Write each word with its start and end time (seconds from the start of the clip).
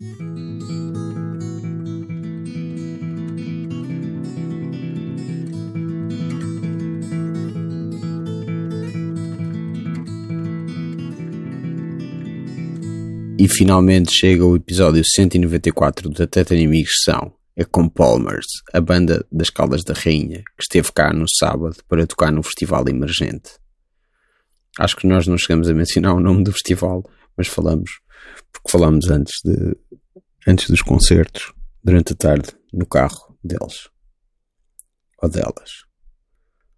E 0.00 0.06
finalmente 13.48 14.12
chega 14.12 14.44
o 14.44 14.54
episódio 14.54 15.02
194 15.04 16.10
da 16.10 16.28
Teta 16.28 16.54
Inimigos 16.54 16.92
são 17.02 17.34
é 17.56 17.64
com 17.64 17.88
Palmers, 17.88 18.46
a 18.72 18.80
banda 18.80 19.26
das 19.32 19.50
Caldas 19.50 19.82
da 19.82 19.94
Rainha, 19.94 20.44
que 20.56 20.62
esteve 20.62 20.92
cá 20.92 21.12
no 21.12 21.24
sábado 21.28 21.78
para 21.88 22.06
tocar 22.06 22.30
no 22.30 22.44
Festival 22.44 22.88
Emergente. 22.88 23.58
Acho 24.78 24.96
que 24.96 25.08
nós 25.08 25.26
não 25.26 25.36
chegamos 25.36 25.68
a 25.68 25.74
mencionar 25.74 26.14
o 26.14 26.20
nome 26.20 26.44
do 26.44 26.52
festival, 26.52 27.02
mas 27.36 27.48
falamos, 27.48 27.98
porque 28.52 28.70
falamos 28.70 29.10
antes, 29.10 29.34
de, 29.44 29.76
antes 30.46 30.68
dos 30.70 30.82
concertos, 30.82 31.52
durante 31.82 32.12
a 32.12 32.16
tarde, 32.16 32.48
no 32.72 32.86
carro 32.86 33.36
deles. 33.42 33.88
Ou 35.22 35.28
delas. 35.28 35.84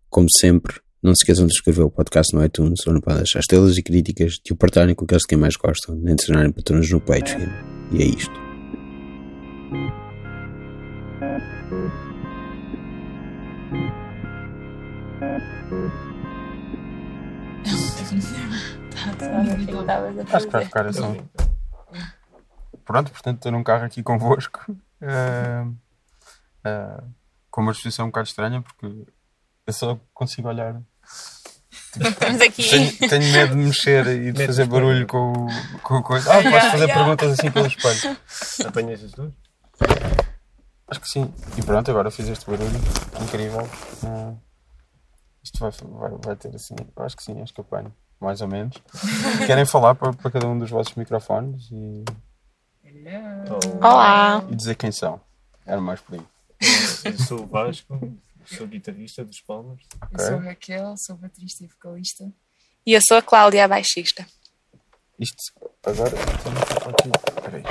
Como 0.09 0.29
sempre, 0.41 0.81
não 1.03 1.15
se 1.15 1.23
esqueçam 1.23 1.47
de 1.47 1.53
escrever 1.53 1.83
o 1.83 1.91
podcast 1.91 2.35
no 2.35 2.45
iTunes 2.45 2.87
ou 2.87 2.93
no 2.93 3.01
para 3.01 3.19
deixar 3.19 3.41
estrelas 3.41 3.77
e 3.77 3.83
críticas, 3.83 4.35
de 4.45 4.53
o 4.53 4.57
partilharem 4.57 4.95
com 4.95 5.05
aqueles 5.05 5.25
que 5.25 5.37
mais 5.37 5.57
gostam, 5.57 5.95
nem 5.97 6.15
de 6.15 6.27
tornarem 6.27 6.53
patrões 6.53 6.91
no 6.91 7.01
Patreon. 7.01 7.49
E 7.93 8.03
é 8.03 8.07
isto. 8.07 10.00
Acho 20.33 20.47
que 20.47 20.53
vai 20.53 20.65
ficar 20.65 20.87
assim. 20.87 21.23
Pronto, 22.85 23.11
portanto, 23.13 23.37
estou 23.37 23.53
num 23.53 23.63
carro 23.63 23.85
aqui 23.85 24.03
convosco. 24.03 24.65
Uh, 25.01 25.71
uh, 26.67 27.11
com 27.51 27.63
uma 27.63 27.73
exposição 27.73 28.07
um 28.07 28.09
bocado 28.09 28.29
estranha, 28.29 28.63
porque 28.63 28.87
eu 29.67 29.73
só 29.73 29.99
consigo 30.15 30.49
olhar. 30.49 30.81
Estamos 31.99 32.41
aqui. 32.41 32.69
Tenho, 32.69 32.99
tenho 32.99 33.33
medo 33.33 33.55
de 33.55 33.63
mexer 33.63 34.07
e 34.07 34.33
de 34.33 34.47
fazer 34.47 34.67
barulho 34.67 35.07
com, 35.07 35.33
com 35.83 35.97
a 35.97 36.03
coisa. 36.03 36.33
Ah, 36.33 36.43
posso 36.43 36.71
fazer 36.71 36.87
perguntas 36.87 37.33
assim 37.33 37.51
pelo 37.51 37.67
espelho. 37.67 38.17
Apanhas 38.67 39.05
as 39.05 39.13
duas? 39.13 39.33
Acho 40.89 41.01
que 41.01 41.09
sim. 41.09 41.33
E 41.57 41.63
pronto, 41.63 41.91
agora 41.91 42.11
fiz 42.11 42.29
este 42.29 42.49
barulho. 42.49 42.81
Incrível. 43.21 43.69
Ah, 44.05 44.35
isto 45.43 45.59
vai, 45.59 45.71
vai, 45.71 46.19
vai 46.25 46.37
ter 46.37 46.55
assim. 46.55 46.77
Acho 46.97 47.17
que 47.17 47.23
sim, 47.23 47.41
acho 47.43 47.53
que 47.53 47.61
apanho. 47.61 47.93
Mais 48.21 48.41
ou 48.41 48.49
menos. 48.49 48.77
Querem 49.47 49.65
falar 49.65 49.95
para, 49.95 50.13
para 50.13 50.31
cada 50.31 50.47
um 50.47 50.59
dos 50.59 50.71
vossos 50.71 50.95
microfones 50.95 51.69
e, 51.73 52.05
Olá. 53.83 54.45
e 54.51 54.55
dizer 54.55 54.75
quem 54.77 54.93
são. 54.93 55.21
Era 55.65 55.81
mais 55.81 56.01
por 56.01 56.15
aí. 56.17 56.27
Eu 57.05 57.19
sou 57.19 57.43
o 57.43 57.47
Vasco, 57.47 57.99
sou 58.45 58.67
guitarrista 58.67 59.25
dos 59.25 59.41
Palmas. 59.41 59.81
Ok? 60.03 60.17
Eu 60.19 60.27
sou 60.27 60.37
a 60.37 60.43
Raquel, 60.43 60.95
sou 60.99 61.17
baterista 61.17 61.65
e 61.65 61.69
vocalista. 61.69 62.31
E 62.85 62.93
eu 62.93 63.01
sou 63.07 63.17
a 63.17 63.23
Cláudia, 63.23 63.65
a 63.65 63.69
baixista. 63.69 64.27
Isto 65.19 65.37
agora. 65.85 66.11
Aqui. 66.91 67.11
Peraí. 67.43 67.65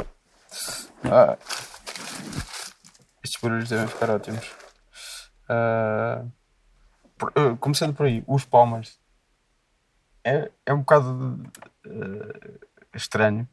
Ah, 1.04 1.38
estes 3.24 3.42
barulhos 3.42 3.70
devem 3.70 3.88
ficar 3.88 4.10
ótimos. 4.10 4.46
Ah, 5.48 6.24
por- 7.18 7.32
ah, 7.36 7.56
começando 7.60 7.94
por 7.96 8.06
aí, 8.06 8.24
os 8.28 8.46
palmas. 8.46 8.99
É, 10.30 10.52
é 10.68 10.74
um 10.74 10.80
bocado 10.80 11.42
ah, 11.86 12.60
estranho. 12.96 13.48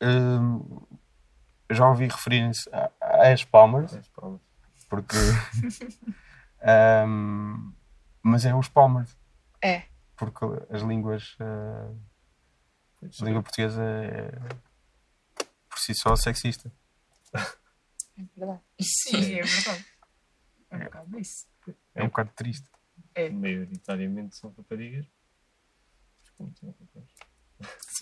Ah, 0.00 0.94
já 1.70 1.88
ouvi 1.88 2.06
referirem-se 2.06 2.68
a- 2.70 2.90
a 3.00 3.32
as 3.32 3.44
palmas, 3.44 3.94
As 3.94 4.08
Palmas. 4.08 4.40
porque. 4.88 5.16
ahm, 6.62 7.72
mas 8.22 8.44
é 8.44 8.54
os 8.54 8.68
palmas. 8.68 9.16
É. 9.62 9.84
Porque 10.16 10.44
as 10.70 10.82
línguas. 10.82 11.36
ah, 11.40 11.90
a 13.02 13.24
língua 13.24 13.42
portuguesa 13.42 13.82
é 13.82 14.30
por 15.68 15.78
si 15.78 15.94
só 15.94 16.16
sexista. 16.16 16.72
É 18.16 18.22
verdade. 18.36 18.60
Sim, 18.80 19.34
é 19.34 19.42
verdade. 19.42 19.84
É 20.70 20.76
um 20.76 20.84
bocado 20.84 21.18
isso. 21.18 21.46
É 21.94 22.02
um 22.02 22.06
bocado 22.06 22.30
triste. 22.34 22.68
É. 23.14 23.28
Maioritariamente 23.28 24.36
são 24.36 24.54
raparigas. 24.56 25.06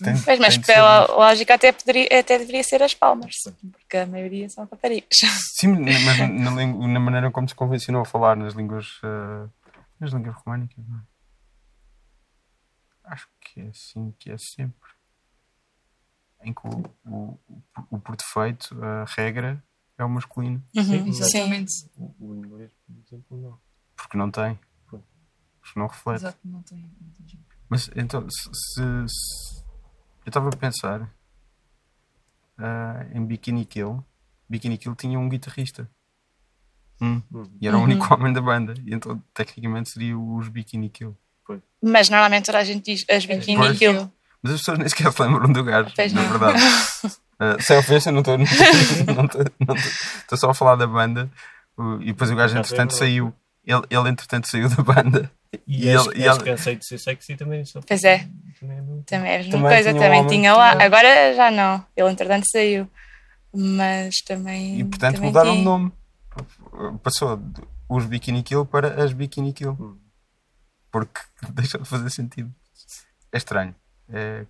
Tem 0.03 0.13
Pois, 0.25 0.39
mas 0.39 0.55
ser 0.55 0.65
pela 0.65 1.03
isto. 1.03 1.13
lógica 1.13 1.53
até, 1.53 1.71
poderia, 1.71 2.05
até 2.19 2.37
deveria 2.39 2.63
ser 2.63 2.81
as 2.81 2.93
palmas. 2.93 3.35
Porque 3.71 3.97
a 3.97 4.05
maioria 4.07 4.49
são 4.49 4.65
raparigas. 4.65 5.19
Sim, 5.55 5.67
mas 5.77 6.17
na, 6.19 6.87
na 6.87 6.99
maneira 6.99 7.31
como 7.31 7.47
se 7.47 7.53
convencionou 7.55 8.01
a 8.01 8.05
falar 8.05 8.35
nas 8.35 8.53
línguas. 8.53 8.99
ah, 9.03 9.47
nas 9.99 10.11
línguas 10.11 10.35
românicas, 10.35 10.83
não 10.85 10.97
é? 10.97 11.01
Acho 13.05 13.27
que 13.39 13.61
é 13.61 13.67
assim 13.67 14.11
que 14.17 14.31
é 14.31 14.37
sempre. 14.37 14.89
Em 16.41 16.53
que 16.53 16.67
o, 16.67 16.83
o, 17.05 17.39
o 17.91 17.99
por 17.99 18.15
defeito, 18.17 18.77
a 18.83 19.05
regra 19.05 19.63
é 19.97 20.03
o 20.03 20.09
masculino. 20.09 20.61
Uhum, 20.75 21.07
Exatamente. 21.07 21.71
O, 21.95 22.13
o 22.19 22.35
inglês, 22.35 22.71
por 22.85 22.95
exemplo, 22.97 23.37
não. 23.41 23.59
Porque 23.95 24.17
não 24.17 24.29
tem. 24.31 24.59
Porque 24.87 25.79
não 25.79 25.87
reflete. 25.87 26.17
Exato, 26.17 26.39
não 26.43 26.61
tem, 26.63 26.79
não 26.99 27.11
tem 27.11 27.27
jeito. 27.27 27.52
Mas 27.69 27.89
então, 27.95 28.27
se, 28.29 28.43
se- 28.53 29.07
se- 29.07 29.63
eu 30.25 30.29
estava 30.29 30.49
a 30.49 30.55
pensar 30.55 31.09
ah, 32.57 33.05
em 33.13 33.25
Bikini 33.25 33.65
Kill. 33.65 34.03
Bikini 34.49 34.77
Kill 34.77 34.95
tinha 34.95 35.19
um 35.19 35.29
guitarrista 35.29 35.89
Hum. 37.01 37.21
e 37.59 37.67
era 37.67 37.77
o 37.77 37.81
único 37.81 38.13
homem 38.13 38.31
da 38.31 38.39
banda. 38.41 38.75
E 38.85 38.93
então, 38.93 39.21
tecnicamente, 39.33 39.89
seria 39.89 40.17
os 40.17 40.47
Bikini 40.47 40.89
Kill. 40.89 41.17
Mas 41.81 42.09
normalmente 42.09 42.45
toda 42.45 42.59
a 42.59 42.63
gente 42.63 42.85
diz 42.85 43.03
as 43.09 43.25
bikini 43.25 43.57
Pois. 43.57 43.77
kill. 43.77 44.09
Mas 44.41 44.53
as 44.53 44.59
pessoas 44.61 44.77
nem 44.79 44.87
sequer 44.87 45.11
se 45.11 45.21
lembram 45.21 45.51
do 45.51 45.61
gajo, 45.63 45.91
Pois 45.93 46.13
na 46.13 46.21
não. 46.21 46.29
verdade. 46.29 46.59
Ah, 47.39 47.57
sem 47.59 47.77
ofensa, 47.77 48.11
não 48.11 48.19
estou. 48.19 48.37
Não 49.17 49.25
estou- 49.25 50.37
só 50.37 50.51
a 50.51 50.53
falar 50.53 50.75
da 50.75 50.85
banda. 50.87 51.29
E 51.99 52.05
depois 52.05 52.29
o 52.31 52.35
gajo, 52.35 52.55
entretanto, 52.57 52.93
saiu. 52.95 53.33
Ele, 53.65 53.81
ele, 53.89 54.07
entretanto, 54.09 54.47
saiu 54.47 54.69
da 54.69 54.81
banda. 54.83 55.29
E, 55.67 55.85
E 55.85 55.89
ele- 55.89 56.09
e 56.15 56.23
ele- 56.23 56.43
cansei 56.43 56.75
de 56.75 56.85
ser 56.85 56.97
sexy 56.97 57.35
também. 57.35 57.63
Só, 57.65 57.79
Pois 57.85 58.03
é. 58.03 58.27
Também 58.59 58.77
é. 58.77 58.81
Também 59.05 59.31
é 59.31 59.35
a 59.35 59.37
mesma 59.37 59.51
Também 59.51 59.71
coisa, 59.71 59.89
tinha 59.89 59.95
um 59.95 59.99
também 60.03 60.19
homem 60.19 60.27
tinha 60.29 60.53
lá. 60.53 60.71
tinha- 60.71 60.85
Agora 60.85 61.35
já 61.35 61.51
não. 61.51 61.85
Ele 61.95 62.09
entretanto 62.11 62.45
saiu. 62.49 62.89
Mas 63.53 64.15
também. 64.25 64.79
E 64.79 64.83
portanto 64.83 65.15
também 65.15 65.29
mudaram 65.29 65.51
de 65.51 65.57
tinha. 65.57 65.65
nome. 65.69 65.91
Passou 67.03 67.37
de 67.37 67.61
os 67.87 68.05
Bikini 68.05 68.41
Kill 68.41 68.65
para 68.65 69.03
as 69.03 69.13
Bikini 69.13 69.53
Kill. 69.53 69.77
Hum. 69.79 69.97
Porque 70.91 71.21
deixou 71.53 71.81
de 71.81 71.87
fazer 71.87 72.09
sentido. 72.09 72.51
É 73.31 73.37
estranho. 73.37 73.75
É, 74.11 74.45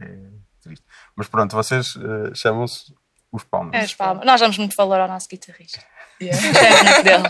é 0.00 0.18
triste. 0.60 0.84
Mas 1.14 1.28
pronto, 1.28 1.54
vocês 1.54 1.94
eh, 1.96 2.32
chamam-se 2.34 2.92
os 3.30 3.44
Palmas. 3.44 3.74
É, 3.74 3.80
as 3.80 3.94
palmas. 3.94 4.26
Nós 4.26 4.40
damos 4.40 4.58
muito 4.58 4.74
valor 4.76 4.98
ao 5.00 5.08
nosso 5.08 5.28
guitarrista. 5.28 5.80
Yeah. 6.20 6.40
Gostamos 6.40 6.82
muito 6.82 7.02
dele. 7.04 7.22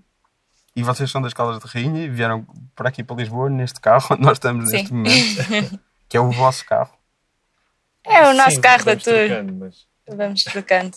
E 0.80 0.82
vocês 0.82 1.10
são 1.10 1.20
das 1.20 1.34
Caldas 1.34 1.62
de 1.62 1.66
Rainha 1.66 2.04
e 2.04 2.08
vieram 2.08 2.46
para 2.74 2.88
aqui 2.88 3.04
para 3.04 3.16
Lisboa 3.16 3.50
neste 3.50 3.78
carro 3.80 4.06
onde 4.12 4.22
nós 4.22 4.32
estamos 4.32 4.70
Sim. 4.70 4.76
neste 4.76 4.94
momento. 4.94 5.80
que 6.08 6.16
é 6.16 6.20
o 6.20 6.30
vosso 6.30 6.64
carro. 6.64 6.92
É 8.02 8.26
o 8.26 8.32
nosso 8.32 8.56
Sim, 8.56 8.60
carro 8.62 8.84
da 8.86 8.96
tour. 8.96 9.14
trocando, 9.14 9.52
mas 9.52 9.86
Vamos 10.08 10.42
trocando. 10.42 10.96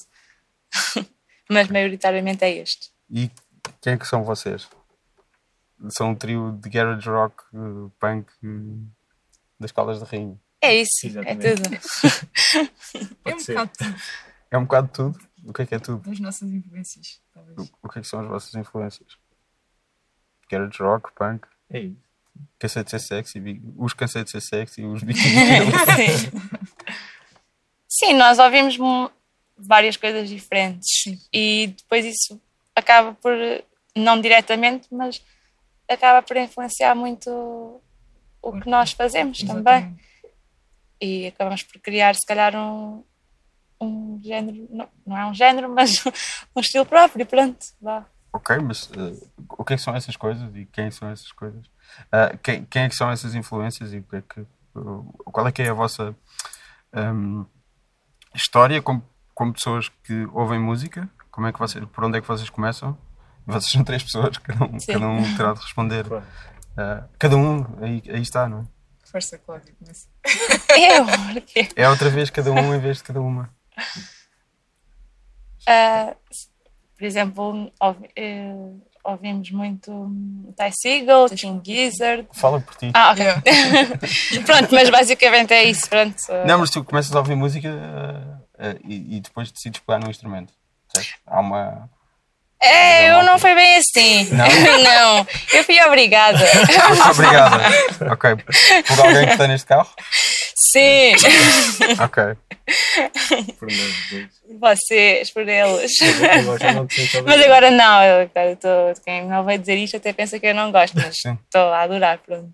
Mas 1.50 1.68
maioritariamente 1.68 2.44
é 2.46 2.58
este. 2.58 2.92
E 3.10 3.30
quem 3.82 3.94
é 3.94 3.98
que 3.98 4.08
são 4.08 4.24
vocês? 4.24 4.68
São 5.90 6.12
um 6.12 6.16
trio 6.16 6.54
de 6.54 6.70
garage 6.70 7.08
rock, 7.08 7.44
eh, 7.54 7.92
punk 8.00 8.32
eh, 8.44 8.48
das 9.60 9.72
Caldas 9.72 10.00
de 10.00 10.06
Rainha. 10.06 10.40
É 10.62 10.78
isso, 10.78 11.06
Exatamente. 11.06 11.46
é 11.46 11.56
tudo. 11.56 11.70
É 13.26 13.36
um 13.36 13.40
ser. 13.40 13.54
bocado 13.54 13.72
tudo 13.78 13.96
É 14.50 14.58
um 14.58 14.64
bocado 14.64 14.88
de 14.88 14.94
tudo. 14.94 15.20
O 15.44 15.54
que 15.54 15.62
é 15.62 15.66
que 15.66 15.76
é 15.76 15.80
tudo? 15.80 16.10
das 16.10 16.20
nossas 16.20 16.50
influências, 16.50 17.22
talvez. 17.34 17.72
O 17.82 17.90
que 17.90 18.00
é 18.00 18.02
que 18.02 18.08
são 18.08 18.22
as 18.22 18.28
vossas 18.28 18.56
influências? 18.56 19.18
Garage 20.50 20.82
rock, 20.82 21.12
punk, 21.14 21.46
é 21.70 21.80
isso. 21.80 21.96
cansei 22.60 22.84
de 22.84 22.90
ser 22.92 23.00
sexy, 23.00 23.62
os 23.78 23.94
cansei 23.94 24.24
de 24.24 24.32
ser 24.32 24.42
sexy, 24.42 24.84
os 24.84 25.02
bikini 25.04 25.34
kill. 25.34 25.96
Sim. 25.96 26.32
Sim, 27.88 28.14
nós 28.14 28.40
ouvimos 28.40 28.78
várias 29.58 29.98
coisas 29.98 30.28
diferentes 30.28 31.04
Sim. 31.04 31.20
e 31.32 31.68
depois 31.78 32.06
isso 32.06 32.42
acaba 32.76 33.14
por, 33.14 33.34
não 33.96 34.20
diretamente, 34.20 34.88
mas 34.92 35.24
acaba 35.88 36.22
por 36.22 36.36
influenciar 36.38 36.96
muito 36.96 37.82
o 38.42 38.60
que 38.60 38.70
nós 38.70 38.92
fazemos 38.92 39.40
também. 39.40 39.76
Exatamente. 39.76 40.04
E 41.00 41.28
acabamos 41.28 41.64
por 41.64 41.80
criar, 41.82 42.16
se 42.16 42.26
calhar, 42.26 42.56
um, 42.56 43.04
um 43.80 44.20
género, 44.24 44.68
não, 44.70 44.90
não 45.06 45.18
é 45.18 45.26
um 45.26 45.34
género, 45.34 45.70
mas 45.70 46.04
um 46.56 46.60
estilo 46.62 46.86
próprio, 46.86 47.26
pronto, 47.26 47.66
vá. 47.82 48.06
Ok, 48.34 48.58
mas 48.58 48.90
eh, 48.98 49.26
o 49.50 49.64
que 49.64 49.74
é 49.74 49.78
que 49.78 49.84
são 49.84 49.96
essas 49.96 50.18
coisas 50.18 50.54
e 50.56 50.66
quem 50.66 50.90
são 50.92 51.10
essas 51.10 51.32
coisas? 51.32 51.66
Ah, 52.12 52.36
quem, 52.42 52.66
quem 52.66 52.84
é 52.84 52.90
que 52.90 52.96
são 52.96 53.10
essas 53.12 53.36
influências 53.36 53.94
e 53.94 54.00
o 54.00 54.04
que 54.04 54.16
é 54.18 54.22
que, 54.22 54.46
qual 55.26 55.48
é 55.48 55.52
que 55.52 55.62
é 55.62 55.70
a 55.70 55.74
vossa 55.74 56.16
hum, 56.94 57.46
história 58.34 58.82
como, 58.82 59.04
como 59.34 59.54
pessoas 59.54 59.90
que 60.04 60.28
ouvem 60.34 60.60
música? 60.60 61.08
Como 61.32 61.48
é 61.48 61.54
que 61.54 61.60
vocês, 61.60 61.84
por 61.86 62.04
onde 62.04 62.18
é 62.18 62.22
que 62.22 62.28
vocês 62.28 62.50
começam? 62.50 62.98
Vocês 63.46 63.72
são 63.72 63.84
três 63.84 64.04
pessoas, 64.04 64.38
cada 64.40 64.66
um, 64.66 64.80
Sim. 64.80 64.94
cada 64.94 65.08
um 65.08 65.36
terá 65.36 65.54
de 65.54 65.62
responder. 65.62 66.06
Claro. 66.06 66.26
Ah, 66.76 67.04
cada 67.20 67.38
um, 67.38 67.66
aí, 67.82 68.02
aí 68.08 68.22
está, 68.22 68.50
não 68.50 68.62
é? 68.62 68.66
Força, 69.06 69.38
Cláudia, 69.38 69.76
começa. 69.78 70.08
Eu, 70.70 71.06
É 71.76 71.88
outra 71.88 72.10
vez 72.10 72.32
cada 72.32 72.52
um 72.52 72.74
em 72.74 72.80
vez 72.80 72.98
de 72.98 73.04
cada 73.04 73.22
uma. 73.22 73.48
Ah, 75.68 76.16
por 77.04 77.08
exemplo, 77.08 77.70
ouvi- 77.82 78.10
eh, 78.16 78.54
ouvimos 79.04 79.52
muito 79.52 79.92
Ty 80.56 80.72
Seagal, 80.72 81.30
King 81.32 81.62
Gizzard. 81.62 82.26
Fala 82.32 82.62
por 82.62 82.76
ti. 82.76 82.92
Ah, 82.94 83.12
ok. 83.12 83.26
Pronto, 84.46 84.74
mas 84.74 84.90
basicamente 84.90 85.54
é 85.54 85.66
isso. 85.66 85.90
Pronto. 85.90 86.16
Não, 86.48 86.60
mas 86.60 86.70
tu 86.70 86.82
começas 86.82 87.14
a 87.14 87.20
ouvir 87.20 87.36
música 87.36 87.70
ah, 88.58 88.76
e, 88.86 89.18
e 89.18 89.20
depois 89.20 89.52
decides 89.52 89.82
pegar 89.86 90.00
num 90.00 90.10
instrumento. 90.10 90.54
certo? 90.96 91.10
Há 91.28 91.42
uma. 91.42 91.90
É, 92.62 93.12
eu 93.12 93.24
não 93.26 93.38
foi 93.38 93.54
bem 93.54 93.76
assim. 93.76 94.30
Não? 94.34 94.46
Não, 95.18 95.28
eu 95.54 95.64
fui 95.66 95.78
obrigada. 95.84 96.40
Obrigada. 97.12 97.58
ok. 98.14 98.36
Por 98.88 99.00
alguém 99.06 99.26
que 99.26 99.32
está 99.34 99.48
neste 99.50 99.68
carro? 99.68 99.90
Sim, 100.56 101.14
Ok. 102.00 102.24
Vocês, 104.60 105.32
por 105.32 105.48
eles. 105.48 105.92
Mas 107.26 107.42
agora 107.42 107.72
não, 107.72 108.04
eu, 108.04 108.30
cara, 108.30 108.56
tô, 108.56 109.02
quem 109.04 109.26
não 109.26 109.44
vai 109.44 109.58
dizer 109.58 109.76
isto 109.78 109.98
até 109.98 110.14
pensa 110.14 110.40
que 110.40 110.48
eu 110.48 110.56
não 110.56 110.72
gosto, 110.72 110.96
mas 110.96 111.16
estou 111.16 111.74
a 111.74 111.82
adorar, 111.82 112.20
pronto. 112.20 112.54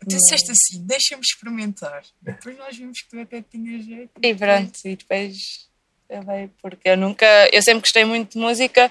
Tu 0.00 0.16
disseste 0.16 0.50
assim, 0.50 0.86
deixa-me 0.86 1.20
experimentar. 1.22 2.02
Depois 2.22 2.56
nós 2.56 2.76
vimos 2.76 3.02
que 3.02 3.08
tu 3.10 3.20
até 3.20 3.42
tinhas 3.42 3.84
jeito. 3.84 4.10
E 4.22 4.34
pronto, 4.34 4.78
e 4.84 4.96
depois 4.96 5.68
eu 6.08 6.22
veio, 6.22 6.50
porque 6.62 6.88
eu 6.88 6.96
nunca, 6.96 7.26
eu 7.52 7.62
sempre 7.62 7.82
gostei 7.82 8.04
muito 8.04 8.32
de 8.32 8.38
música, 8.38 8.90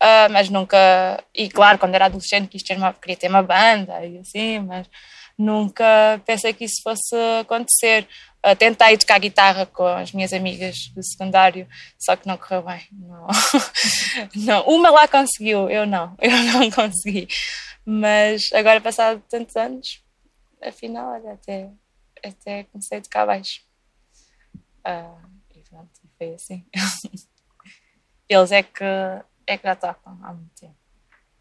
ah, 0.00 0.28
mas 0.30 0.48
nunca, 0.48 1.22
e 1.34 1.48
claro, 1.48 1.78
quando 1.78 1.94
era 1.94 2.06
adolescente 2.06 2.48
quis 2.48 2.62
ter 2.62 2.76
uma, 2.76 2.92
queria 2.92 3.16
ter 3.16 3.28
uma 3.28 3.42
banda 3.42 4.04
e 4.04 4.18
assim, 4.18 4.58
mas 4.60 4.86
nunca 5.38 6.20
pensei 6.26 6.52
que 6.52 6.64
isso 6.64 6.82
fosse 6.82 7.14
acontecer. 7.40 8.06
Ah, 8.42 8.54
tentei 8.54 8.96
tocar 8.96 9.18
guitarra 9.18 9.66
com 9.66 9.86
as 9.86 10.12
minhas 10.12 10.32
amigas 10.32 10.88
do 10.94 11.02
secundário, 11.02 11.68
só 11.98 12.16
que 12.16 12.26
não 12.26 12.36
correu 12.36 12.62
bem. 12.62 12.86
Não. 12.92 13.26
não. 14.34 14.62
Uma 14.66 14.90
lá 14.90 15.08
conseguiu, 15.08 15.70
eu 15.70 15.86
não, 15.86 16.16
eu 16.20 16.30
não 16.30 16.70
consegui. 16.70 17.28
Mas 17.84 18.52
agora, 18.52 18.80
passado 18.80 19.22
tantos 19.28 19.56
anos, 19.56 20.04
afinal, 20.62 21.12
olha, 21.12 21.32
até, 21.32 21.70
até 22.24 22.64
comecei 22.64 22.98
a 22.98 23.02
tocar 23.02 23.26
baixo. 23.26 23.62
Ah, 24.84 25.18
e 25.54 25.60
pronto, 25.68 25.90
foi 26.16 26.34
assim. 26.34 26.64
Eles 28.28 28.52
é 28.52 28.62
que, 28.62 28.84
é 29.46 29.56
que 29.56 29.66
já 29.66 29.74
tocam 29.74 30.18
há 30.22 30.32
muito 30.34 30.54
tempo. 30.54 30.77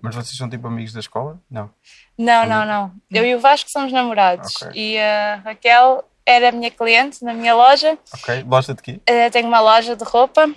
Mas 0.07 0.15
vocês 0.15 0.38
são 0.38 0.50
tipo 0.50 0.68
amigos 0.68 0.94
da 0.94 1.00
escola? 1.00 1.39
Não. 1.50 1.69
Não, 2.18 2.45
não, 2.45 2.65
não. 2.65 2.92
Eu 3.12 3.25
e 3.25 3.36
o 3.36 3.39
Vasco 3.39 3.69
somos 3.69 3.92
namorados. 3.92 4.54
Ok. 4.62 4.71
E 4.74 4.98
a 5.00 5.36
Raquel 5.44 6.04
era 6.25 6.51
minha 6.51 6.71
cliente 6.71 7.24
na 7.24 7.33
minha 7.33 7.54
loja. 7.56 7.98
Ok. 8.13 8.44
Loja 8.48 8.74
de 8.74 8.81
quê? 8.81 9.00
Eh, 9.06 9.30
tenho 9.30 9.48
uma 9.48 9.59
loja 9.59 9.95
de 9.95 10.04
roupa 10.04 10.50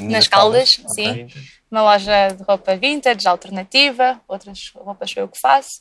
nas 0.00 0.28
Caldas, 0.28 0.70
Ok. 0.84 0.94
sim. 0.94 1.28
Uma 1.70 1.82
loja 1.82 2.28
de 2.36 2.42
roupa 2.42 2.76
vintage, 2.76 3.26
alternativa. 3.28 4.20
Outras 4.28 4.58
roupas 4.74 5.10
sou 5.10 5.22
eu 5.22 5.28
que 5.28 5.38
faço. 5.40 5.80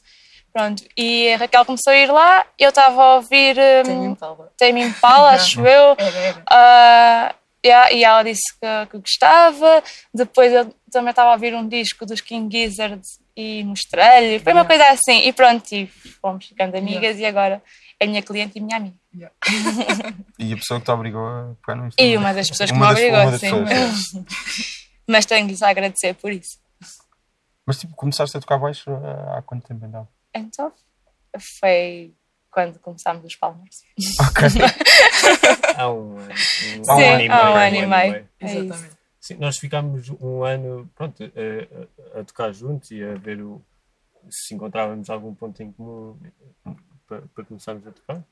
Pronto. 0.54 0.84
E 0.98 1.32
a 1.34 1.38
Raquel 1.38 1.66
começou 1.66 1.92
a 1.94 1.96
ir 1.96 2.12
lá. 2.12 2.46
Eu 2.58 2.70
estava 2.70 3.02
a 3.02 3.16
ouvir 3.16 3.56
Tem 3.86 3.96
um, 3.96 4.12
Impala. 4.12 4.52
Tame 4.58 4.82
Impala, 4.84 5.32
acho 5.32 5.62
eu. 5.66 5.96
Yeah, 7.66 7.92
e 7.92 8.06
ela 8.06 8.24
disse 8.24 8.54
que, 8.54 8.92
que 8.92 8.98
gostava. 9.00 9.84
Depois 10.14 10.54
eu 10.54 10.74
também 10.90 11.10
estava 11.12 11.30
a 11.30 11.34
ouvir 11.34 11.54
um 11.56 11.68
disco 11.68 12.06
dos 12.06 12.22
King 12.22 12.50
Gizzard 12.56 13.02
e 13.36 13.64
mostrei-lhe. 13.64 14.40
Foi 14.40 14.54
uma 14.54 14.62
Yeah. 14.62 14.68
coisa 14.68 14.86
assim. 14.92 15.28
E 15.28 15.34
pronto, 15.34 15.72
e 15.74 15.88
fomos 16.22 16.46
ficando 16.46 16.76
amigas 16.78 17.18
e 17.20 17.26
agora 17.26 17.62
é 18.00 18.06
minha 18.08 18.22
cliente 18.22 18.58
e 18.58 18.62
minha 18.62 18.78
amiga. 18.78 18.96
Yeah. 19.16 19.36
E 20.40 20.54
a 20.54 20.56
pessoa 20.58 20.80
que 20.80 20.86
te 20.86 20.92
obrigou 20.92 21.26
a 21.28 21.56
pegar 21.66 21.76
no 21.78 21.86
E 21.86 21.88
instrumento? 21.90 22.18
uma 22.20 22.34
das 22.34 22.48
pessoas 22.50 22.72
que 22.72 22.76
Uma 22.78 22.88
me 22.88 22.94
das- 22.94 23.00
obrigou, 23.04 23.22
uma 23.22 23.32
das 23.32 23.40
sim. 23.42 23.66
pessoas, 23.66 24.26
Mas 25.08 25.26
tenho-lhes 25.26 25.62
a 25.64 25.70
agradecer 25.70 26.14
por 26.16 26.32
isso. 26.32 26.60
Mas 27.66 27.80
tipo, 27.80 27.96
começaste 27.96 28.36
a 28.38 28.40
tocar 28.40 28.58
baixo 28.58 28.90
ah, 28.92 29.38
há 29.38 29.42
quanto 29.42 29.68
tempo 29.68 29.86
então? 29.86 30.08
Então 30.34 30.72
foi 31.60 32.14
quando 32.52 32.80
começámos 32.80 33.24
os 33.26 33.36
Palmers. 33.36 33.84
Ok. 34.22 34.48
Há 35.78 35.90
um, 35.92 36.18
ano- 36.18 36.34
Há 36.88 36.94
um 36.96 36.98
Sim, 36.98 37.04
ano 37.06 37.22
e 37.24 37.30
há 37.30 37.52
um 37.52 37.54
meio. 37.54 37.68
ano 37.68 37.76
e 37.76 37.86
meio. 37.88 38.30
É 38.40 38.46
isso. 38.46 38.58
Exatamente. 38.60 38.98
Sim, 39.30 39.36
nós 39.36 39.60
ficámos 39.60 40.10
um 40.10 40.44
ano 40.44 40.90
pronto, 40.96 41.24
a, 41.24 42.20
a- 42.20 42.24
tocar 42.24 42.52
juntos 42.52 42.90
e 42.90 43.04
a 43.04 43.14
ver 43.14 43.40
o, 43.44 43.64
se 44.28 44.56
encontrávamos 44.56 45.08
algum 45.08 45.36
ponto 45.36 45.62
em 45.62 45.72
comum 45.72 46.20
para, 47.06 47.22
para 47.28 47.46
começarmos 47.46 47.86
a 47.86 47.92
tocar 47.92 48.26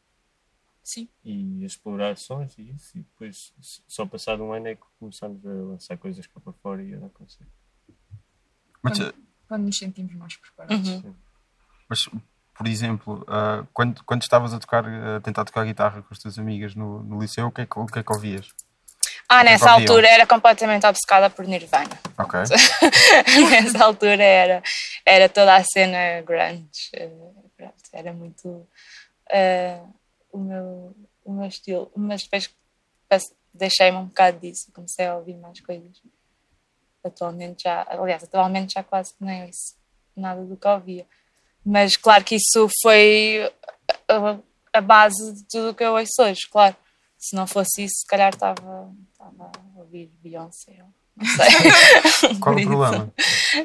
Sim. 0.82 1.08
e 1.24 1.62
a 1.62 1.68
explorar 1.68 2.18
sons 2.18 2.58
e 2.58 2.72
isso. 2.72 2.98
E 2.98 3.02
depois, 3.02 3.54
só 3.88 4.08
passado 4.08 4.42
um 4.44 4.52
ano, 4.52 4.70
é 4.70 4.76
que 4.76 4.82
começámos 5.00 5.46
a 5.46 5.52
lançar 5.52 5.98
coisas 6.00 6.26
cá 6.26 6.40
para 6.40 6.54
fora 6.54 6.82
e 6.82 6.96
a 6.96 6.98
dar 6.98 7.10
concerto. 7.10 7.54
Mas, 8.82 8.98
Quando, 8.98 9.14
quando 9.48 9.66
nos 9.66 9.78
sentimos 9.78 10.16
mais 10.16 10.36
preparados. 10.36 10.88
Uhum. 10.90 11.14
mas, 11.88 12.10
por 12.58 12.66
exemplo, 12.66 13.24
ah, 13.28 13.68
quando, 13.72 14.04
quando 14.04 14.24
estavas 14.24 14.52
a 14.52 14.60
tocar, 14.60 14.84
a 14.84 15.22
tentar 15.22 15.46
tocar 15.46 15.64
guitarra 15.64 16.02
com 16.02 16.12
as 16.12 16.18
tuas 16.18 16.40
amigas 16.40 16.74
no, 16.74 17.04
no 17.04 17.22
liceu, 17.22 17.46
o 17.46 17.52
que, 17.52 17.62
é 17.62 17.66
que, 17.68 17.78
o 17.78 17.86
que 17.86 18.00
é 18.00 18.04
que 18.04 18.12
ouvias? 18.12 18.52
Ah, 19.30 19.44
nessa 19.44 19.72
altura 19.72 20.08
era 20.08 20.26
completamente 20.26 20.86
obcecada 20.86 21.30
por 21.30 21.46
Nirvana. 21.46 22.00
Ok. 22.18 22.40
Nessa 23.52 23.84
altura 23.84 24.24
era, 24.24 24.64
era 25.06 25.28
toda 25.28 25.56
a 25.56 25.64
cena 25.64 26.22
grunge. 26.22 26.90
eh, 26.94 27.10
era 27.92 28.14
muito 28.14 28.66
eh, 29.30 29.82
o, 30.32 30.38
meu, 30.38 30.96
o 31.26 31.34
meu 31.34 31.46
estilo. 31.46 31.92
Mas 31.96 32.24
depois 32.24 32.50
deixei-me 33.54 33.98
um 33.98 34.06
bocado 34.06 34.40
disso. 34.40 34.72
Comecei 34.74 35.06
a 35.06 35.16
ouvir 35.16 35.36
mais 35.36 35.60
coisas. 35.60 36.02
Atualmente 37.04 37.64
já, 37.64 37.86
aliás, 37.90 38.24
atualmente 38.24 38.74
já 38.76 38.84
quase 38.84 39.14
que 39.14 39.24
nem 39.24 39.46
ouço 39.46 39.76
nada 40.16 40.42
do 40.44 40.56
que 40.56 40.68
ouvia. 40.68 41.06
Mas 41.66 41.98
claro 41.98 42.24
que 42.24 42.36
isso 42.36 42.70
foi 42.82 43.52
a, 44.08 44.38
a 44.74 44.82
base 44.82 45.34
de 45.34 45.44
tudo 45.50 45.72
o 45.72 45.76
que 45.76 45.84
eu 45.84 45.94
ouço 45.94 46.22
hoje, 46.22 46.48
claro. 46.50 46.76
Se 47.18 47.36
não 47.36 47.48
fosse 47.48 47.84
isso, 47.84 47.96
se 48.02 48.06
calhar 48.08 48.32
estava 48.34 48.94
estava 49.12 49.52
a 49.76 49.80
ouvir 49.80 50.12
Beyoncé. 50.22 50.84
ou 50.84 50.90
Não 51.18 51.26
sei. 51.26 52.36
Qual 52.40 52.56
o 52.56 52.62
problema? 52.64 53.14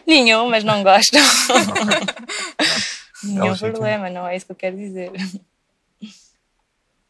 Nenhum, 0.06 0.48
mas 0.48 0.64
não 0.64 0.82
gosto. 0.82 1.16
Nenhum 3.22 3.46
Elas 3.46 3.58
sim, 3.60 3.70
problema, 3.70 4.10
não 4.10 4.26
é 4.26 4.36
isso 4.36 4.46
que 4.46 4.52
eu 4.52 4.56
quero 4.56 4.76
dizer. 4.76 5.12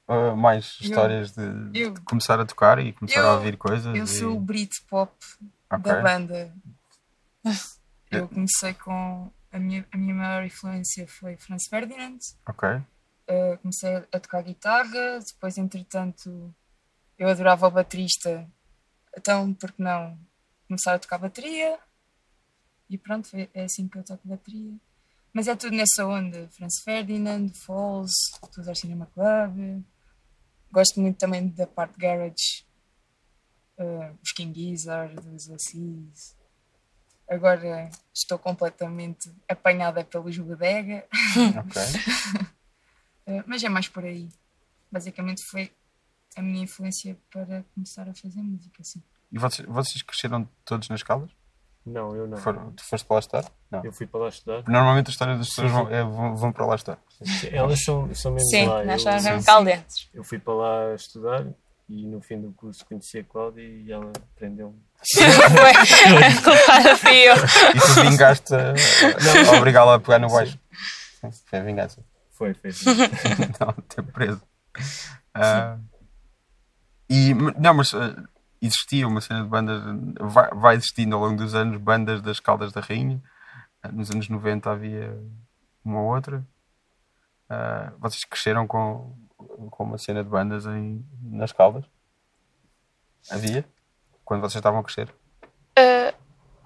Ah, 0.08 0.34
mais 0.34 0.76
Eu- 0.80 0.88
histórias 0.88 1.32
de, 1.32 1.70
de 1.70 1.80
eu- 1.82 1.94
começar 2.04 2.38
a 2.40 2.44
tocar 2.44 2.78
e 2.78 2.92
começar 2.92 3.20
eu- 3.20 3.30
a 3.30 3.34
ouvir 3.34 3.56
coisas? 3.56 3.94
Eu 3.96 4.04
e- 4.04 4.08
sou 4.08 4.36
o 4.36 4.40
Britpop 4.40 5.12
Ok. 5.70 5.92
da 5.92 6.02
banda. 6.02 6.54
Eu 8.10 8.28
comecei 8.28 8.74
com. 8.74 9.30
A 9.50 9.58
minha, 9.58 9.86
a 9.90 9.96
minha 9.96 10.14
maior 10.14 10.44
influência 10.44 11.06
foi 11.08 11.34
Franz 11.38 11.62
Ferdinand. 11.70 12.18
Ok. 12.46 12.68
Uh, 13.32 13.56
comecei 13.58 13.96
a 13.96 14.20
tocar 14.20 14.42
guitarra, 14.42 15.18
depois, 15.26 15.56
entretanto, 15.56 16.54
eu 17.18 17.28
adorava 17.28 17.66
o 17.66 17.70
baterista, 17.70 18.46
então, 19.16 19.54
por 19.54 19.72
que 19.72 19.82
não 19.82 20.18
começar 20.66 20.94
a 20.94 20.98
tocar 20.98 21.18
bateria? 21.18 21.78
E 22.90 22.98
pronto, 22.98 23.28
é 23.34 23.64
assim 23.64 23.88
que 23.88 23.96
eu 23.96 24.04
toco 24.04 24.28
bateria. 24.28 24.74
Mas 25.32 25.48
é 25.48 25.56
tudo 25.56 25.74
nessa 25.74 26.06
onda: 26.06 26.48
Franz 26.50 26.80
Ferdinand, 26.84 27.48
Falls, 27.54 28.12
tudo 28.52 28.68
ao 28.68 28.74
Cinema 28.74 29.06
Club. 29.14 29.82
Gosto 30.70 31.00
muito 31.00 31.18
também 31.18 31.48
da 31.48 31.66
parte 31.66 31.98
garage, 31.98 32.66
uh, 33.78 34.18
os 34.22 34.32
King 34.32 34.58
Gizzard, 34.58 35.14
os 35.28 35.50
Assis. 35.50 36.36
Agora 37.28 37.90
estou 38.12 38.38
completamente 38.38 39.30
apanhada 39.48 40.04
pelos 40.04 40.36
Bodega. 40.38 41.06
Ok. 41.58 41.82
Uh, 43.26 43.42
mas 43.46 43.62
é 43.62 43.68
mais 43.68 43.88
por 43.88 44.04
aí. 44.04 44.28
Basicamente 44.90 45.42
foi 45.50 45.70
a 46.36 46.42
minha 46.42 46.64
influência 46.64 47.16
para 47.30 47.64
começar 47.74 48.08
a 48.08 48.14
fazer 48.14 48.42
música, 48.42 48.80
assim. 48.80 49.02
E 49.30 49.38
vocês, 49.38 49.66
vocês 49.68 50.02
cresceram 50.02 50.48
todos 50.64 50.88
nas 50.88 51.02
Caldas? 51.02 51.30
Não, 51.84 52.14
eu 52.14 52.28
não. 52.28 52.38
Foram, 52.38 52.70
tu 52.72 52.84
foste 52.84 53.04
para 53.04 53.14
lá 53.14 53.20
estar? 53.20 53.44
Não. 53.70 53.84
Eu 53.84 53.92
fui 53.92 54.06
para 54.06 54.20
lá 54.20 54.28
estudar. 54.28 54.62
Normalmente 54.68 55.08
a 55.08 55.10
história 55.10 55.36
das 55.36 55.48
pessoas 55.48 55.70
vão, 55.72 55.90
é, 55.90 56.04
vão, 56.04 56.36
vão 56.36 56.52
para 56.52 56.66
lá 56.66 56.74
estar. 56.76 56.98
Elas 57.50 57.82
são, 57.82 58.14
são 58.14 58.32
mesmo 58.32 58.48
Sim, 58.50 58.66
lá. 58.66 58.84
nós 58.84 59.04
eu, 59.04 59.12
somos 59.20 59.24
mesmo 59.24 59.84
eu 60.14 60.24
fui 60.24 60.38
para 60.38 60.54
lá 60.54 60.94
estudar 60.94 61.46
e 61.88 62.06
no 62.06 62.20
fim 62.20 62.40
do 62.40 62.52
curso 62.52 62.86
conheci 62.86 63.18
a 63.18 63.24
Cláudia 63.24 63.62
e 63.62 63.90
ela 63.90 64.12
prendeu-me. 64.36 64.80
Foi 65.12 65.24
a 66.22 66.42
culpada 66.42 66.96
fui 66.96 67.28
eu. 67.28 67.34
E 67.34 67.94
tu 67.94 68.10
vingaste 68.10 68.54
a, 68.54 68.70
a 68.70 69.58
obrigá-la 69.58 69.96
a 69.96 70.00
pegar 70.00 70.20
no 70.20 70.28
baixo. 70.28 70.56
Sim, 71.20 71.30
Foi 71.46 71.58
a 71.58 71.62
vingança. 71.62 72.04
Foi, 72.42 72.54
foi. 72.54 72.70
Não, 73.60 73.72
ter 73.88 74.02
preso. 74.02 74.42
Ah, 75.34 75.78
E, 77.08 77.32
não, 77.34 77.74
mas 77.74 77.92
eh, 77.94 78.16
existia 78.60 79.06
uma 79.06 79.20
cena 79.20 79.42
de 79.42 79.48
bandas, 79.48 79.80
vai, 80.20 80.50
vai 80.50 80.74
existindo 80.76 81.14
ao 81.14 81.22
longo 81.22 81.36
dos 81.36 81.54
anos, 81.54 81.80
bandas 81.80 82.20
das 82.22 82.40
Caldas 82.40 82.72
da 82.72 82.80
Rainha. 82.80 83.22
Eh, 83.84 83.92
Nos 83.92 84.10
anos 84.10 84.28
90 84.28 84.70
havia 84.70 85.16
uma 85.84 86.00
ou 86.00 86.14
outra. 86.14 86.44
Vocês 87.98 88.24
cresceram 88.24 88.66
com, 88.66 89.14
com 89.70 89.84
uma 89.84 89.98
cena 89.98 90.24
de 90.24 90.30
bandas 90.30 90.64
em, 90.66 91.04
nas 91.22 91.52
Caldas? 91.52 91.84
Havia? 93.30 93.64
Quando 94.24 94.40
vocês 94.40 94.56
estavam 94.56 94.80
a 94.80 94.84
crescer? 94.84 95.14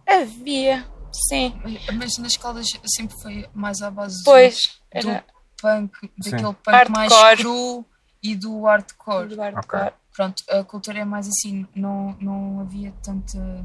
Havia, 0.07 0.87
sim. 1.29 1.61
Mas 1.99 2.17
nas 2.19 2.37
caldas 2.37 2.67
sempre 2.87 3.21
foi 3.21 3.49
mais 3.53 3.83
à 3.83 3.91
base 3.91 4.23
Pois, 4.25 4.81
do 4.93 5.11
era 5.11 5.25
punk, 5.61 6.11
daquele 6.19 6.43
punk 6.43 6.69
Hardcore. 6.69 6.91
mais 6.91 7.41
cru 7.41 7.85
e 8.23 8.35
do 8.37 8.63
hardcore. 8.63 9.29
do 9.29 9.41
hardcore. 9.41 9.93
Pronto, 10.13 10.43
a 10.49 10.65
cultura 10.65 11.01
é 11.01 11.05
mais 11.05 11.29
assim, 11.29 11.67
não, 11.75 12.17
não 12.21 12.61
havia 12.61 12.93
tanta, 13.03 13.65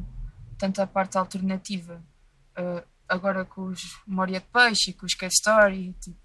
tanta 0.58 0.86
parte 0.86 1.18
alternativa. 1.18 2.04
Uh, 2.58 2.84
agora 3.08 3.46
com 3.46 3.68
os 3.68 4.02
Moria 4.06 4.40
de 4.40 4.46
Peixe 4.48 4.92
e 4.92 4.94
com 4.94 5.06
os 5.06 5.14
Cave 5.16 5.34
Story, 5.34 5.96
tipo, 6.00 6.18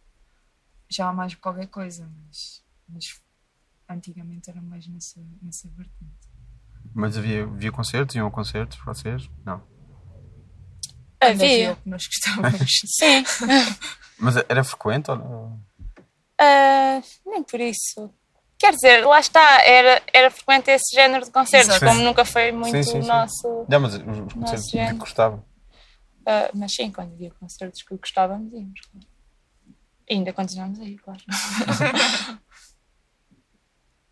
já 0.88 1.08
há 1.08 1.12
mais 1.12 1.34
qualquer 1.34 1.66
coisa, 1.68 2.08
mas, 2.24 2.62
mas 2.88 3.20
antigamente 3.88 4.50
era 4.50 4.60
mais 4.60 4.86
nessa, 4.86 5.20
nessa 5.40 5.68
vertente. 5.68 6.26
Mas 6.94 7.16
havia, 7.16 7.44
havia 7.44 7.72
concertos? 7.72 8.16
Iam 8.16 8.26
a 8.26 8.30
concertos 8.30 8.78
vocês? 8.84 9.30
Não. 9.44 9.62
Havia, 11.20 11.72
o 11.72 11.76
que 11.76 11.88
nós 11.88 12.06
gostávamos. 12.06 12.70
sim. 12.86 13.24
Mas 14.18 14.36
era 14.48 14.62
frequente 14.64 15.10
ou 15.10 15.16
não? 15.16 15.60
Ah, 16.38 17.00
nem 17.24 17.42
por 17.42 17.60
isso. 17.60 18.12
Quer 18.58 18.72
dizer, 18.74 19.06
lá 19.06 19.20
está, 19.20 19.62
era, 19.62 20.02
era 20.12 20.30
frequente 20.30 20.70
esse 20.70 20.94
género 20.94 21.24
de 21.24 21.30
concertos, 21.30 21.68
Exato. 21.76 21.84
como 21.84 22.00
nunca 22.02 22.24
foi 22.24 22.50
muito 22.52 22.70
Sim, 22.72 22.82
sim, 22.82 23.02
sim. 23.02 23.08
nosso. 23.08 23.66
Não, 23.68 23.80
mas 23.80 23.94
os, 23.94 24.00
os 24.00 24.32
concertos 24.32 24.70
que 24.70 24.92
gostavam. 24.94 25.44
Ah, 26.24 26.50
mas 26.54 26.74
sim, 26.74 26.90
quando 26.90 27.12
havia 27.12 27.30
concertos 27.38 27.82
que 27.82 27.96
gostávamos, 27.96 28.52
íamos. 28.52 28.80
claro. 28.80 29.06
E 30.08 30.14
ainda 30.14 30.32
continuamos 30.32 30.80
aí, 30.80 30.96
claro. 30.96 31.20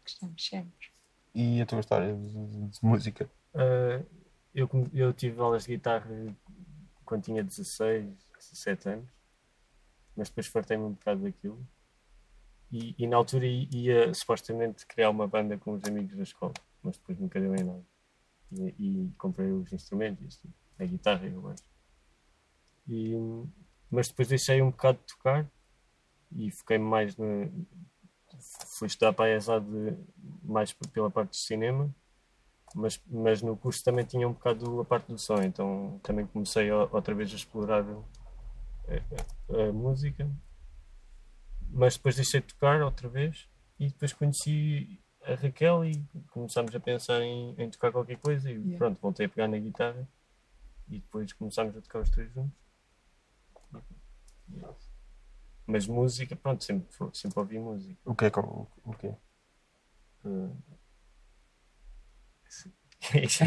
Gostamos 0.04 0.46
sempre. 0.46 0.88
E 1.34 1.60
a 1.60 1.66
tua 1.66 1.80
história 1.80 2.14
de, 2.14 2.68
de- 2.68 2.78
música? 2.82 3.28
Ah, 3.54 4.00
eu, 4.54 4.68
eu 4.92 5.12
tive 5.12 5.40
aulas 5.40 5.64
de 5.64 5.70
guitarra 5.76 6.06
quando 7.04 7.24
tinha 7.24 7.42
16, 7.42 8.06
17 8.38 8.88
anos, 8.88 9.10
mas 10.16 10.28
depois 10.28 10.46
fartei-me 10.46 10.84
um 10.84 10.92
bocado 10.92 11.22
daquilo. 11.22 11.66
E, 12.70 12.94
e 12.98 13.06
na 13.06 13.16
altura 13.16 13.46
ia 13.46 14.12
supostamente 14.14 14.86
criar 14.86 15.10
uma 15.10 15.28
banda 15.28 15.56
com 15.56 15.72
os 15.72 15.84
amigos 15.84 16.16
da 16.16 16.22
escola, 16.22 16.54
mas 16.82 16.96
depois 16.96 17.18
nunca 17.18 17.40
deu 17.40 17.54
em 17.54 17.62
nada. 17.62 17.84
E, 18.52 18.74
e 18.78 19.12
comprei 19.16 19.50
os 19.50 19.72
instrumentos, 19.72 20.36
tudo, 20.38 20.54
a 20.78 20.84
guitarra 20.84 21.26
e 21.26 21.36
o. 21.36 21.54
E, 22.88 23.14
mas 23.90 24.08
depois 24.08 24.28
deixei 24.28 24.60
um 24.60 24.70
bocado 24.70 24.98
de 24.98 25.14
tocar 25.14 25.48
e 26.32 26.50
foquei-me 26.50 26.84
mais 26.84 27.16
no. 27.16 27.66
Fui 28.66 28.88
estudar 28.88 29.12
para 29.12 29.26
a 29.26 29.36
ESAD 29.36 29.64
mais 30.42 30.72
pela 30.72 31.10
parte 31.10 31.30
de 31.30 31.36
cinema 31.36 31.94
mas, 32.74 33.00
mas 33.06 33.40
no 33.42 33.56
curso 33.56 33.84
também 33.84 34.04
tinha 34.04 34.28
um 34.28 34.32
bocado 34.32 34.80
a 34.80 34.84
parte 34.84 35.06
do 35.06 35.18
som, 35.18 35.42
então 35.42 35.98
também 36.02 36.26
comecei 36.26 36.70
outra 36.72 37.14
vez 37.14 37.32
a 37.32 37.36
explorar 37.36 37.84
a, 37.84 39.56
a- 39.56 39.68
a 39.68 39.72
música, 39.72 40.28
mas 41.70 41.96
depois 41.96 42.16
deixei 42.16 42.40
de 42.40 42.48
tocar 42.48 42.82
outra 42.82 43.08
vez 43.08 43.48
e 43.78 43.88
depois 43.88 44.12
conheci 44.12 45.00
a 45.22 45.34
Raquel 45.34 45.84
e 45.84 46.04
começámos 46.30 46.74
a 46.74 46.80
pensar 46.80 47.22
em, 47.22 47.54
em 47.58 47.70
tocar 47.70 47.90
qualquer 47.92 48.18
coisa 48.18 48.50
e 48.50 48.54
Yeah. 48.54 48.78
pronto, 48.78 49.00
voltei 49.00 49.26
a 49.26 49.28
pegar 49.28 49.48
na 49.48 49.58
guitarra 49.58 50.06
e 50.88 50.98
depois 51.00 51.32
começámos 51.32 51.76
a 51.76 51.80
tocar 51.80 52.00
os 52.00 52.10
três 52.10 52.30
juntos. 52.32 52.58
Mas 55.66 55.86
música, 55.86 56.36
pronto, 56.36 56.62
sempre, 56.62 56.86
sempre 57.14 57.38
ouvi 57.38 57.58
música. 57.58 57.98
O 58.04 58.14
que 58.14 58.26
é 58.26 58.28
o, 58.38 58.66
o 58.84 58.92
quê? 58.94 59.14
Uh, 60.24 60.54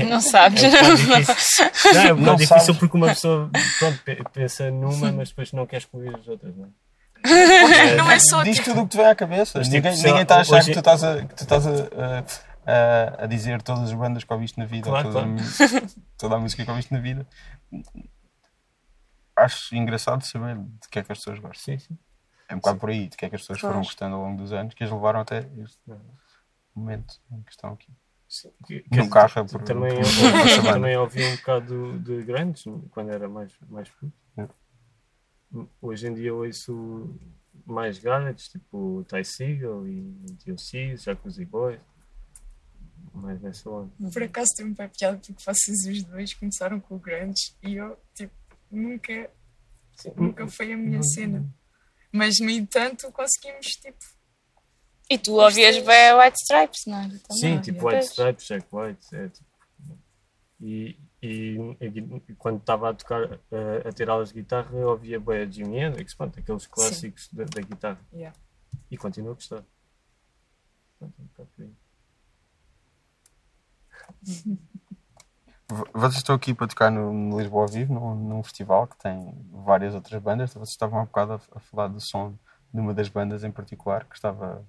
Não 0.10 0.22
sabes? 0.22 0.64
É 0.64 0.70
difícil. 0.96 1.66
Não, 1.94 2.02
é 2.02 2.06
um 2.06 2.08
Não 2.08 2.16
bocado 2.18 2.38
difícil 2.38 2.60
sabes. 2.60 2.78
porque 2.78 2.98
uma 2.98 3.08
pessoa 3.08 3.50
pronto, 3.80 4.00
pe- 4.04 4.24
pensa 4.34 4.70
numa, 4.72 5.12
mas 5.12 5.30
depois 5.30 5.52
não 5.52 5.66
quer 5.66 5.78
excluir 5.78 6.16
as 6.16 6.28
outras, 6.28 6.56
não 6.56 6.66
é? 6.66 6.70
Não 7.98 8.10
é 8.12 8.20
só 8.20 8.44
Diz 8.44 8.58
tipo, 8.58 8.70
tudo 8.70 8.82
o 8.82 8.84
que 8.86 8.92
te 8.92 8.98
vem 8.98 9.08
à 9.08 9.16
cabeça. 9.16 9.58
Mas, 9.58 9.68
ninguém 9.70 9.92
tipo, 9.92 10.06
ninguém 10.08 10.22
está 10.22 10.38
a 10.38 10.42
achar 10.42 10.58
hoje- 10.58 10.68
que 10.68 10.74
tu 10.74 10.80
estás, 10.80 11.04
a, 11.04 11.22
que 11.26 11.36
tu 11.36 11.44
estás 11.44 11.68
a, 11.68 11.72
a- 11.72 12.24
a- 13.20 13.24
a 13.24 13.26
dizer 13.26 13.62
todas 13.64 13.84
as 13.86 13.94
bandas 13.94 14.24
que 14.24 14.32
ouviste 14.32 14.60
na 14.60 14.66
vida, 14.66 14.88
Claro, 14.90 15.12
toda, 15.12 15.26
claro. 15.26 15.84
A, 15.86 15.88
toda 16.18 16.36
a 16.36 16.40
música 16.40 16.64
que 16.64 16.70
ouviste 16.70 16.94
na 16.94 17.00
vida. 17.00 17.26
Acho 19.36 19.76
engraçado 19.76 20.24
saber 20.26 20.58
de 20.58 20.88
que 20.90 21.00
é 21.00 21.04
que 21.04 21.12
as 21.12 21.18
pessoas 21.20 21.40
gostam. 21.40 21.78
Sim, 21.78 21.80
sim. 21.80 21.98
É 22.50 22.54
um 22.56 22.60
bocado 22.60 22.80
por 22.80 22.90
aí, 22.90 23.08
de 23.08 23.18
que 23.18 23.26
é 23.26 23.30
que 23.30 23.36
as 23.36 23.42
pessoas 23.42 23.60
foram 23.60 23.74
Claro. 23.74 23.86
gostando 23.88 24.16
ao 24.16 24.22
longo 24.22 24.38
dos 24.42 24.54
anos, 24.54 24.74
que 24.74 24.84
as 24.84 24.92
levaram 24.92 25.20
até 25.20 25.40
este 25.64 25.78
momento 26.76 27.16
em 27.32 27.42
que 27.42 27.52
estão 27.52 27.74
aqui. 27.74 27.90
Sim, 28.29 28.51
que- 28.65 28.84
carro 29.10 29.39
é 29.41 29.43
por- 29.46 29.63
também, 29.63 29.91
por- 29.96 30.63
também 30.74 30.98
ouvi 30.98 31.24
um 31.25 31.36
bocado 31.38 32.00
de 32.00 32.24
grandes 32.24 32.63
quando 32.91 33.10
era 33.12 33.27
mais, 33.29 33.51
mais 33.69 33.89
puto. 33.89 34.12
É. 34.38 34.48
Hoje 35.81 36.07
em 36.07 36.13
dia 36.13 36.34
ouço 36.34 37.15
mais 37.65 37.98
garage, 38.00 38.50
tipo 38.50 39.05
Ty 39.07 39.24
Seagal 39.24 39.88
e 39.88 40.13
TLC, 40.43 40.98
Jacuzzi 40.98 41.46
Boys. 41.46 41.79
Mais 43.13 43.41
nessa 43.41 43.67
onda. 43.69 43.91
por 44.13 44.22
acaso 44.22 44.50
tem 44.55 44.65
um 44.65 44.75
pé 44.75 44.88
piada 44.89 45.17
porque 45.17 45.43
vocês 45.43 45.86
os 45.88 46.03
dois 46.03 46.34
começaram 46.36 46.79
com 46.79 46.96
o 46.96 47.00
grandes 47.00 47.55
e 47.63 47.75
eu 47.75 47.98
tipo, 48.13 48.34
nunca, 48.69 49.31
nunca 50.15 50.48
foi 50.48 50.74
a 50.74 50.77
minha 50.77 51.01
cena. 51.01 51.43
Mas 52.12 52.39
no 52.39 52.50
entanto 52.50 53.12
conseguimos 53.12 53.65
tipo 53.67 53.98
E 55.10 55.18
tu 55.18 55.34
ouvias 55.36 55.78
bem 55.84 56.10
a 56.10 56.18
White 56.18 56.38
Stripes, 56.42 56.86
não 56.86 56.98
é? 57.00 57.10
Sim, 57.32 57.60
tipo. 57.62 57.88
White 57.88 58.06
Stripes, 58.06 58.46
Jack 58.46 58.68
White. 58.72 59.16
É, 59.16 59.30
tipo, 59.30 59.48
e, 60.60 60.98
e, 61.22 61.58
e 62.28 62.34
quando 62.36 62.60
estava 62.60 62.90
a 62.90 62.94
tocar, 62.94 63.40
eh, 63.52 63.88
a 63.88 63.92
ter 63.92 64.10
aulas 64.10 64.30
de 64.30 64.42
guitarra, 64.42 64.70
eu 64.76 64.90
ouvia 64.90 65.20
bem 65.20 65.44
a 65.44 65.46
Jimi 65.46 65.78
Hendrix, 65.78 66.16
pronto, 66.16 66.40
aqueles 66.40 66.66
clássicos 66.66 67.30
da, 67.32 67.44
da 67.44 67.62
guitarra. 67.62 68.00
Yeah. 68.12 68.36
E 68.90 68.98
continuo 68.98 69.32
a 69.32 69.36
gostar. 69.36 69.64
É 71.00 71.06
um 71.06 71.72
Vocês 75.94 76.18
estão 76.18 76.36
aqui 76.36 76.54
para 76.56 76.68
tocar 76.68 76.90
no, 76.90 77.14
no 77.14 77.40
Lisboa 77.40 77.64
ao 77.64 77.68
Vivo, 77.68 77.94
num, 77.94 78.16
num 78.16 78.44
festival 78.44 78.88
que 78.88 78.98
tem 78.98 79.34
várias 79.52 79.94
outras 79.94 80.22
bandas. 80.22 80.54
Vocês 80.54 80.70
estavam 80.70 81.00
há 81.00 81.06
bocado 81.06 81.34
a, 81.34 81.58
a 81.58 81.60
falar 81.60 81.88
do 81.88 82.02
som 82.02 82.36
de 82.74 82.80
uma 82.80 82.94
das 82.96 83.10
bandas 83.10 83.44
em 83.44 83.52
particular 83.52 84.06
que 84.06 84.16
estava 84.16 84.66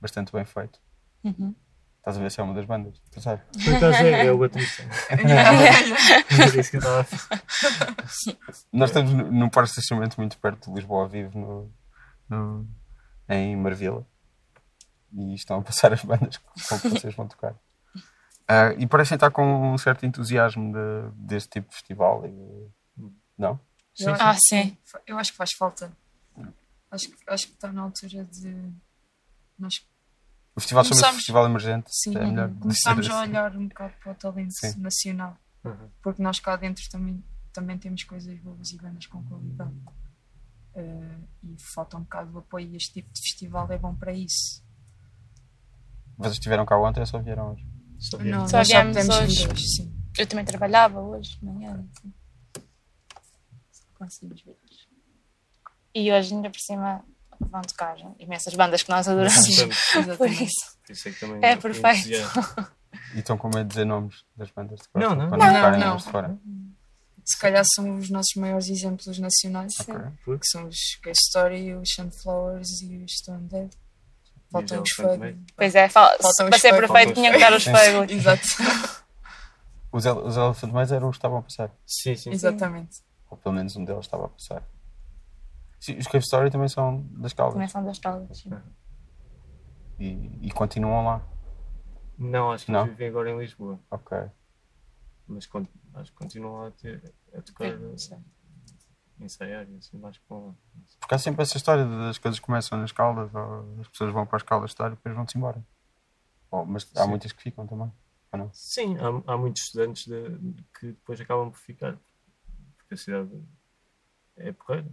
bastante 0.00 0.32
bem 0.32 0.44
feito. 0.44 0.80
Uhum. 1.24 1.54
Estás 1.98 2.16
a 2.18 2.20
ver 2.20 2.30
se 2.30 2.40
é 2.40 2.44
uma 2.44 2.54
das 2.54 2.64
bandas? 2.64 2.98
Tu 3.10 3.20
sabes? 3.20 3.44
Por 3.64 3.74
acaso 3.74 3.96
é, 4.04 4.26
é 4.26 4.32
o 4.32 4.38
baterista. 4.38 4.82
Era 5.10 6.60
isso 6.60 6.70
que 6.70 6.76
eu 6.76 6.80
estava 6.80 7.00
a 7.00 7.04
falar. 7.04 7.42
Nós 8.72 8.90
estamos 8.90 9.12
num 9.12 9.48
parque 9.48 9.72
de 9.72 9.78
estacionamento 9.80 10.16
muito 10.20 10.38
perto 10.38 10.68
de 10.70 10.76
Lisboa 10.76 11.02
ao 11.02 11.08
Vivo, 11.08 11.38
no, 11.38 11.72
no- 12.28 12.68
em 13.28 13.56
Marvila. 13.56 14.06
E 15.12 15.34
estão 15.34 15.58
a 15.58 15.62
passar 15.62 15.92
as 15.92 16.04
bandas 16.04 16.36
com 16.38 16.78
que 16.78 16.88
vocês 16.90 17.14
vão 17.14 17.26
tocar. 17.28 17.54
Ah, 18.48 18.72
e 18.78 18.86
parecem 18.86 19.16
estar 19.16 19.28
com 19.32 19.72
um 19.72 19.76
certo 19.76 20.06
entusiasmo 20.06 20.72
de- 20.72 21.10
deste 21.16 21.48
tipo 21.50 21.68
de 21.68 21.74
festival. 21.74 22.24
e- 22.26 22.70
não? 23.36 23.58
Acho 23.98 24.10
Ah, 24.22 24.36
sim. 24.38 24.78
Eu 25.04 25.18
acho 25.18 25.32
que 25.32 25.36
faz 25.36 25.50
falta. 25.58 25.90
Acho, 26.88 27.10
acho 27.26 27.48
que 27.48 27.54
está 27.54 27.72
na 27.72 27.82
altura 27.82 28.22
de. 28.24 28.72
Nós 29.58 29.74
O 30.54 30.60
festival 30.60 30.84
chama-se 30.84 31.00
Começamos- 31.00 31.16
Festival 31.16 31.46
Emergente. 31.46 31.88
sim, 31.90 32.16
é 32.16 32.26
melhor 32.26 32.48
dizer 32.48 32.60
começamos 32.60 33.10
a 33.10 33.20
assim. 33.22 33.30
olhar 33.30 33.56
um 33.56 33.68
bocado 33.68 33.94
para 34.02 34.12
o 34.12 34.14
talento 34.14 34.52
Sim. 34.52 34.80
nacional. 34.80 35.36
Uhum. 35.64 35.90
Porque 36.02 36.22
nós 36.22 36.40
cá 36.40 36.56
dentro 36.56 36.88
também, 36.90 37.22
também 37.52 37.78
temos 37.78 38.04
coisas 38.04 38.38
boas 38.40 38.70
e 38.70 38.76
bandas 38.78 39.06
com 39.06 39.22
qualidade. 39.24 39.74
Eh, 40.74 41.18
e 41.44 41.56
falta 41.74 41.96
um 41.96 42.02
bocado 42.02 42.30
de 42.32 42.38
apoio 42.38 42.68
e 42.72 42.76
este 42.76 42.92
tipo 42.94 43.12
de 43.12 43.20
festival 43.22 43.70
é 43.72 43.78
bom 43.78 43.94
para 43.94 44.12
isso. 44.12 44.62
Vocês 46.18 46.34
estiveram 46.34 46.64
cá 46.66 46.78
ontem 46.78 47.00
ou 47.00 47.06
só 47.06 47.18
vieram 47.18 47.52
hoje? 47.52 47.66
Só 47.98 48.16
Não, 48.18 48.24
viemos. 48.24 48.50
Só 48.50 48.56
nós 48.58 48.68
viemos 48.68 48.96
hoje. 49.08 49.48
hoje, 49.48 49.68
sim. 49.68 49.96
Eu 50.18 50.26
também 50.26 50.44
trabalhava 50.44 51.00
hoje, 51.00 51.38
de 51.38 51.44
manhã. 51.44 51.86
Assim. 51.96 52.12
Conseguimos 53.94 54.42
ver. 54.42 54.56
E 55.94 56.12
hoje, 56.12 56.34
ainda 56.34 56.50
por 56.50 56.60
cima, 56.60 57.02
vão 57.40 57.62
tocar 57.62 57.96
imensas 58.18 58.54
bandas 58.54 58.82
que 58.82 58.90
nós 58.90 59.06
adoramos. 59.08 59.36
Por 60.18 60.28
isso. 60.30 60.76
Isso 60.88 61.08
é 61.08 61.12
que 61.12 61.20
também 61.20 61.38
É 61.42 61.56
perfeito. 61.56 62.08
E 63.14 63.18
estão 63.18 63.36
com 63.38 63.48
medo 63.48 63.62
de 63.64 63.68
dizer 63.68 63.84
nomes 63.84 64.24
das 64.36 64.50
bandas 64.50 64.80
de 64.80 64.86
Não, 64.94 65.08
costa, 65.16 65.16
não. 65.16 65.30
Não, 65.30 65.78
não. 65.78 65.90
eles 65.92 66.04
de 66.04 66.10
fora. 66.10 66.38
Se 67.24 67.38
calhar 67.38 67.64
são 67.74 67.96
os 67.98 68.08
nossos 68.08 68.34
maiores 68.36 68.68
exemplos 68.68 69.18
nacionais, 69.18 69.72
Ok. 69.80 69.94
que 70.38 70.46
são 70.46 70.66
os 70.68 70.76
Gay 71.02 71.12
Story, 71.12 71.74
os 71.74 71.88
Sunflowers 71.92 72.82
e 72.82 72.98
os 72.98 73.12
Stone 73.12 73.48
Dead. 73.48 73.70
Faltam 74.52 74.80
os 74.82 74.90
feios. 74.92 75.36
Pois 75.56 75.74
é, 75.74 75.88
fal- 75.88 76.16
Faltam 76.20 76.46
para 76.46 76.54
os 76.56 76.60
ser 76.62 76.68
feios. 76.72 76.86
perfeito 76.86 77.14
Faltam 77.14 77.14
tinha 77.14 77.30
os 77.30 77.36
que 77.36 77.42
estar 77.42 77.56
os 77.56 77.64
feios. 77.82 78.10
Exato. 78.12 78.96
Os, 79.92 80.04
ele- 80.06 80.20
os 80.20 80.36
Elephant 80.36 80.72
Maze 80.72 80.94
eram 80.94 81.08
os 81.08 81.16
que 81.16 81.18
estavam 81.18 81.38
a 81.38 81.42
passar. 81.42 81.70
Sim, 81.86 82.14
sim. 82.14 82.30
Exatamente. 82.30 83.02
Ou 83.28 83.36
pelo 83.36 83.54
menos 83.56 83.74
um 83.76 83.84
deles 83.84 84.04
estava 84.04 84.26
a 84.26 84.28
passar. 84.28 84.62
Sim, 85.86 85.98
os 85.98 86.06
Cave 86.06 86.24
Story 86.24 86.50
também 86.50 86.68
são 86.68 87.00
das 87.12 87.32
caldas. 87.32 87.54
Começam 87.54 87.84
das 87.84 87.98
caldas. 88.00 88.38
sim. 88.38 88.50
E, 90.00 90.48
e 90.48 90.50
continuam 90.50 91.04
lá. 91.04 91.22
Não, 92.18 92.50
acho 92.50 92.66
que 92.66 92.72
Não? 92.72 92.80
eles 92.80 92.90
vivem 92.90 93.08
agora 93.08 93.30
em 93.30 93.38
Lisboa. 93.38 93.78
Ok. 93.88 94.18
Mas 95.28 95.46
con- 95.46 95.64
acho 95.94 96.10
que 96.10 96.18
continuam 96.18 96.62
lá 96.62 96.68
a, 96.68 96.70
ter, 96.72 97.14
a 97.32 97.40
tocar, 97.40 97.70
sei. 97.96 98.18
a 99.20 99.24
ensaiar 99.24 99.68
e 99.70 99.76
assim 99.76 99.96
mais 99.96 100.18
com 100.18 100.48
lá. 100.48 100.54
Porque 100.98 101.14
há 101.14 101.18
sempre 101.18 101.42
essa 101.42 101.56
história 101.56 101.84
de- 101.84 101.98
das 101.98 102.18
coisas 102.18 102.40
começam 102.40 102.78
nas 102.80 102.90
caldas, 102.90 103.32
ou 103.32 103.80
as 103.80 103.88
pessoas 103.88 104.12
vão 104.12 104.26
para 104.26 104.36
as 104.38 104.42
caldas 104.42 104.70
estar 104.72 104.88
e 104.88 104.90
depois 104.96 105.14
vão-se 105.14 105.38
embora. 105.38 105.64
Ou- 106.50 106.66
mas 106.66 106.90
há 106.96 107.04
Sim. 107.04 107.08
muitas 107.10 107.30
que 107.30 107.42
ficam 107.42 107.64
também. 107.64 107.92
Ou 108.32 108.38
não? 108.40 108.50
Sim, 108.52 108.96
há, 108.98 109.32
há 109.32 109.36
muitos 109.36 109.62
estudantes 109.62 110.04
de- 110.04 110.62
que 110.80 110.86
depois 110.88 111.20
acabam 111.20 111.48
por 111.50 111.58
ficar. 111.60 111.96
Porque 112.76 112.94
a 112.94 112.96
cidade 112.96 113.30
é 114.36 114.52
porreira. 114.52 114.88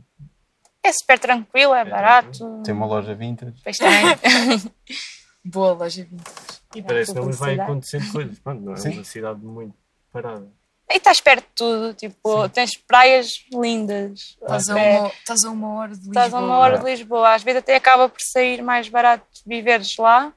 É 0.83 0.91
super 0.91 1.17
tranquilo, 1.17 1.73
é 1.73 1.81
É 1.81 1.85
barato. 1.85 2.61
Tem 2.63 2.73
uma 2.73 2.85
loja 2.85 3.15
vintage. 3.15 3.53
Depois 3.53 3.77
também. 3.77 4.71
Boa 5.45 5.73
loja 5.73 6.03
vintage. 6.03 6.43
E 6.75 6.79
É, 6.79 6.83
parece 6.83 7.13
que 7.13 7.19
não 7.19 7.31
vai 7.31 7.59
acontecendo 7.59 8.11
coisas. 8.11 8.39
Pronto, 8.39 8.61
não 8.61 8.73
é 8.73 8.77
Sim. 8.77 8.93
uma 8.95 9.03
cidade 9.03 9.39
muito 9.39 9.73
parada. 10.11 10.47
E 10.91 10.97
estás 10.97 11.21
perto 11.21 11.43
de 11.45 11.55
tudo, 11.55 11.93
tipo, 11.93 12.49
tens 12.49 12.77
praias 12.77 13.27
lindas. 13.53 14.37
Estás 14.41 14.69
a, 14.69 14.75
uma, 14.75 15.07
estás 15.07 15.43
a 15.43 15.49
uma 15.49 15.69
hora 15.75 15.91
de 15.91 15.97
Lisboa. 15.97 16.11
estás 16.11 16.33
a 16.33 16.39
uma 16.39 16.57
hora 16.57 16.77
de 16.77 16.85
Lisboa. 16.85 17.33
Às 17.33 17.43
vezes 17.43 17.59
até 17.59 17.75
acaba 17.75 18.09
por 18.09 18.19
sair 18.19 18.61
mais 18.61 18.89
barato 18.89 19.25
viveres 19.45 19.95
lá 19.97 20.31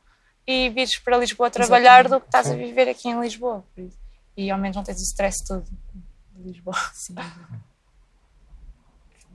e 0.46 0.70
vires 0.70 0.98
para 0.98 1.18
Lisboa 1.18 1.50
trabalhar 1.50 2.06
Exatamente. 2.06 2.10
do 2.10 2.20
que 2.20 2.26
estás 2.28 2.50
a 2.50 2.54
viver 2.54 2.88
aqui 2.88 3.08
em 3.08 3.20
Lisboa. 3.20 3.64
E 4.36 4.50
ao 4.50 4.58
menos 4.58 4.76
não 4.76 4.84
tens 4.84 4.98
o 4.98 5.02
stress 5.02 5.44
todo 5.46 5.64
de 6.32 6.48
Lisboa. 6.48 6.76
Sim. 6.94 7.16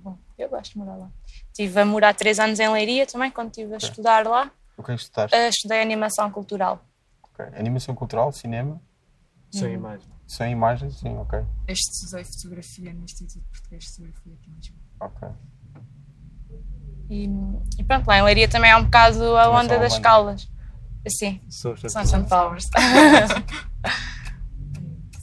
Bom, 0.03 0.17
eu 0.37 0.49
gosto 0.49 0.71
de 0.73 0.77
morar 0.79 0.95
lá. 0.95 1.09
Estive 1.47 1.79
a 1.79 1.85
morar 1.85 2.13
três 2.15 2.39
anos 2.39 2.59
em 2.59 2.67
Leiria 2.69 3.05
também, 3.05 3.29
quando 3.31 3.49
estive 3.49 3.73
a 3.73 3.77
estudar 3.77 4.25
lá. 4.25 4.51
O 4.77 4.83
que 4.83 4.91
é 4.91 4.95
que 4.95 5.01
estudaste? 5.01 5.35
Uh, 5.37 5.49
estudei 5.49 5.81
animação 5.81 6.31
cultural. 6.31 6.83
Ok. 7.23 7.45
Animação 7.57 7.93
cultural, 7.95 8.31
cinema, 8.31 8.81
São 9.51 9.67
Uhum. 9.67 9.73
imagens. 9.73 10.09
são 10.27 10.47
imagens, 10.47 10.97
sim, 10.97 11.15
ok. 11.17 11.39
Eu 11.67 11.73
estudei 11.73 12.23
fotografia 12.23 12.93
no 12.93 13.03
Instituto 13.03 13.43
Português 13.51 13.83
de 13.83 13.89
Fotografia 13.91 14.33
aqui 14.33 14.49
em 14.49 14.55
Lisboa. 14.55 14.79
Ok. 15.01 15.27
E, 17.09 17.29
e 17.77 17.83
pronto, 17.83 18.07
lá 18.07 18.17
em 18.17 18.23
Leiria 18.23 18.47
também 18.47 18.71
é 18.71 18.75
um 18.77 18.85
bocado 18.85 19.35
a 19.37 19.43
Também 19.43 19.59
onda 19.59 19.79
das 19.79 19.99
caldas. 19.99 20.49
Assim, 21.05 21.41
São 21.49 21.73
os 21.73 21.81
são 21.81 22.05
Sunflowers. 22.05 22.65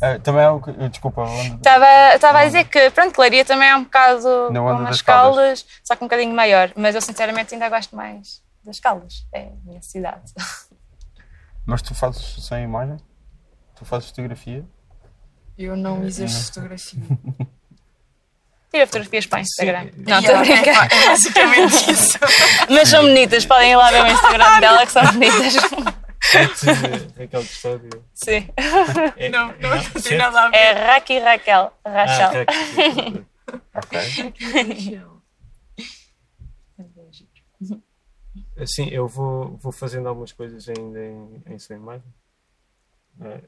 Ah, 0.00 0.18
também 0.18 0.42
é 0.42 0.50
o 0.50 0.60
que. 0.60 0.70
Desculpa, 0.88 1.22
onde- 1.22 1.56
Estava 1.56 2.14
estava 2.14 2.38
a 2.40 2.44
dizer 2.46 2.64
que, 2.64 2.90
pronto, 2.90 3.18
Leiria 3.18 3.44
também 3.44 3.68
é 3.68 3.76
um 3.76 3.82
bocado 3.84 4.50
Na 4.50 4.60
com 4.60 4.66
onda 4.66 4.78
umas 4.80 4.88
das 4.90 5.02
caldas. 5.02 5.36
caldas, 5.62 5.66
só 5.82 5.96
que 5.96 6.04
um 6.04 6.06
bocadinho 6.06 6.34
maior. 6.34 6.70
Mas 6.76 6.94
eu 6.94 7.00
sinceramente 7.00 7.52
ainda 7.54 7.68
gosto 7.68 7.96
mais 7.96 8.40
das 8.64 8.78
caldas. 8.78 9.26
É 9.32 9.42
a 9.48 9.50
minha 9.64 9.82
cidade. 9.82 10.32
mas 11.66 11.82
tu 11.82 11.94
fazes 11.94 12.44
sem 12.46 12.62
imagem? 12.64 12.96
Tu 13.74 13.84
fazes 13.84 14.08
fotografia? 14.10 14.64
Eu 15.56 15.76
não 15.76 16.04
exerço 16.04 16.46
fotografia. 16.52 17.00
Tira 18.70 18.86
fotografias 18.86 19.26
para 19.26 19.38
o 19.38 19.40
Instagram. 19.42 19.84
Sim. 19.84 20.04
Não, 20.06 20.18
estou 20.18 20.34
a 20.36 20.42
Yeah, 20.42 20.62
brincar. 20.62 20.92
É 20.92 21.06
basicamente 21.08 21.90
isso. 21.90 22.18
Mas 22.68 22.88
são 22.88 23.02
bonitas, 23.02 23.46
podem 23.46 23.72
ir 23.72 23.76
lá 23.76 23.90
ver 23.90 24.02
o 24.04 24.06
Instagram 24.08 24.60
dela 24.60 24.84
que 24.86 24.92
são 24.92 25.04
bonitas. 25.06 25.54
Raquel 27.16 27.40
Custódio. 27.42 28.04
Sim. 28.14 28.48
É, 29.16 29.28
Não, 29.28 29.48
não, 29.58 29.70
não 29.70 29.80
certo? 29.82 30.02
tem 30.02 30.18
nada 30.18 30.42
a 30.42 30.50
ver. 30.50 30.56
É 30.56 30.72
Raki 30.72 31.18
Raquel. 31.18 31.72
Ah, 31.85 31.90
Rachel. 32.04 32.31
Raquel. 32.31 33.26
Ok. 33.74 33.98
Assim, 38.57 38.88
eu 38.88 39.07
vou, 39.09 39.57
vou 39.57 39.72
fazendo 39.72 40.09
algumas 40.09 40.33
coisas 40.33 40.68
ainda 40.68 41.00
em, 41.04 41.42
em 41.46 41.59
sem 41.59 41.76
imagem. 41.76 42.12
É, 43.20 43.42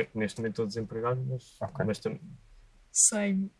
é, 0.00 0.08
neste 0.14 0.38
momento 0.38 0.52
estou 0.52 0.66
desempregado, 0.66 1.20
mas, 1.28 1.56
Ok. 1.60 1.84
mas 1.84 1.98
também. 1.98 2.20
Sei. 2.92 3.50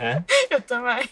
Hã? 0.00 0.24
Eu 0.50 0.60
também. 0.62 1.08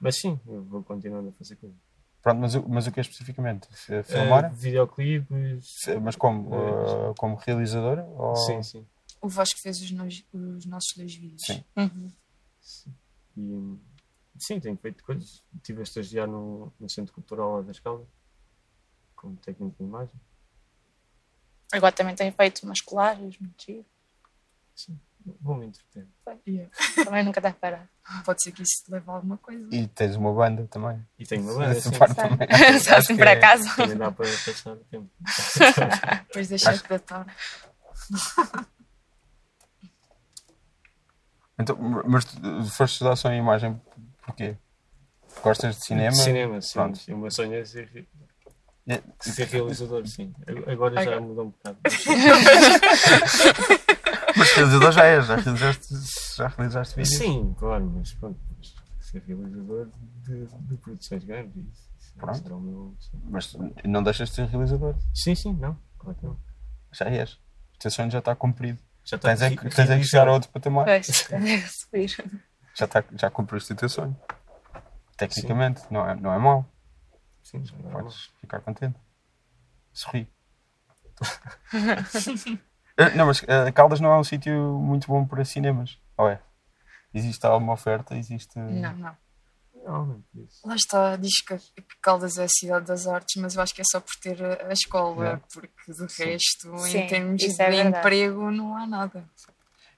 Mas 0.00 0.16
sim, 0.16 0.38
eu 0.46 0.62
vou 0.64 0.82
continuando 0.82 1.30
a 1.30 1.32
fazer 1.32 1.56
coisas. 1.56 1.78
Pronto, 2.24 2.40
mas, 2.40 2.54
o- 2.54 2.66
mas 2.68 2.86
o 2.86 2.90
que 2.92 2.98
é 2.98 3.02
especificamente? 3.02 3.68
F- 3.70 4.02
Filmar? 4.04 4.46
Eh, 4.46 4.48
videoclipes. 4.48 5.84
Mas 6.02 6.16
como? 6.16 6.50
Ah, 6.54 7.12
como 7.18 7.36
realizadora? 7.36 8.02
Ou... 8.04 8.34
Sim, 8.34 8.62
sim. 8.62 8.86
O 9.20 9.28
Vasco 9.28 9.60
fez 9.60 9.78
os, 9.82 9.90
os 10.32 10.64
nossos 10.66 10.96
dois 10.96 11.14
vídeos. 11.14 11.42
Sim. 11.44 11.62
Uhum. 11.76 12.10
E, 13.36 13.78
sim, 14.38 14.58
tenho 14.58 14.76
feito 14.78 15.04
coisas. 15.04 15.44
Estive 15.54 15.80
a 15.80 15.82
estagiar 15.82 16.26
no, 16.26 16.72
no 16.80 16.88
Centro 16.88 17.12
Cultural 17.12 17.56
lá 17.56 17.60
da 17.62 17.72
Escala, 17.72 18.06
como 19.14 19.36
técnico 19.36 19.76
de 19.78 19.84
imagem. 19.84 20.18
Agora 21.72 21.92
também 21.92 22.14
tenho 22.14 22.32
feito 22.32 22.62
umas 22.62 22.80
colagens, 22.80 23.38
muito 23.38 23.62
giro. 23.62 23.84
Sim, 24.74 24.98
vou-me 25.40 25.66
entreter. 25.66 26.06
Yeah. 26.46 26.70
Também 27.04 27.24
nunca 27.24 27.40
dá 27.40 27.52
para. 27.52 27.88
Pode 28.24 28.42
ser 28.42 28.52
que 28.52 28.62
isso 28.62 28.84
te 28.84 28.90
leve 28.90 29.08
a 29.08 29.12
alguma 29.14 29.36
coisa. 29.38 29.68
E 29.72 29.86
tens 29.88 30.16
uma 30.16 30.32
banda 30.32 30.66
também. 30.70 31.04
E 31.18 31.24
tenho 31.24 31.42
uma 31.42 31.54
banda, 31.54 31.80
sim. 31.80 31.90
parte 31.98 32.14
também. 32.14 32.48
Só 32.80 32.96
assim 32.96 33.16
por 33.16 33.26
é- 33.26 33.32
acaso. 33.32 33.76
Também 33.76 33.96
dá 33.96 34.10
para 34.10 34.26
passar 34.26 34.72
o 34.72 34.76
tempo. 34.76 35.10
Depois 36.26 36.48
das 36.48 36.60
7 36.60 36.88
da 36.88 36.98
tarde. 36.98 37.32
Então, 41.58 41.76
mas 42.06 42.24
tu 42.24 42.64
foste 42.70 42.94
estudar 42.94 43.16
só 43.16 43.30
em 43.30 43.38
imagem 43.38 43.80
porquê? 44.24 44.56
Gostas 45.42 45.76
de 45.76 45.84
cinema? 45.84 46.12
Cinema, 46.12 46.60
sim. 46.60 46.72
Pronto. 46.74 47.00
O 47.08 47.18
meu 47.18 47.30
sonho 47.30 47.54
é 47.54 47.64
ser, 47.64 48.06
É, 48.86 49.02
ser 49.20 49.46
realizador, 49.48 50.06
sim. 50.06 50.34
Agora 50.70 51.02
já 51.02 51.18
mudou 51.20 51.46
um 51.46 51.50
bocado. 51.50 51.78
Mas 54.36 54.52
realizador 54.52 54.92
já 54.92 55.04
és, 55.06 55.26
já 55.26 55.36
realizaste, 55.36 55.94
já 56.36 56.48
realizaste 56.48 56.96
vídeos? 56.96 57.16
Sim, 57.18 57.54
claro, 57.58 57.84
mas 57.86 58.12
pronto. 58.14 58.38
mas 58.58 58.74
Ser 59.00 59.22
realizador 59.26 59.88
de, 60.22 60.46
de 60.46 60.76
produções 60.78 61.24
grandes. 61.24 61.88
Pronto. 62.16 62.38
será 62.38 62.56
o 62.56 62.60
meu 62.60 62.94
sonho. 62.98 63.22
Mas 63.28 63.54
não 63.84 64.02
deixas 64.02 64.28
de 64.30 64.34
ser 64.36 64.46
realizador, 64.46 64.94
Sim, 65.14 65.34
sim, 65.34 65.54
não. 65.54 65.76
Claro 65.98 66.18
que 66.18 66.26
não. 66.26 66.36
já 66.92 67.06
és. 67.06 67.32
O 67.34 67.78
teu 67.78 67.90
sonho 67.90 68.10
já 68.10 68.18
está 68.18 68.34
cumprido. 68.34 68.78
Já 69.04 69.16
está 69.16 69.28
Tens 69.28 69.42
é, 69.42 69.50
que- 69.56 69.68
tens 69.70 69.90
é 69.90 69.98
que 69.98 70.04
chegar 70.04 70.28
a 70.28 70.32
outro 70.32 70.48
patamar. 70.50 70.84
Pois, 70.84 71.06
subir. 71.70 72.10
Já, 72.74 72.84
está, 72.86 73.04
já 73.16 73.30
cumpriste 73.30 73.72
o 73.72 73.76
teu 73.76 73.88
sonho. 73.88 74.16
Tecnicamente, 75.16 75.82
não 75.90 76.08
é, 76.08 76.14
não 76.16 76.32
é 76.32 76.38
mau. 76.38 76.66
Sim, 77.62 77.76
não. 77.82 77.90
Podes 77.90 78.32
ficar 78.40 78.60
contente. 78.60 78.98
Sorri. 79.92 80.28
Eh, 82.96 83.10
não, 83.16 83.26
mas 83.26 83.42
eh, 83.48 83.72
Caldas 83.72 83.98
não 83.98 84.12
é 84.12 84.16
um 84.20 84.22
sítio 84.22 84.78
muito 84.78 85.08
bom 85.08 85.26
para 85.26 85.44
cinemas. 85.44 85.98
Ou 86.16 86.28
é? 86.28 86.40
Existe 87.12 87.44
alguma 87.44 87.72
oferta? 87.72 88.14
Existe. 88.14 88.56
Não, 88.56 88.96
não. 88.96 89.16
Lá 90.64 90.74
está, 90.74 91.16
diz 91.16 91.42
que, 91.42 91.58
que 91.58 92.00
Caldas 92.00 92.38
é 92.38 92.44
a 92.44 92.48
cidade 92.48 92.86
das 92.86 93.06
artes, 93.06 93.40
mas 93.42 93.54
eu 93.54 93.62
acho 93.62 93.74
que 93.74 93.82
é 93.82 93.84
só 93.84 94.00
por 94.00 94.14
ter 94.16 94.42
a, 94.42 94.72
escola, 94.72 95.24
Yeah. 95.24 95.42
porque 95.52 95.92
do 95.92 96.06
resto, 96.06 96.78
Sim, 96.78 96.98
em 96.98 97.06
termos 97.06 97.42
de 97.42 97.62
é 97.62 97.82
emprego, 97.82 98.50
não 98.50 98.76
há 98.76 98.86
nada. 98.86 99.28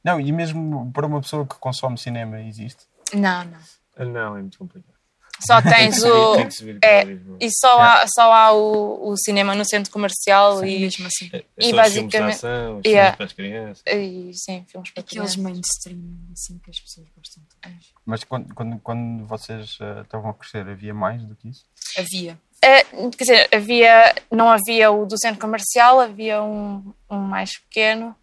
Não, 0.02 0.20
e 0.20 0.32
mesmo 0.32 0.90
para 0.92 1.06
uma 1.06 1.20
pessoa 1.20 1.46
que 1.46 1.54
consome 1.56 1.96
cinema 1.98 2.40
existe. 2.40 2.86
Não, 3.14 3.44
não. 3.44 4.06
Não, 4.06 4.36
é 4.36 4.40
muito 4.40 4.58
complicado. 4.58 4.95
Só 5.44 5.60
tens 5.62 6.02
o. 6.02 6.36
Tem 6.36 6.46
que 6.48 6.54
subir 6.54 6.80
para 6.80 6.88
É. 6.88 7.18
E 7.40 7.48
só 7.50 7.80
há, 7.80 8.04
só 8.14 8.32
há 8.32 8.52
o, 8.52 9.10
o 9.10 9.16
cinema 9.18 9.54
no 9.54 9.64
centro 9.64 9.90
comercial 9.92 10.64
E 10.64 10.76
e, 10.76 10.80
mesmo 10.80 11.06
assim, 11.06 11.28
É, 11.32 11.38
é 11.38 11.44
e 11.58 11.70
só 11.70 11.82
os 11.82 11.92
filmes 11.92 11.92
de 11.92 12.18
basicamente- 12.18 12.34
ação, 12.36 12.78
os 12.78 12.84
Yeah. 12.86 13.16
filmes 13.16 13.16
para 13.16 13.24
as 13.26 13.32
crianças. 13.32 13.82
e 13.86 14.30
sim, 14.34 14.64
filmes 14.68 14.90
para 14.90 15.00
aqueles 15.02 15.32
crianças. 15.32 15.36
mainstream, 15.36 16.18
assim, 16.32 16.58
que 16.58 16.70
as 16.70 16.80
pessoas 16.80 17.06
gostam 17.16 17.42
todas. 17.62 17.86
Mas 18.06 18.24
quando, 18.24 18.54
quando, 18.54 18.78
quando 18.80 19.26
vocês 19.26 19.78
eh, 19.80 20.00
estavam 20.02 20.30
a 20.30 20.34
crescer, 20.34 20.66
havia 20.68 20.94
mais 20.94 21.22
do 21.24 21.34
que 21.34 21.48
isso? 21.48 21.64
Havia. 21.98 22.38
É, 22.62 22.82
quer 22.84 23.16
dizer, 23.24 23.48
havia, 23.54 24.14
não 24.30 24.48
havia 24.48 24.90
o 24.90 25.04
do 25.06 25.18
centro 25.18 25.40
comercial, 25.40 26.00
havia 26.00 26.42
um, 26.42 26.92
um 27.10 27.18
mais 27.18 27.58
pequeno, 27.60 28.16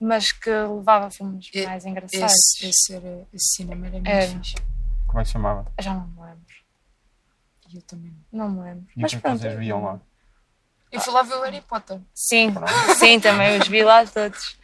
mas 0.00 0.32
que 0.32 0.50
levava 0.50 1.10
filmes 1.10 1.48
E- 1.54 1.64
mais 1.64 1.86
engraçados. 1.86 2.32
Esse, 2.32 2.66
esse, 2.68 2.94
era, 2.94 3.26
esse 3.32 3.54
cinema 3.56 3.86
era 3.86 3.98
muito 4.00 4.38
fixe. 4.44 4.54
Como 5.06 5.20
é 5.20 5.22
que 5.22 5.28
se 5.28 5.32
chamava? 5.34 5.64
Já 5.80 5.94
não 5.94 6.06
me 6.08 6.20
lembro. 6.20 6.45
E 7.68 7.76
eu 7.76 7.82
também 7.82 8.12
não. 8.32 8.48
Não 8.48 8.50
me 8.54 8.62
lembro. 8.62 8.86
E 8.96 9.00
mas 9.02 9.10
que 9.10 9.16
é 9.16 9.20
pronto. 9.20 9.38
vocês 9.38 9.58
viam 9.58 9.82
lá? 9.82 10.00
Eu 10.92 11.00
fui 11.00 11.12
lá 11.12 11.22
ver 11.22 11.34
o 11.34 11.42
Harry 11.42 11.60
Potter. 11.60 12.00
Sim, 12.14 12.54
sim, 12.98 13.18
também 13.20 13.58
os 13.58 13.66
vi 13.68 13.82
lá 13.82 14.06
todos. 14.06 14.58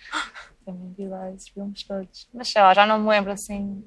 Também 0.64 0.92
vi 0.92 1.08
lá 1.08 1.30
esses 1.32 1.48
filmes 1.48 1.82
todos. 1.82 2.28
Mas 2.32 2.48
sei 2.48 2.62
lá, 2.62 2.72
já 2.72 2.86
não 2.86 3.00
me 3.00 3.08
lembro 3.08 3.32
assim. 3.32 3.84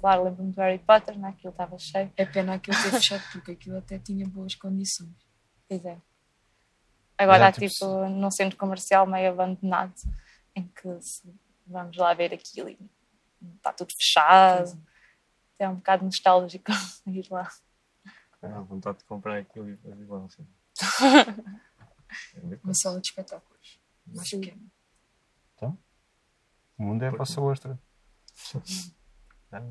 claro, 0.00 0.24
lembro-me 0.24 0.52
do 0.52 0.60
Harry 0.60 0.78
Potter, 0.78 1.18
né? 1.18 1.28
aquilo 1.28 1.50
estava 1.50 1.78
cheio. 1.78 2.10
É 2.16 2.24
pena 2.24 2.54
aquilo 2.54 2.76
ter 2.82 2.90
fechado 2.92 3.22
porque 3.32 3.52
aquilo 3.52 3.76
até 3.76 3.98
tinha 3.98 4.26
boas 4.26 4.54
condições. 4.54 5.10
Pois 5.68 5.84
é. 5.84 5.98
Agora 7.18 7.44
É, 7.44 7.48
há 7.48 7.52
tipo, 7.52 7.68
tipo 7.68 8.08
num 8.08 8.30
centro 8.30 8.56
comercial 8.56 9.06
meio 9.06 9.30
abandonado, 9.32 9.92
em 10.54 10.66
que 10.68 11.00
se- 11.00 11.28
vamos 11.66 11.96
lá 11.96 12.14
ver 12.14 12.32
aquilo 12.32 12.68
e 12.70 12.78
está 13.56 13.72
tudo 13.72 13.92
fechado. 13.92 14.80
É 15.58 15.68
um 15.68 15.74
bocado 15.74 16.04
nostálgico 16.04 16.70
ir 17.06 17.26
lá. 17.30 17.48
Dá 18.40 18.60
vontade 18.60 18.98
de 18.98 19.04
comprar 19.04 19.38
aquilo 19.38 19.68
e 19.70 19.76
fazer 19.76 20.00
igual. 20.02 20.24
Assim. 20.26 20.46
É 22.36 22.40
Uma 22.64 22.72
sala 22.72 23.00
de 23.02 23.08
espetáculos. 23.08 23.78
Mais 24.06 24.30
pequena. 24.30 24.62
O 25.60 26.82
mundo 26.82 27.02
é 27.04 27.08
a 27.08 27.10
vossa 27.10 27.38
ostra. 27.40 27.78
Ah, 29.52 29.62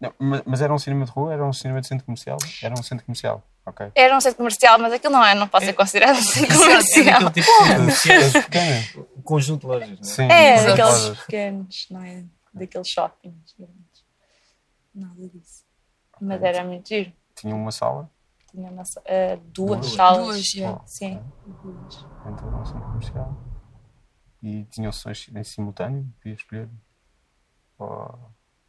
Não, 0.00 0.14
mas, 0.18 0.42
mas 0.46 0.62
era 0.62 0.72
um 0.72 0.78
cinema 0.78 1.04
de 1.04 1.10
rua? 1.10 1.32
Era 1.34 1.44
um 1.44 1.52
cinema 1.52 1.80
de 1.80 1.88
centro 1.88 2.06
comercial? 2.06 2.38
Era 2.62 2.72
um 2.72 2.82
centro 2.82 3.04
comercial. 3.04 3.44
Ok. 3.66 3.90
Era 3.94 4.16
um 4.16 4.20
centro 4.20 4.36
comercial, 4.38 4.78
mas 4.78 4.92
aquilo 4.92 5.12
não 5.12 5.24
é, 5.24 5.34
não 5.34 5.48
pode 5.48 5.64
ser 5.66 5.72
considerado 5.74 6.16
um 6.16 6.22
centro 6.22 6.56
comercial. 6.56 7.26
aquele 7.26 7.44
tipo 7.44 8.32
de 8.32 8.40
pequena. 8.46 9.06
um 9.16 9.22
conjunto 9.22 9.60
de 9.62 9.66
lojas, 9.66 9.90
não 9.90 9.98
é? 9.98 10.02
Sim. 10.04 10.22
É, 10.30 10.64
daqueles 10.66 10.92
Lojas. 11.02 11.20
pequenos, 11.24 11.86
não 11.90 12.02
é? 12.02 12.24
Daqueles 12.54 12.88
shoppings 12.88 13.54
grandes. 13.58 14.04
Nada 14.94 15.28
disso. 15.28 15.64
Mas 16.20 16.42
era 16.42 16.64
muito 16.64 16.88
giro. 16.88 17.12
Tinha 17.40 17.54
uma 17.54 17.70
sala 17.72 18.10
Tinha 18.50 18.70
uma, 18.70 18.84
sa- 18.84 19.02
eh, 19.04 19.36
duas, 19.52 19.80
Duas. 19.80 19.92
salas. 19.94 20.42
Duas. 20.54 20.80
Oh, 20.80 20.86
Sim, 20.86 21.22
duas. 21.62 22.04
um 22.26 22.64
centro 22.64 22.80
comercial. 22.82 23.36
E 24.42 24.64
tinham 24.66 24.92
sessões 24.92 25.28
em 25.34 25.44
simultâneo? 25.44 26.06
Podia 26.20 26.34
escolher? 26.34 26.68
Ou 27.78 28.18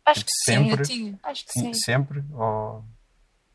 Acho 0.05 0.25
que 0.25 0.31
sim. 0.45 0.53
Sempre. 0.53 0.81
Eu 0.81 0.85
tinha. 0.85 1.19
Acho 1.23 1.45
que 1.45 1.51
tinha- 1.53 1.73
sim. 1.73 1.79
sempre? 1.81 2.23
Ou 2.33 2.83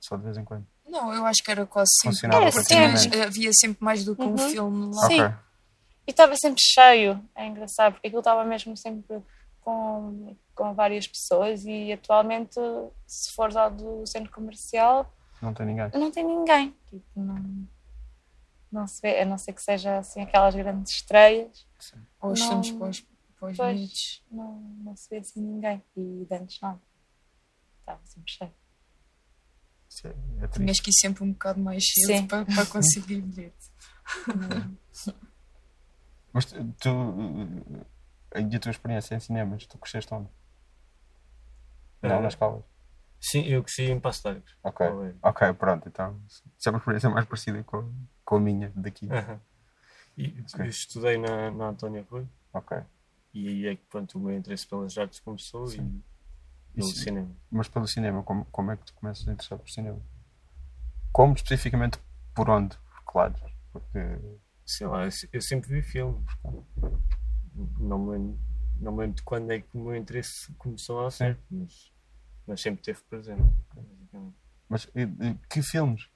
só 0.01 0.17
de 0.17 0.23
vez 0.23 0.37
em 0.37 0.45
quando? 0.45 0.67
Não, 0.87 1.13
eu 1.13 1.25
acho 1.27 1.43
que 1.43 1.51
era 1.51 1.67
quase 1.67 1.91
sempre. 2.01 2.27
Era 2.37 2.53
Porque 2.53 2.69
tinha- 2.69 2.97
sempre. 2.97 3.23
havia 3.23 3.51
sempre 3.53 3.79
mais 3.85 4.05
do 4.05 4.15
que 4.15 4.23
um 4.23 4.31
Uhum. 4.31 4.39
filme 4.51 4.95
lá. 4.95 5.07
Sim. 5.09 5.21
Ok. 5.23 5.35
E 6.07 6.11
estava 6.11 6.35
sempre 6.37 6.61
cheio. 6.63 7.21
É 7.35 7.47
engraçado, 7.47 7.95
porque 7.95 8.07
aquilo 8.07 8.21
estava 8.21 8.45
mesmo 8.45 8.77
sempre 8.77 9.21
com, 9.65 10.37
com 10.55 10.75
várias 10.75 11.07
pessoas. 11.07 11.65
E 11.65 11.93
atualmente, 11.93 12.55
se 13.07 13.33
fores 13.33 13.57
ao 13.57 13.71
do 13.71 14.07
centro 14.07 14.31
comercial, 14.31 15.13
Não 15.43 15.53
tem 15.55 15.67
ninguém. 15.67 15.91
não 15.95 16.11
tem 16.11 16.25
ninguém. 16.25 16.75
Tipo, 16.87 17.05
não, 17.21 17.67
não 18.71 18.87
se 18.87 19.01
vê, 19.01 19.21
a 19.21 19.25
não 19.25 19.39
ser 19.39 19.53
que 19.53 19.63
seja 19.63 19.99
assim 19.99 20.23
aquelas 20.23 20.55
grandes 20.55 20.93
estreias. 20.95 21.67
Ou 22.21 22.33
os 22.33 22.41
Não. 22.41 22.49
filmes 22.63 22.71
para 22.73 22.89
os, 22.89 23.01
para 23.39 23.51
os 23.51 23.57
Pois. 23.57 24.23
Não, 24.31 24.61
não 24.85 24.97
se 24.97 25.09
vê 25.11 25.17
assim 25.19 25.41
ninguém. 25.41 25.83
E 25.97 26.27
de 26.29 26.35
antes 26.35 26.61
não. 26.61 26.81
Estava 27.81 28.01
sempre 28.05 28.31
cheio. 28.33 28.53
É. 30.43 30.49
Tinhas 30.49 30.81
que 30.81 30.91
ir 30.91 30.95
sempre 30.95 31.23
um 31.23 31.31
bocado 31.33 31.61
mais 31.61 31.85
cedo 32.05 32.27
para, 32.27 32.45
para 32.45 32.67
conseguir 32.67 33.21
bilhete. 33.21 33.71
Mas 36.33 36.47
tu, 36.47 36.57
e 38.41 38.57
a 38.57 38.61
tua 38.61 38.71
experiência 38.71 39.15
em 39.15 39.21
cinemas, 39.21 39.67
tu 39.67 39.79
cresceste 39.79 40.13
onde? 40.15 40.29
Não, 42.03 42.21
nas 42.21 42.33
escolas. 42.35 42.63
Sim, 43.21 43.43
eu 43.47 43.63
cresci 43.63 43.85
em 43.85 43.99
Passo 43.99 44.23
de 44.23 44.29
Arcos. 44.29 44.57
Ok. 44.63 44.87
Ok, 45.23 45.53
pronto. 45.55 45.89
Então, 45.89 46.21
isso 46.27 46.43
é 46.69 46.71
uma 46.71 46.79
experiência 46.79 47.09
mais 47.09 47.25
parecida 47.27 47.63
com, 47.65 47.91
com 48.25 48.37
a 48.37 48.41
minha 48.41 48.71
daqui. 48.77 49.09
E 50.17 50.29
Ok. 50.53 50.61
eu 50.67 50.69
estudei 50.69 51.17
na, 51.19 51.51
na 51.51 51.69
Antónia 51.69 52.07
Rui 52.11 52.27
Ok. 52.53 52.77
e 53.33 53.49
aí 53.49 53.67
é 53.69 53.77
que 53.77 53.83
pronto, 53.87 54.19
o 54.19 54.21
meu 54.21 54.37
interesse 54.37 54.67
pelas 54.67 54.97
artes 54.99 55.19
começou 55.21 55.67
e 55.73 55.77
pelo 56.75 56.89
Isso- 56.91 57.01
cinema. 57.03 57.35
Mas 57.51 57.69
pelo 57.69 57.87
cinema, 57.89 58.23
como, 58.23 58.45
como 58.47 58.71
é 58.71 58.77
que 58.77 58.85
tu 58.85 58.95
começas 58.95 59.27
a 59.27 59.33
interessar 59.33 59.59
por 59.59 59.69
cinema? 59.71 60.01
Como 61.11 61.35
especificamente 61.35 61.99
por 62.35 62.51
onde? 62.51 62.77
Por 62.77 63.13
que 63.13 63.19
lados? 63.19 63.43
Porque. 63.73 63.99
Sei 64.67 64.87
lá, 64.87 65.05
eu 65.07 65.11
eu 65.33 65.41
sempre 65.41 65.71
vi 65.71 65.83
filmes. 65.83 66.25
Não 67.79 67.99
me 67.99 68.11
lembro, 68.13 68.39
não 68.81 68.93
me 68.93 68.99
lembro 69.01 69.17
de 69.17 69.23
quando 69.23 69.51
é 69.53 69.61
que 69.61 69.69
o 69.75 69.79
meu 69.81 69.97
interesse 69.97 70.53
começou 70.59 71.07
a 71.07 71.11
ser, 71.11 71.39
mas, 71.51 71.93
mas 72.47 72.61
sempre 72.61 72.83
teve 72.83 73.01
presente. 73.09 73.43
basicamente. 73.75 74.35
Mas 74.69 74.89
e- 74.95 75.03
e 75.03 75.35
que 75.49 75.63
filmes? 75.63 76.09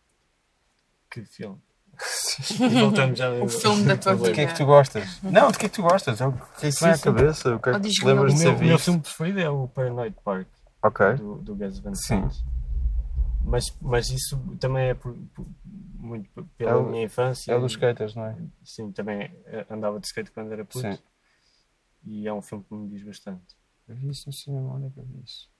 Que 1.10 1.24
filme? 1.24 1.60
voltamos 2.80 3.18
já 3.18 3.30
O 3.32 3.48
filme 3.48 3.84
da 3.84 3.96
tua 3.96 4.14
De 4.16 4.22
que 4.22 4.28
é 4.28 4.32
vida. 4.34 4.46
que 4.52 4.58
tu 4.58 4.66
gostas? 4.66 5.22
Não, 5.22 5.50
de 5.50 5.58
que 5.58 5.66
é 5.66 5.68
que 5.68 5.74
tu 5.76 5.82
gostas? 5.82 6.20
O 6.20 6.32
que 6.32 6.66
é 6.66 6.70
que 6.70 6.80
vem 6.84 6.92
à 6.92 6.98
cabeça? 6.98 7.56
O 7.56 7.60
que 7.60 7.70
é 7.70 7.80
que 7.80 7.88
te 7.88 8.04
lembras 8.04 8.32
O 8.32 8.36
de 8.36 8.44
meu, 8.44 8.52
ter 8.54 8.56
o 8.56 8.66
meu 8.66 8.76
visto? 8.76 8.84
filme 8.84 9.00
preferido 9.00 9.40
é 9.40 9.50
o 9.50 9.68
Paranoid 9.68 10.16
Park, 10.24 10.46
Ok. 10.82 11.14
do, 11.14 11.36
do 11.36 11.56
Gus 11.56 11.78
Van 11.80 11.94
Sim. 11.94 12.28
Sant. 12.30 12.44
Mas, 13.44 13.64
mas 13.80 14.10
isso 14.10 14.38
também 14.60 14.88
é 14.90 14.94
por, 14.94 15.14
por- 15.34 15.46
muito 15.98 16.28
pela 16.56 16.70
É 16.70 16.74
o- 16.74 16.84
minha 16.84 17.04
infância. 17.04 17.50
É 17.52 17.56
o 17.56 17.60
dos 17.60 17.72
skaters, 17.72 18.14
não 18.14 18.26
é? 18.26 18.36
Sim, 18.64 18.92
também 18.92 19.30
andava 19.70 19.98
de 19.98 20.06
skate 20.06 20.30
quando 20.30 20.52
era 20.52 20.64
puto. 20.64 20.80
Sim. 20.80 20.98
E 22.10 22.26
é 22.26 22.32
um 22.32 22.42
filme 22.42 22.64
que 22.64 22.74
me 22.74 22.88
diz 22.88 23.02
bastante. 23.04 23.56
Eu 23.86 23.94
vi 23.96 24.08
isso 24.08 24.28
no 24.28 24.32
cinema, 24.32 24.74
onde 24.74 24.86
é 24.86 24.90
que 24.90 24.98
eu 24.98 25.04
vi 25.04 25.22
isso? 25.22 25.50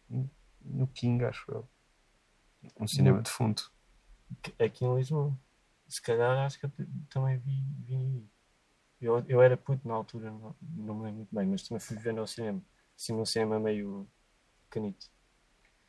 No- 0.60 0.88
King, 0.88 1.24
acho 1.24 1.50
eu. 1.52 1.68
Um 2.80 2.86
cinema 2.86 3.22
de 3.22 3.30
fundo. 3.30 3.62
Aqui 4.58 4.84
em 4.84 4.96
Lisboa. 4.96 5.36
Se 5.88 6.02
calhar 6.02 6.38
acho 6.46 6.58
que 6.58 6.66
eu 6.66 6.72
também 7.08 7.38
vi, 7.38 7.62
vi. 7.86 8.30
Eu, 9.00 9.20
eu 9.28 9.42
era 9.42 9.56
puto 9.56 9.86
na 9.88 9.94
altura, 9.94 10.30
não, 10.30 10.56
não 10.62 10.94
me 10.96 11.02
lembro 11.04 11.16
muito 11.18 11.34
bem, 11.34 11.46
mas 11.46 11.66
também 11.66 11.80
fui 11.80 11.96
vendo 11.98 12.20
ao 12.20 12.26
cinema. 12.26 12.62
Assim, 12.96 13.12
num 13.14 13.24
cinema 13.26 13.60
meio 13.60 14.08
canito. 14.70 15.08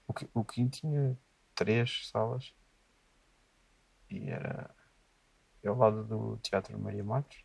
O, 0.08 0.14
Ki- 0.14 0.30
o 0.34 0.46
King 0.46 0.70
tinha 0.72 1.18
três 1.56 2.10
salas 2.10 2.54
e 4.10 4.30
era 4.30 4.76
ao 5.66 5.76
lado 5.78 6.04
do 6.06 6.38
Teatro 6.40 6.80
Maria 6.80 7.04
Matos. 7.04 7.38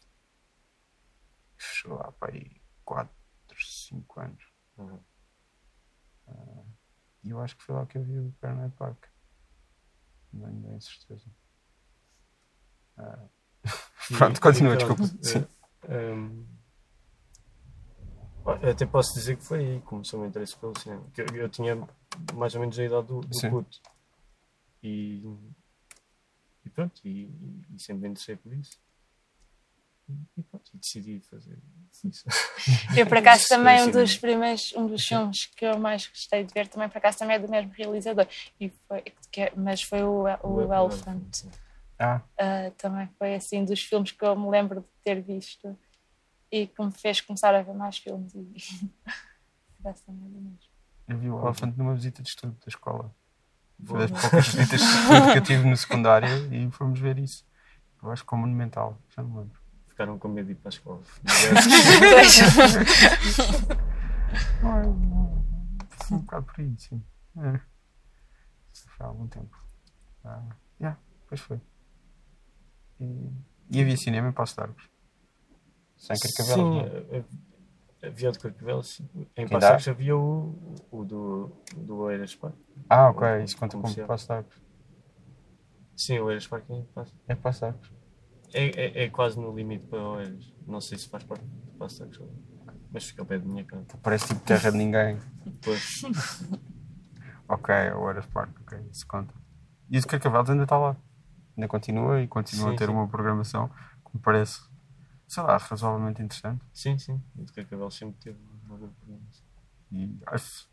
Fechou 1.59 1.97
lá 1.97 2.13
para 2.13 2.33
aí 2.33 2.63
4, 2.85 3.15
5 3.59 4.21
anos. 4.21 4.45
Uhum. 4.77 5.01
E 7.23 7.31
eu 7.31 7.41
acho 7.41 7.57
que 7.57 7.63
foi 7.63 7.75
lá 7.75 7.87
que 7.87 7.97
eu 7.99 8.03
vi 8.03 8.19
o 8.19 8.33
Paranoid 8.41 8.75
Park. 8.77 9.07
Não 10.33 10.47
tenho 10.49 10.61
bem 10.61 10.81
certeza. 10.81 11.31
Ah, 12.99 13.29
E- 14.11 14.15
Pronto, 14.17 14.41
continua, 14.41 14.75
e 14.75 14.77
pronto, 14.79 15.03
desculpa. 15.03 15.25
Sim. 15.25 15.47
eh, 15.89 16.11
ehm, 16.11 16.45
olha, 18.45 18.71
até 18.73 18.87
posso 18.87 19.15
dizer 19.15 19.37
que 19.37 19.45
foi 19.45 19.59
aí 19.61 19.81
que 19.81 19.87
começou 19.87 20.19
o 20.19 20.21
meu 20.23 20.29
interesse 20.29 20.57
pelo 20.57 20.79
cinema. 20.79 21.09
Que 21.15 21.23
eu, 21.23 21.27
eu 21.37 21.49
tinha 21.49 21.77
mais 22.35 22.55
ou 22.55 22.61
menos 22.61 22.79
a 22.79 22.85
idade 22.85 23.07
do, 23.07 23.21
do 23.21 23.35
Sim. 23.39 23.51
puto. 23.51 23.81
E, 24.83 25.23
e 26.65 26.71
pronto, 26.71 27.01
e, 27.07 27.25
e 27.75 27.79
sempre 27.81 28.03
me 28.03 28.09
interessei 28.11 28.37
por 28.37 28.53
isso. 28.53 28.79
E 30.37 30.43
pronto, 30.43 30.71
e 30.75 30.79
decidi 30.79 31.21
fazer 31.21 31.59
isso. 32.05 32.25
Eu, 32.97 33.07
por 33.07 33.19
acaso, 33.19 33.47
também 33.49 33.81
um 33.83 33.87
sim. 33.87 33.93
dos 33.93 34.17
primeiros, 34.17 34.73
um 34.75 34.87
dos 34.87 35.05
filmes 35.05 35.47
que 35.47 35.65
eu 35.65 35.79
mais 35.79 36.07
gostei 36.07 36.45
de 36.45 36.53
ver, 36.53 36.69
também 36.69 36.89
por 36.89 36.99
acaso 36.99 37.19
também 37.19 37.37
é 37.37 37.39
do 37.39 37.49
mesmo 37.49 37.73
realizador. 37.73 38.27
E 38.61 38.71
foi, 38.89 39.03
que 39.31 39.41
é- 39.43 39.53
mas 39.57 39.83
foi 39.83 40.03
o, 40.03 40.25
o, 40.43 40.61
O- 40.61 40.73
Elephant. 40.73 41.45
ah, 41.99 42.21
Ah, 42.39 42.71
também 42.77 43.09
foi 43.19 43.35
assim 43.35 43.65
dos 43.65 43.81
filmes 43.83 44.13
que 44.13 44.25
eu 44.25 44.37
me 44.39 44.49
lembro 44.51 44.81
de 44.81 44.87
ter 45.03 45.21
visto 45.23 45.79
e 46.51 46.67
que 46.67 46.85
me 46.85 46.93
fez 46.93 47.21
começar 47.21 47.55
a 47.55 47.63
ver 47.63 47.75
mais 47.75 47.99
filmes. 47.99 48.35
E 48.35 48.39
mesmo. 49.83 50.59
eu 51.09 51.19
vi 51.19 51.31
o 51.31 51.41
Elefante 51.43 51.77
numa 51.79 51.95
visita 51.95 52.23
de 52.23 52.29
estudo 52.29 52.53
da 52.53 52.69
escola. 52.69 53.15
Foi 53.85 54.07
das 54.09 54.21
poucas 54.21 54.47
visitas 54.49 54.81
de 54.81 54.87
estudo 54.87 55.33
que 55.33 55.39
eu 55.39 55.43
tive 55.43 55.69
no 55.69 55.77
secundário 55.77 56.29
e 56.53 56.71
fomos 56.71 56.99
ver 57.01 57.19
isso. 57.19 57.45
Eu 58.03 58.11
acho 58.11 58.25
que 58.25 58.35
é 58.35 58.39
monumental, 58.39 58.99
já 59.09 59.23
não 59.23 59.31
me 59.31 59.39
lembro. 59.41 59.64
Ficaram 59.95 60.19
com 60.19 60.27
medo 60.27 60.47
de 60.47 60.53
ir 60.53 60.55
para 60.57 60.71
a 60.71 60.71
escola. 60.71 61.01
Um 66.11 66.19
bocado 66.19 66.47
por 66.47 66.61
aí, 66.61 66.75
sim. 66.79 67.03
É. 67.39 67.61
Isso 68.73 68.89
foi 68.91 69.07
há 69.07 69.09
algum 69.09 69.27
tempo. 69.29 69.57
Ah, 70.25 70.43
yeah, 70.81 70.99
pois 71.29 71.41
foi. 71.41 71.61
E, 73.01 73.31
e 73.71 73.81
havia 73.81 73.97
cinema 73.97 74.29
em 74.29 74.33
Passo 74.33 74.55
de 74.57 74.63
Arcos. 74.63 74.89
Sem 75.97 76.17
carcavelos, 76.19 76.55
Sim, 76.55 76.63
não 76.63 76.81
é? 76.81 77.19
eh, 78.03 78.07
havia 78.09 78.29
o 78.29 78.33
de 78.33 78.39
Carcavelos. 78.41 79.01
Em 79.01 79.29
Ainda 79.37 79.57
há? 79.57 79.61
Passagos 79.61 79.89
havia 79.89 80.17
o, 80.17 80.77
o 80.91 81.05
do, 81.05 81.53
do 81.77 81.97
Oeiras 81.99 82.35
Park. 82.35 82.55
Ah, 82.91 83.11
ok, 83.11 83.45
isso 83.45 83.57
conta 83.57 83.79
como. 83.79 84.07
Passo 84.07 84.27
de 84.27 84.33
Arcos. 84.33 84.63
Sim, 85.97 86.19
o 86.19 86.25
Oeiras 86.25 86.47
Park 86.47 86.69
é 86.69 86.75
em 86.75 86.85
Passo- 86.87 87.15
É 87.29 87.35
Passo 87.37 87.61
de 87.61 87.67
Arcos. 87.67 87.93
É, 88.55 89.03
é, 89.03 89.05
é 89.05 89.11
quase 89.11 89.39
no 89.39 89.55
limite 89.55 89.87
para 89.87 90.03
Oeiras. 90.03 90.53
Não 90.67 90.81
sei 90.81 90.97
se 90.99 91.09
faz 91.09 91.25
parte 91.25 91.45
do 91.45 91.79
Passagos, 91.79 92.19
mas 92.91 93.05
fica 93.05 93.23
ao 93.23 93.27
pé 93.27 93.39
da 93.39 93.45
minha 93.45 93.65
casa. 93.65 93.85
Parece 94.03 94.29
tipo 94.29 94.41
terra 94.41 94.71
de 94.71 94.79
ninguém. 94.79 95.19
Depois, 95.45 96.03
Ok, 97.49 97.75
o 97.95 98.01
Horas 98.01 98.27
Park, 98.27 98.51
ok, 98.63 98.79
isso 98.91 99.07
conta. 99.07 99.35
E 99.91 99.99
o 99.99 100.07
Carcavelos 100.07 100.49
ainda 100.49 100.63
está 100.63 100.79
lá. 100.79 100.97
Ainda 101.57 101.69
continua 101.69 102.21
e 102.23 102.27
continua 102.27 102.71
Sim, 102.71 102.75
a 102.75 102.79
ter 102.79 102.87
sim. 102.87 102.93
uma 102.93 103.07
programação 103.07 103.69
que 103.69 104.17
me 104.17 104.21
parece, 104.21 104.61
sei 105.29 105.43
lá, 105.43 105.57
razoavelmente 105.57 106.23
interessante. 106.23 106.65
sim, 106.73 106.99
sim, 106.99 107.23
o 107.37 107.45
Carcavelos 107.53 107.95
sempre 107.95 108.17
teve 108.21 108.39
uma 108.67 108.77
boa 108.79 108.91
programação. 108.99 109.45
E 109.93 110.19
acho, 110.27 110.69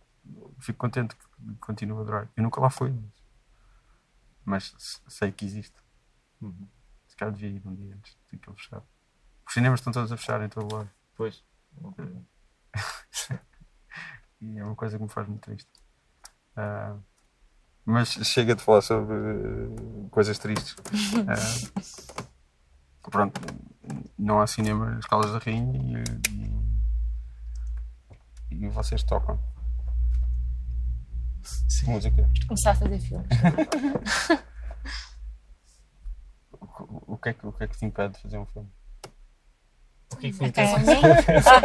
fico 0.59 0.79
contente 0.79 1.15
que 1.15 1.25
continue 1.59 1.99
a 2.01 2.03
durar. 2.03 2.29
Eu 2.35 2.43
nunca 2.43 2.59
lá 2.61 2.69
fui, 2.69 2.93
mas 4.45 4.73
s- 4.77 4.99
sei 5.07 5.31
que 5.31 5.45
existe. 5.45 5.75
Uhum. 6.41 6.67
Calhar 7.21 7.35
devia 7.35 7.49
ir 7.49 7.61
um 7.67 7.75
dia 7.75 7.93
antes 7.95 8.17
de 8.31 8.35
aquilo 8.35 8.55
fechar. 8.55 8.81
Os 9.47 9.53
cinemas 9.53 9.79
estão 9.79 9.93
todos 9.93 10.11
a 10.11 10.17
fechar 10.17 10.41
em 10.41 10.49
todo 10.49 10.75
lado. 10.75 10.89
Pois. 11.15 11.43
E 14.43 14.57
é 14.57 14.65
uma 14.65 14.75
coisa 14.75 14.97
que 14.97 15.03
me 15.03 15.09
faz 15.09 15.27
muito 15.27 15.41
triste. 15.41 15.69
Ah, 16.55 16.97
mas 17.85 18.09
chega 18.09 18.55
de 18.55 18.63
falar 18.63 18.81
sobre 18.81 19.13
eh, 19.13 20.09
coisas 20.09 20.39
tristes. 20.39 20.75
Ah, 21.27 21.35
pronto, 23.11 23.39
não 24.17 24.41
há 24.41 24.47
cinema 24.47 24.95
nas 24.95 25.05
Caldas 25.05 25.31
da 25.31 25.37
Rainha 25.37 26.03
e, 28.49 28.55
e, 28.55 28.65
e 28.65 28.69
vocês 28.69 29.03
tocam. 29.03 29.39
Música. 31.83 32.27
Começar 32.47 32.71
a 32.71 32.75
fazer 32.75 32.99
filmes. 32.99 33.27
O, 37.07 37.17
que 37.17 37.29
é 37.29 37.33
que, 37.33 37.45
o 37.47 37.51
que 37.51 37.63
é 37.63 37.67
que 37.67 37.77
te 37.77 37.85
impede 37.85 38.13
de 38.15 38.21
fazer 38.21 38.37
um 38.37 38.45
filme? 38.45 38.69
O 40.13 40.15
que 40.17 40.27
é 40.27 40.31
que 40.31 40.39
me 40.41 40.47
mim? 40.47 41.01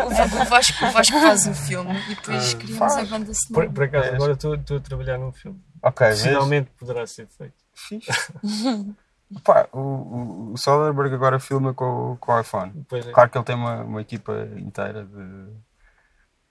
O, 0.02 0.42
o 0.42 0.44
Vasco, 0.46 0.84
o 0.84 0.90
Vasco 0.92 1.20
faz 1.20 1.46
o 1.46 1.54
filme 1.54 1.98
e 2.10 2.14
depois 2.14 2.54
Ah, 2.54 2.58
criamos 2.58 2.78
faz. 2.94 2.96
a 2.96 3.04
banda 3.10 3.26
Por, 3.26 3.34
sonora. 3.34 3.70
por 3.72 3.84
acaso, 3.84 4.04
És. 4.06 4.14
agora 4.14 4.32
estou 4.32 4.54
estou 4.54 4.76
a 4.76 4.80
trabalhar 4.80 5.18
num 5.18 5.32
filme. 5.32 5.60
Ok, 5.82 6.06
vês? 6.06 6.22
Finalmente 6.22 6.70
poderá 6.78 7.06
ser 7.06 7.26
feito. 7.28 7.54
Fixe. 7.74 8.10
Pá, 9.42 9.68
o, 9.72 9.78
o, 9.80 10.52
o 10.52 10.56
Soderbergh 10.56 11.12
agora 11.14 11.40
filma 11.40 11.74
com, 11.74 12.12
o- 12.12 12.16
com 12.18 12.32
o 12.32 12.40
iPhone. 12.40 12.86
É. 12.92 13.10
Claro 13.12 13.28
que 13.30 13.36
ele 13.38 13.44
tem 13.44 13.56
uma, 13.56 13.82
uma 13.82 14.00
equipa 14.00 14.32
inteira 14.56 15.04
de, 15.04 15.52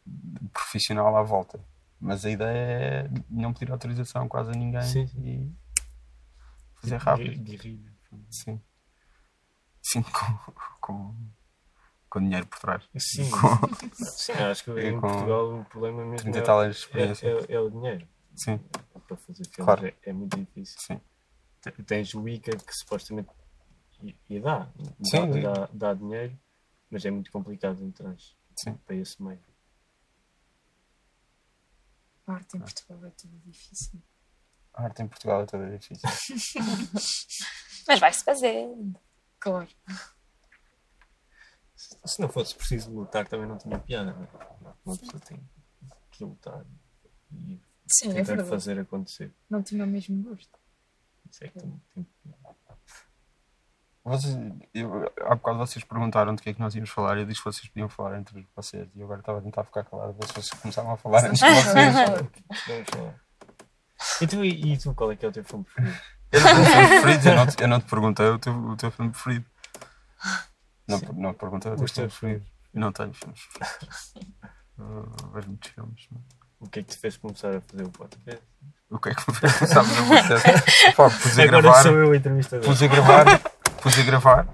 de 0.06 0.50
profissional 0.52 1.16
à 1.16 1.24
volta. 1.24 1.58
Mas 2.02 2.26
a 2.26 2.30
ideia 2.30 2.50
é 2.58 3.10
não 3.30 3.54
pedir 3.54 3.72
autorização 3.72 4.28
quase 4.28 4.50
a 4.52 4.54
ninguém 4.54 4.82
Sim, 4.84 5.08
sim. 5.08 5.22
e 5.26 5.56
fazer 6.82 6.98
rápido. 6.98 7.42
Guerrilha. 7.42 7.95
Sim. 8.30 8.62
Sim, 9.82 10.02
com, 10.12 10.54
com, 10.82 11.16
com 12.10 12.20
dinheiro 12.20 12.48
por 12.48 12.60
trás. 12.60 12.84
Sim, 12.98 13.30
Com 13.32 13.94
sim, 13.94 14.32
acho 14.34 14.64
que 14.64 14.72
em 14.72 15.00
Portugal 15.00 15.60
o 15.60 15.66
problema 15.66 16.06
mesmo 16.06 16.32
30 16.32 16.52
é, 16.52 17.02
é, 17.02 17.12
é- 17.30 17.54
é 17.56 17.60
o 17.60 17.70
dinheiro. 17.70 18.08
Sim, 18.36 18.58
Para 19.08 19.16
fazer 19.18 19.44
filmes 19.46 19.56
Claro. 19.66 19.86
é, 19.88 19.94
é 20.04 20.14
muito 20.14 20.38
difícil. 20.38 20.80
sim. 20.80 21.00
Te- 21.62 21.72
Tens 21.84 22.14
o 22.14 22.22
Wicca 22.22 22.56
que 22.58 22.74
supostamente 22.74 23.30
e, 24.02 24.16
e 24.30 24.40
dá, 24.40 24.70
Sim, 25.04 25.28
dá, 25.28 25.34
sim. 25.34 25.42
dá, 25.42 25.70
dá 25.74 25.94
dinheiro, 25.94 26.38
mas 26.90 27.06
é 27.06 27.12
muito 27.12 27.32
complicado 27.32 27.82
entrar 27.84 28.16
para 28.86 28.96
esse 28.96 29.22
meio. 29.24 29.40
A 32.28 32.34
arte 32.34 32.58
em 32.58 32.60
Portugal 32.60 33.06
é 33.06 33.10
tudo 33.12 33.38
difícil. 33.40 34.02
A 34.74 34.84
arte 34.84 35.02
em 35.04 35.08
Portugal 35.08 35.42
é 35.42 35.46
toda 35.46 35.78
difícil. 35.78 36.10
Mas 37.88 38.00
vai-se 38.00 38.24
fazer. 38.24 38.70
Claro. 39.40 39.68
Se 41.76 42.20
não 42.22 42.30
fosse 42.30 42.56
preciso 42.56 42.92
lutar, 42.92 43.28
também 43.28 43.48
não 43.48 43.58
tinha 43.58 43.78
piada. 43.80 44.14
Né? 44.14 44.28
Uma 44.86 44.98
pessoa 44.98 45.20
tem 45.20 45.40
que 46.12 46.24
lutar 46.24 46.66
e 47.32 47.60
Sim, 47.88 48.10
é 48.10 48.14
tentar 48.14 48.24
verdade. 48.24 48.50
fazer 48.50 48.80
acontecer. 48.80 49.32
Não 49.50 49.62
tinha 49.62 49.84
o 49.84 49.88
mesmo 49.88 50.22
gosto. 50.24 50.60
Isso 51.30 51.44
é 51.44 51.48
que 51.48 51.60
tem, 51.60 51.82
tem 51.94 52.08
Vocês, 54.04 54.36
eu, 54.74 55.12
há 55.22 55.36
bocado 55.36 55.58
vocês 55.60 55.84
perguntaram 55.84 56.34
de 56.34 56.42
que 56.42 56.50
é 56.50 56.54
que 56.54 56.60
nós 56.60 56.74
íamos 56.76 56.90
falar 56.90 57.18
e 57.18 57.22
eu 57.22 57.26
disse 57.26 57.42
que 57.42 57.46
vocês 57.46 57.68
podiam 57.68 57.90
falar 57.90 58.18
entre 58.18 58.48
vocês 58.56 58.88
e 58.96 59.00
eu 59.00 59.06
agora 59.06 59.20
estava 59.20 59.40
a 59.40 59.42
tentar 59.42 59.64
ficar 59.64 59.84
calado, 59.84 60.14
ver 60.14 60.28
se 60.28 60.34
vocês 60.34 60.62
começavam 60.62 60.94
a 60.94 60.98
falar 60.98 61.26
antes 61.26 61.40
de 61.40 61.50
vocês. 61.50 63.16
E 64.22 64.28
tu, 64.28 64.44
e, 64.46 64.74
e 64.74 64.78
tu, 64.78 64.94
qual 64.94 65.12
é 65.12 65.16
que 65.16 65.26
é 65.26 65.30
o 65.30 65.32
teu 65.32 65.44
filme 65.44 65.64
preferido? 65.64 65.98
Eu 66.32 66.42
não 66.42 66.54
tenho 66.54 66.66
filme 66.66 66.88
preferido, 67.02 67.30
eu 67.30 67.36
não, 67.36 67.48
te- 67.48 67.62
eu 67.64 67.68
não 67.68 67.80
te 67.80 67.86
perguntei 67.90 68.26
o 68.28 68.40
teu, 68.40 68.54
o 68.54 68.76
teu 68.78 68.92
filme 68.92 69.12
preferido. 69.12 69.46
Não, 70.88 71.00
Sim. 71.00 71.06
não 71.14 71.34
perguntei 71.34 71.72
o 71.72 71.76
teu 71.78 71.88
filme 71.88 72.10
preferido. 72.10 72.46
Eu 72.74 72.80
não 72.82 72.92
tenho 72.92 73.14
filmes 73.14 73.42
preferidos. 73.54 74.14
Eu 74.78 75.32
vejo 75.34 75.48
muitos 75.48 75.70
filmes. 75.72 76.08
não 76.12 76.20
é? 76.20 76.22
O 76.60 76.68
que 76.70 76.80
é 76.80 76.84
que 76.84 76.90
te 76.90 76.98
fez 76.98 77.16
começar 77.18 77.56
a 77.56 77.62
fazer 77.62 77.84
o 77.84 77.90
podcast? 77.92 78.44
O 78.90 79.00
que 79.00 79.10
é 79.10 79.16
que 79.16 79.32
me 79.32 79.38
fez 79.38 79.54
começar 79.58 79.80
a 79.80 79.84
fazer 79.86 80.02
o 80.02 80.08
podcast? 80.08 80.92
Pá, 80.96 81.10
pus 81.10 81.40
a 81.40 81.44
Agora 81.44 81.62
gravar, 81.62 81.84
sou 81.84 81.92
eu 81.94 82.12
a 82.12 82.16
entrevistador. 82.18 82.66
pus 82.66 82.82
a 82.84 82.88
gravar, 82.88 83.40
pus 83.82 84.00
a 84.00 84.04
gravar 84.04 84.48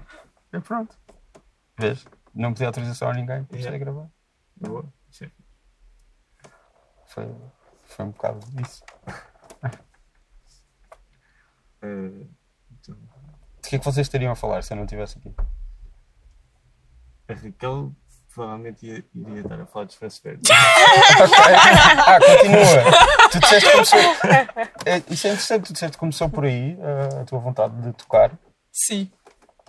e 0.52 0.60
pronto. 0.60 0.96
Vês? 1.78 2.04
Não 2.34 2.52
pedi 2.52 2.64
autorização 2.66 3.10
a 3.10 3.14
ninguém, 3.14 3.42
pus 3.44 3.56
a 3.56 3.60
Yeah. 3.60 3.78
gravar. 3.78 4.06
Boa. 4.56 4.84
Isso 5.10 5.24
é- 5.24 5.30
Foi, 7.06 7.34
foi 7.84 8.04
um 8.04 8.10
bocado 8.10 8.38
disso. 8.50 8.82
Eh, 11.82 12.26
tu- 12.82 12.96
De 13.62 13.68
que 13.68 13.76
é 13.76 13.78
que 13.78 13.84
vocês 13.84 14.06
estariam 14.06 14.32
a 14.32 14.36
falar 14.36 14.62
se 14.62 14.72
eu 14.72 14.76
não 14.76 14.84
estivesse 14.84 15.18
aqui? 15.18 15.32
a 17.28 17.34
Raquel 17.34 17.92
provavelmente 18.34 18.86
ia, 18.86 19.04
iria 19.14 19.40
estar 19.40 19.60
a 19.60 19.66
falar 19.66 19.84
dos 19.86 19.94
França 19.94 20.20
Verde. 20.22 20.42
Ah, 22.06 22.18
continua! 22.20 23.30
Tu 23.30 23.40
disseste 23.40 23.66
que 23.66 23.72
começou. 23.72 23.98
É, 24.84 24.96
isso 25.08 25.26
é 25.26 25.30
interessante, 25.30 25.66
tu 25.66 25.72
disseste 25.72 25.96
que 25.96 26.00
começou 26.00 26.28
por 26.28 26.44
aí 26.44 26.76
a, 26.82 27.20
a 27.20 27.24
tua 27.24 27.38
vontade 27.38 27.74
de 27.80 27.92
tocar, 27.92 28.32
Sim. 28.72 29.10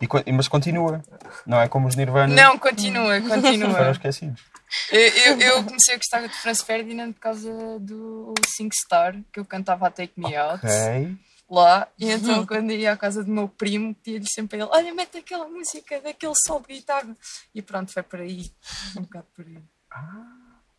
e, 0.02 0.32
mas 0.32 0.48
continua. 0.48 1.02
Não 1.46 1.60
é 1.62 1.68
como 1.68 1.88
os 1.88 1.96
Nirvana 1.96 2.34
Não, 2.34 2.58
continua, 2.58 3.22
foram 3.22 3.42
continua. 3.42 3.92
esquecidos. 3.92 4.44
Eu, 4.92 5.00
eu, 5.00 5.40
eu 5.40 5.64
comecei 5.64 5.94
a 5.94 5.98
gostar 5.98 6.22
de 6.28 6.34
Franz 6.34 6.62
Ferdinand 6.64 7.14
por 7.14 7.20
causa 7.20 7.80
do 7.80 8.34
Sing 8.56 8.70
Star, 8.74 9.16
que 9.32 9.40
eu 9.40 9.46
cantava 9.46 9.88
a 9.88 9.92
Take 9.92 10.14
Me 10.18 10.36
Out 10.36 10.66
Ok. 10.66 11.16
Lá. 11.54 11.88
E 11.98 12.10
então, 12.10 12.46
quando 12.46 12.72
ia 12.72 12.92
à 12.94 12.98
casa 12.98 13.24
do 13.24 13.32
meu 13.32 13.48
primo, 13.48 13.94
pedia-lhe 13.96 14.26
sempre 14.34 14.58
a 14.60 14.64
ele: 14.66 14.72
Olha, 14.74 14.94
mete 14.94 15.18
aquela 15.18 15.48
música 15.48 16.00
daquele 16.02 16.34
sol 16.46 16.62
de 16.62 16.74
guitarra. 16.76 17.16
E 17.54 17.62
pronto, 17.62 17.92
foi 17.92 18.04
por 18.04 18.20
aí. 18.20 18.52
Um 18.98 19.02
bocado 19.04 19.28
por 19.36 19.46
aí. 19.46 19.64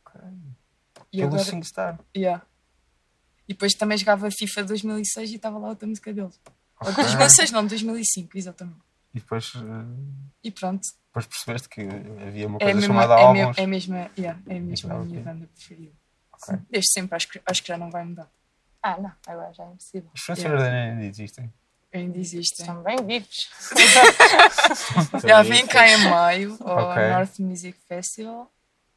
ok. 0.06 0.20
E 1.12 1.18
Pelo 1.18 1.28
agora, 1.28 1.44
SingStar. 1.44 1.98
yeah. 2.16 2.44
E 3.48 3.52
depois 3.52 3.72
também 3.74 3.96
jogava 3.98 4.28
FIFA 4.30 4.64
2006 4.64 5.30
e 5.30 5.37
estava 5.37 5.58
lá 5.58 5.68
outra 5.68 5.87
música 5.87 6.12
deles. 6.12 6.40
Ou 6.80 6.90
Ok. 6.90 7.04
2006, 7.04 7.50
não, 7.50 7.66
2005, 7.66 8.37
exatamente. 8.38 8.78
E 9.14 9.20
depois, 9.20 9.52
eh, 9.54 10.24
E 10.42 10.50
pronto. 10.50 10.82
depois 11.06 11.26
percebeste 11.26 11.68
que 11.68 11.82
havia 12.26 12.46
uma 12.48 12.56
É, 12.56 12.64
coisa 12.64 12.74
mesmo, 12.74 12.94
chamada 12.94 13.14
é, 13.14 13.32
me, 13.32 13.40
álbuns. 13.42 13.58
é 13.58 13.66
mesmo, 13.66 13.94
yeah, 14.18 14.40
é 14.48 14.58
mesmo 14.58 14.92
a 14.92 14.96
Ok. 14.96 15.06
minha 15.06 15.22
banda 15.22 15.46
preferida. 15.54 15.92
Ok. 16.32 16.54
Sim. 16.56 16.66
Desde 16.70 16.90
sempre, 16.90 17.14
acho 17.16 17.28
que, 17.28 17.40
acho 17.46 17.62
que 17.62 17.68
já 17.68 17.78
não 17.78 17.90
vai 17.90 18.04
mudar. 18.04 18.28
Ah, 18.87 18.99
não, 19.01 19.11
agora 19.27 19.51
já 19.55 19.64
é 19.64 19.68
impossível. 19.68 20.11
Os 20.14 20.29
Yeah. 20.38 20.59
Verde 20.62 20.77
ainda 20.77 21.05
existem. 21.07 21.53
Ainda 21.92 22.18
existem. 22.18 22.66
Estão 22.66 22.83
bem 22.83 22.97
vivos. 23.07 23.49
Já 25.27 25.42
vem 25.42 25.66
cá 25.66 25.88
em 25.88 25.97
maio 26.09 26.57
ao 26.61 26.90
Ok. 26.90 27.09
North 27.09 27.38
Music 27.38 27.79
Festival. 27.88 28.51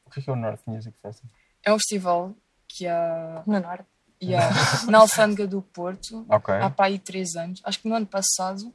O 0.06 0.10
que 0.10 0.20
é 0.20 0.24
que 0.24 0.30
é 0.30 0.34
o 0.34 0.36
North 0.36 0.62
Music 0.66 0.98
Festival? 1.02 1.32
É 1.64 1.72
um 1.74 1.78
festival 1.78 2.34
que 2.68 2.88
há, 2.88 3.44
No 3.46 3.60
norte. 3.60 3.86
e 4.20 4.36
há 4.36 4.50
na 4.90 4.98
Alfândega 5.00 5.48
do 5.48 5.62
Porto 5.62 6.26
Ok, 6.30 6.54
há 6.56 6.70
para 6.70 6.86
aí 6.88 7.00
três 7.00 7.36
anos. 7.36 7.62
Acho 7.64 7.80
que 7.80 7.88
no 7.88 7.96
ano 7.96 8.06
passado 8.08 8.74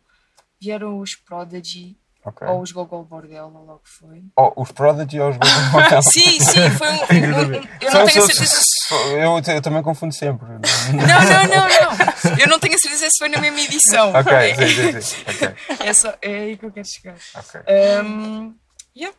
vieram 0.60 0.98
os 0.98 1.14
Prodigy 1.16 1.96
ok. 2.24 2.46
ou 2.48 2.60
os 2.62 2.70
Gogol 2.72 3.04
Bordel, 3.04 3.46
ou 3.54 3.64
logo 3.66 3.82
foi. 3.84 4.24
Oh, 4.36 4.52
os 4.62 4.70
Prodigy 4.72 5.18
ou 5.20 5.30
os 5.30 5.36
Golden 5.36 6.02
Sim, 6.12 6.40
sim, 6.40 6.70
foi 6.70 6.88
um. 6.88 6.92
um- 6.94 6.96
um- 6.96 7.68
eu 7.80 7.90
não 7.92 8.06
tenho 8.06 8.24
a 8.24 8.26
certeza 8.26 8.46
se. 8.62 8.71
Eu, 9.12 9.54
eu 9.54 9.62
também 9.62 9.82
confundo 9.82 10.14
sempre. 10.14 10.46
Não, 10.48 10.58
não, 10.58 11.44
não, 11.48 11.68
não. 11.68 12.38
Eu 12.38 12.48
não 12.48 12.58
tenho 12.58 12.74
a 12.74 12.78
certeza 12.78 13.08
se 13.10 13.18
foi 13.18 13.28
na 13.28 13.38
mesma 13.40 13.60
edição. 13.60 14.12
ok, 14.12 14.54
sim, 14.54 15.00
sim, 15.00 15.00
sim. 15.02 15.22
Ok, 15.28 15.86
É, 15.86 15.92
só, 15.94 16.14
é 16.22 16.34
aí 16.34 16.56
que 16.56 16.64
eu 16.66 16.72
quero 16.72 16.86
chegar. 16.88 17.16
ok. 17.34 17.60
Um, 18.04 18.54
yeah. 18.96 19.16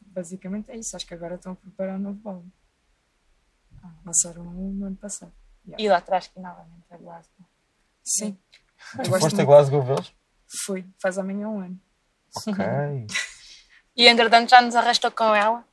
Basicamente 0.00 0.70
é 0.70 0.76
isso. 0.76 0.96
Acho 0.96 1.06
que 1.06 1.14
agora 1.14 1.34
estão 1.34 1.52
a 1.52 1.56
preparar 1.56 1.96
um 1.96 2.00
novo 2.00 2.28
álbum. 2.28 2.48
Ah, 3.82 3.88
Lançaram 4.04 4.42
um 4.42 4.72
no 4.72 4.86
ano 4.86 4.96
passado. 4.96 5.32
E 5.78 5.88
lá 5.88 5.98
atrás 5.98 6.28
que 6.28 6.38
novamente 6.40 6.84
foi 6.88 6.98
Glasgow. 6.98 7.46
Sim. 8.04 8.38
Tu 9.02 9.10
foste 9.18 9.40
a. 9.40 9.44
Glasgow 9.44 9.82
vê-los? 9.82 10.12
Foi, 10.64 10.84
faz 11.02 11.18
amanhã 11.18 11.48
um 11.48 11.60
ano. 11.60 11.80
Ok. 12.46 12.64
E 13.98 14.06
entretanto 14.08 14.50
já 14.50 14.60
nos 14.60 14.76
arrastou 14.76 15.10
com 15.10 15.34
ela. 15.34 15.64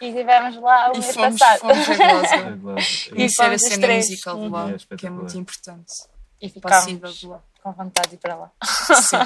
E 0.00 0.06
estivemos 0.08 0.56
lá 0.56 0.90
o 0.90 0.94
E 0.96 0.98
mês 1.00 1.14
fomos, 1.14 1.38
passado. 1.38 1.60
fomos 1.60 1.88
a 1.88 1.96
Glasgow. 1.96 2.76
E 3.08 3.10
Conhecer 3.10 3.42
a 3.42 3.44
fomos 3.46 3.62
os 3.62 3.68
cena 3.68 3.82
três. 3.86 4.08
musical 4.10 4.40
de 4.40 4.48
lá, 4.48 4.70
É 4.90 4.96
que 4.96 5.06
é 5.06 5.10
muito 5.10 5.38
importante. 5.38 5.92
E 6.40 6.46
a 6.46 6.50
ficámos 6.50 7.20
com 7.62 7.72
vontade 7.72 8.08
de 8.10 8.14
ir 8.14 8.18
para 8.18 8.36
lá. 8.36 8.52
Sim. 8.64 9.16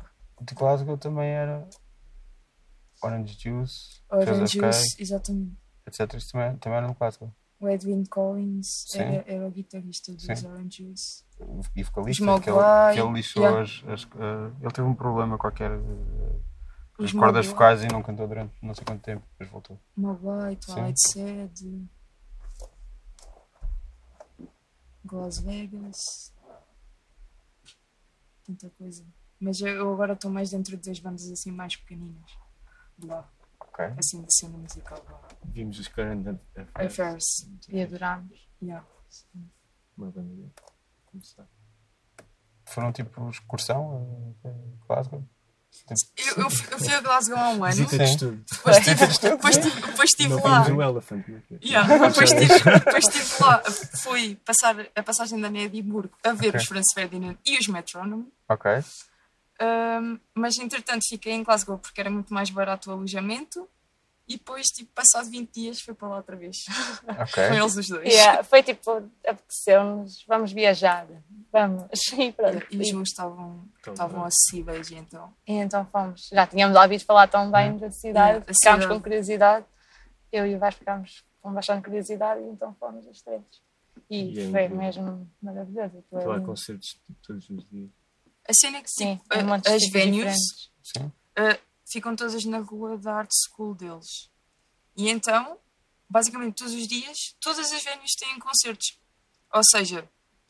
De 0.44 0.54
Glasgow 0.56 0.98
também 0.98 1.28
era 1.30 1.68
Orange 3.02 3.36
Juice, 3.38 4.00
Orange 4.10 4.58
Juice, 4.58 4.96
exatamente. 5.00 5.52
etc. 5.86 6.14
Isso 6.14 6.32
também, 6.32 6.56
também 6.56 6.78
era 6.78 6.88
no 6.88 6.94
Glasgow. 6.94 7.32
O 7.60 7.68
Edwin 7.68 8.04
Collins 8.06 8.92
era, 8.96 9.24
era 9.26 9.46
o 9.46 9.50
guitarrista 9.52 10.12
dos 10.12 10.24
Sim. 10.24 10.48
Orange 10.48 10.82
Juice. 10.84 11.22
E 11.76 11.82
vocalista, 11.84 12.24
que 12.40 12.50
ele, 12.50 12.58
que 12.94 13.00
ele 13.00 13.12
lixou 13.12 13.42
yeah. 13.44 13.62
as, 13.62 13.84
as- 13.88 14.04
eh, 14.18 14.50
Ele 14.62 14.70
teve 14.72 14.88
um 14.88 14.94
problema 14.94 15.38
qualquer. 15.38 15.70
eh, 15.70 16.36
Os 17.04 17.10
as 17.10 17.12
cordas 17.12 17.46
vocais 17.46 17.82
e 17.82 17.88
não 17.88 18.02
cantou 18.02 18.26
durante 18.28 18.54
não 18.62 18.74
sei 18.74 18.84
quanto 18.84 19.02
tempo, 19.02 19.24
depois 19.32 19.50
voltou. 19.50 19.80
Mogwai, 19.96 20.56
Twilight 20.56 21.00
Sad. 21.00 21.88
Las 25.10 25.38
Vegas. 25.40 26.32
Tanta 28.44 28.70
coisa. 28.70 29.04
Mas 29.40 29.60
eu- 29.60 29.92
agora 29.92 30.12
estou 30.14 30.30
mais 30.30 30.50
dentro 30.50 30.76
das 30.76 30.98
bandas 30.98 31.30
assim 31.30 31.50
mais 31.50 31.76
pequeninas. 31.76 32.30
De 32.98 33.06
lá. 33.06 33.28
Ok. 33.60 33.84
Assim 33.98 34.22
de 34.22 34.34
cena 34.34 34.56
musical 34.58 34.98
de 35.00 35.10
lá. 35.12 35.20
Vimos 35.44 35.78
os 35.78 35.88
Current 35.88 36.38
Affairs. 36.74 37.48
E 37.68 37.82
adorámos. 37.82 38.48
Yeah. 38.62 38.86
Uma 39.96 40.10
banda 40.10 40.34
de 40.34 40.50
começar. 41.06 41.46
Foram 42.66 42.92
tipo 42.92 43.28
excursão 43.28 44.34
a 44.44 44.86
Glasgow? 44.86 45.22
Eu, 46.16 46.44
eu, 46.44 46.50
fui- 46.50 46.66
eu 46.70 46.78
fui 46.78 46.94
a 46.94 47.00
Glasgow 47.00 47.36
há 47.38 47.48
um 47.50 47.64
ano. 47.64 47.74
Visita 47.74 47.98
de 47.98 48.06
Sim. 48.06 48.12
estudo. 48.12 48.44
Depois 48.50 48.76
estive, 48.78 49.06
depois 49.06 49.56
depois 49.56 50.10
Não 50.42 50.50
lá. 50.50 50.66
o 50.68 50.82
Elephant. 50.82 51.24
foi? 51.24 51.58
Yeah, 51.62 51.98
depois, 52.08 52.32
estive, 52.32 53.42
lá. 53.42 53.62
Fui 54.02 54.36
passar 54.44 54.76
a 54.94 55.02
passagem 55.02 55.40
da 55.40 55.50
minha 55.50 55.64
Edimburgo 55.64 56.12
a 56.24 56.32
ver 56.32 56.48
Ok. 56.48 56.60
os 56.60 56.66
Franz 56.66 56.86
Ferdinand 56.94 57.36
e 57.44 57.58
os 57.58 57.66
Metronome. 57.68 58.26
Ok. 58.48 58.70
Um, 59.60 60.18
mas 60.34 60.56
entretanto 60.58 61.02
fiquei 61.08 61.32
em 61.34 61.42
Glasgow 61.42 61.78
porque 61.78 62.00
era 62.00 62.10
muito 62.10 62.32
mais 62.32 62.50
barato 62.50 62.90
o 62.90 62.92
alojamento. 62.94 63.68
E 64.28 64.36
depois, 64.36 64.66
tipo, 64.68 64.90
passado 64.94 65.28
20 65.30 65.50
dias, 65.52 65.80
fui 65.80 65.94
para 65.94 66.08
lá 66.08 66.16
outra 66.18 66.36
vez. 66.36 66.56
Ok. 67.08 67.48
Com 67.48 67.54
eles 67.54 67.76
os 67.76 67.88
dois. 67.88 68.08
Yeah, 68.08 68.42
foi 68.44 68.62
tipo, 68.62 69.02
apeteceu-nos, 69.26 70.24
vamos 70.26 70.52
viajar, 70.52 71.06
vamos. 71.52 71.84
E 72.18 72.32
pronto. 72.32 72.66
E 72.70 72.76
os 72.80 72.90
voos 72.92 73.08
estavam, 73.08 73.64
estavam 73.86 74.24
é. 74.24 74.28
acessíveis, 74.28 74.90
e 74.90 74.94
então. 74.94 75.32
E 75.46 75.54
então 75.54 75.84
fomos. 75.86 76.28
Já 76.32 76.46
tínhamos 76.46 76.76
ouvido 76.78 77.04
falar 77.04 77.26
tão 77.28 77.50
bem 77.50 77.76
da 77.78 77.90
cidade, 77.90 78.28
Yeah, 78.38 78.46
a 78.48 78.54
ficámos 78.54 78.82
cidade. 78.84 78.86
com 78.88 79.00
curiosidade. 79.02 79.66
Eu 80.30 80.46
e 80.46 80.54
o 80.54 80.58
Vasco 80.58 80.78
ficámos 80.78 81.24
com 81.42 81.52
bastante 81.52 81.84
curiosidade 81.84 82.40
e 82.40 82.44
então 82.44 82.74
fomos 82.78 83.04
os 83.06 83.20
três. 83.22 83.42
E 84.08 84.16
E 84.34 84.40
é 84.40 84.50
foi 84.50 84.64
incrível. 84.64 84.76
mesmo 84.78 85.30
maravilhoso. 85.42 85.96
é 85.96 85.98
Estou 85.98 86.30
a 86.32 86.36
lindo. 86.36 86.46
concertos 86.46 86.88
tipo, 86.88 87.14
todos 87.26 87.50
os 87.50 87.68
dias. 87.68 87.90
A 88.48 88.52
cena 88.54 88.78
é 88.78 88.82
que, 88.82 88.88
Sim, 88.90 89.16
tipo, 89.16 89.38
a- 89.38 89.42
montes 89.42 89.70
de 89.70 89.76
as 89.76 89.92
venues 89.92 90.34
diferentes. 90.36 90.70
Sim. 90.96 91.04
uh, 91.38 91.71
ficam 91.92 92.16
todas 92.16 92.44
na 92.44 92.58
rua 92.58 92.96
da 92.96 93.14
Art 93.16 93.30
School 93.46 93.74
deles. 93.74 94.30
E 94.96 95.08
então, 95.08 95.58
basicamente, 96.08 96.56
todos 96.56 96.74
os 96.74 96.86
dias, 96.86 97.34
todas 97.40 97.70
as 97.72 97.82
venues 97.84 98.14
têm 98.18 98.38
concertos. 98.38 98.98
Ou 99.52 99.62
seja, 99.70 100.08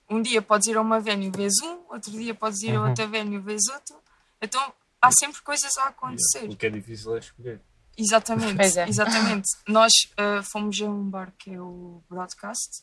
um 0.09 0.23
dia 0.23 0.41
podes 0.43 0.69
ir 0.69 0.77
a 0.77 0.81
uma 0.81 1.01
venue 1.01 1.31
vez 1.31 1.55
um, 1.63 1.81
outro 1.89 2.11
dia 2.13 2.35
podes 2.35 2.63
ir 2.63 2.75
a 2.75 2.81
Uhum. 2.83 2.89
outra 2.89 3.07
venue 3.07 3.39
vez 3.39 3.63
outro. 3.73 3.97
Então, 4.41 4.73
há 5.01 5.11
sempre 5.13 5.41
coisas 5.43 5.77
a 5.79 5.89
acontecer. 5.89 6.49
O 6.49 6.57
que 6.57 6.67
é 6.67 6.71
difícil 6.71 7.15
é 7.17 7.19
escolher. 7.19 7.61
Exatamente, 7.97 8.61
é. 8.79 8.89
exatamente. 8.89 9.49
Nós 9.69 9.93
uh, 10.13 10.43
fomos 10.51 10.81
a 10.81 10.87
um 10.87 11.09
bar 11.09 11.33
que 11.39 11.51
é 11.53 11.61
o 11.61 12.03
Broadcast. 12.09 12.83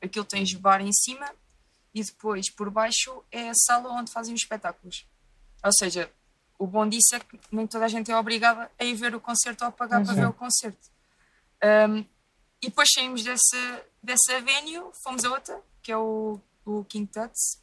Aquilo 0.00 0.24
tens 0.24 0.52
bar 0.54 0.80
em 0.80 0.92
cima 0.92 1.28
e 1.94 2.02
depois 2.04 2.50
por 2.50 2.70
baixo 2.70 3.24
é 3.32 3.48
a 3.48 3.54
sala 3.54 3.90
onde 3.90 4.10
fazem 4.12 4.34
os 4.34 4.40
espetáculos. 4.42 5.06
Ou 5.64 5.72
seja, 5.78 6.10
o 6.58 6.66
bom 6.66 6.88
disso 6.88 7.14
é 7.14 7.20
que 7.20 7.38
nem 7.52 7.66
toda 7.66 7.84
a 7.84 7.88
gente 7.88 8.10
é 8.10 8.16
obrigada 8.16 8.70
a 8.78 8.84
ir 8.84 8.94
ver 8.94 9.14
o 9.14 9.20
concerto 9.20 9.64
ou 9.64 9.68
a 9.68 9.72
pagar 9.72 10.02
para 10.02 10.12
Uhum. 10.14 10.20
ver 10.20 10.26
o 10.28 10.32
concerto. 10.32 10.88
Um, 11.62 11.98
e 12.62 12.68
depois 12.68 12.88
saímos 12.94 13.22
dessa, 13.22 13.84
dessa 14.02 14.40
venue, 14.40 14.90
fomos 15.02 15.24
a 15.24 15.30
outra, 15.30 15.60
que 15.82 15.92
é 15.92 15.96
o, 15.96 16.40
o 16.64 16.84
King 16.84 17.10
Tuts. 17.10 17.60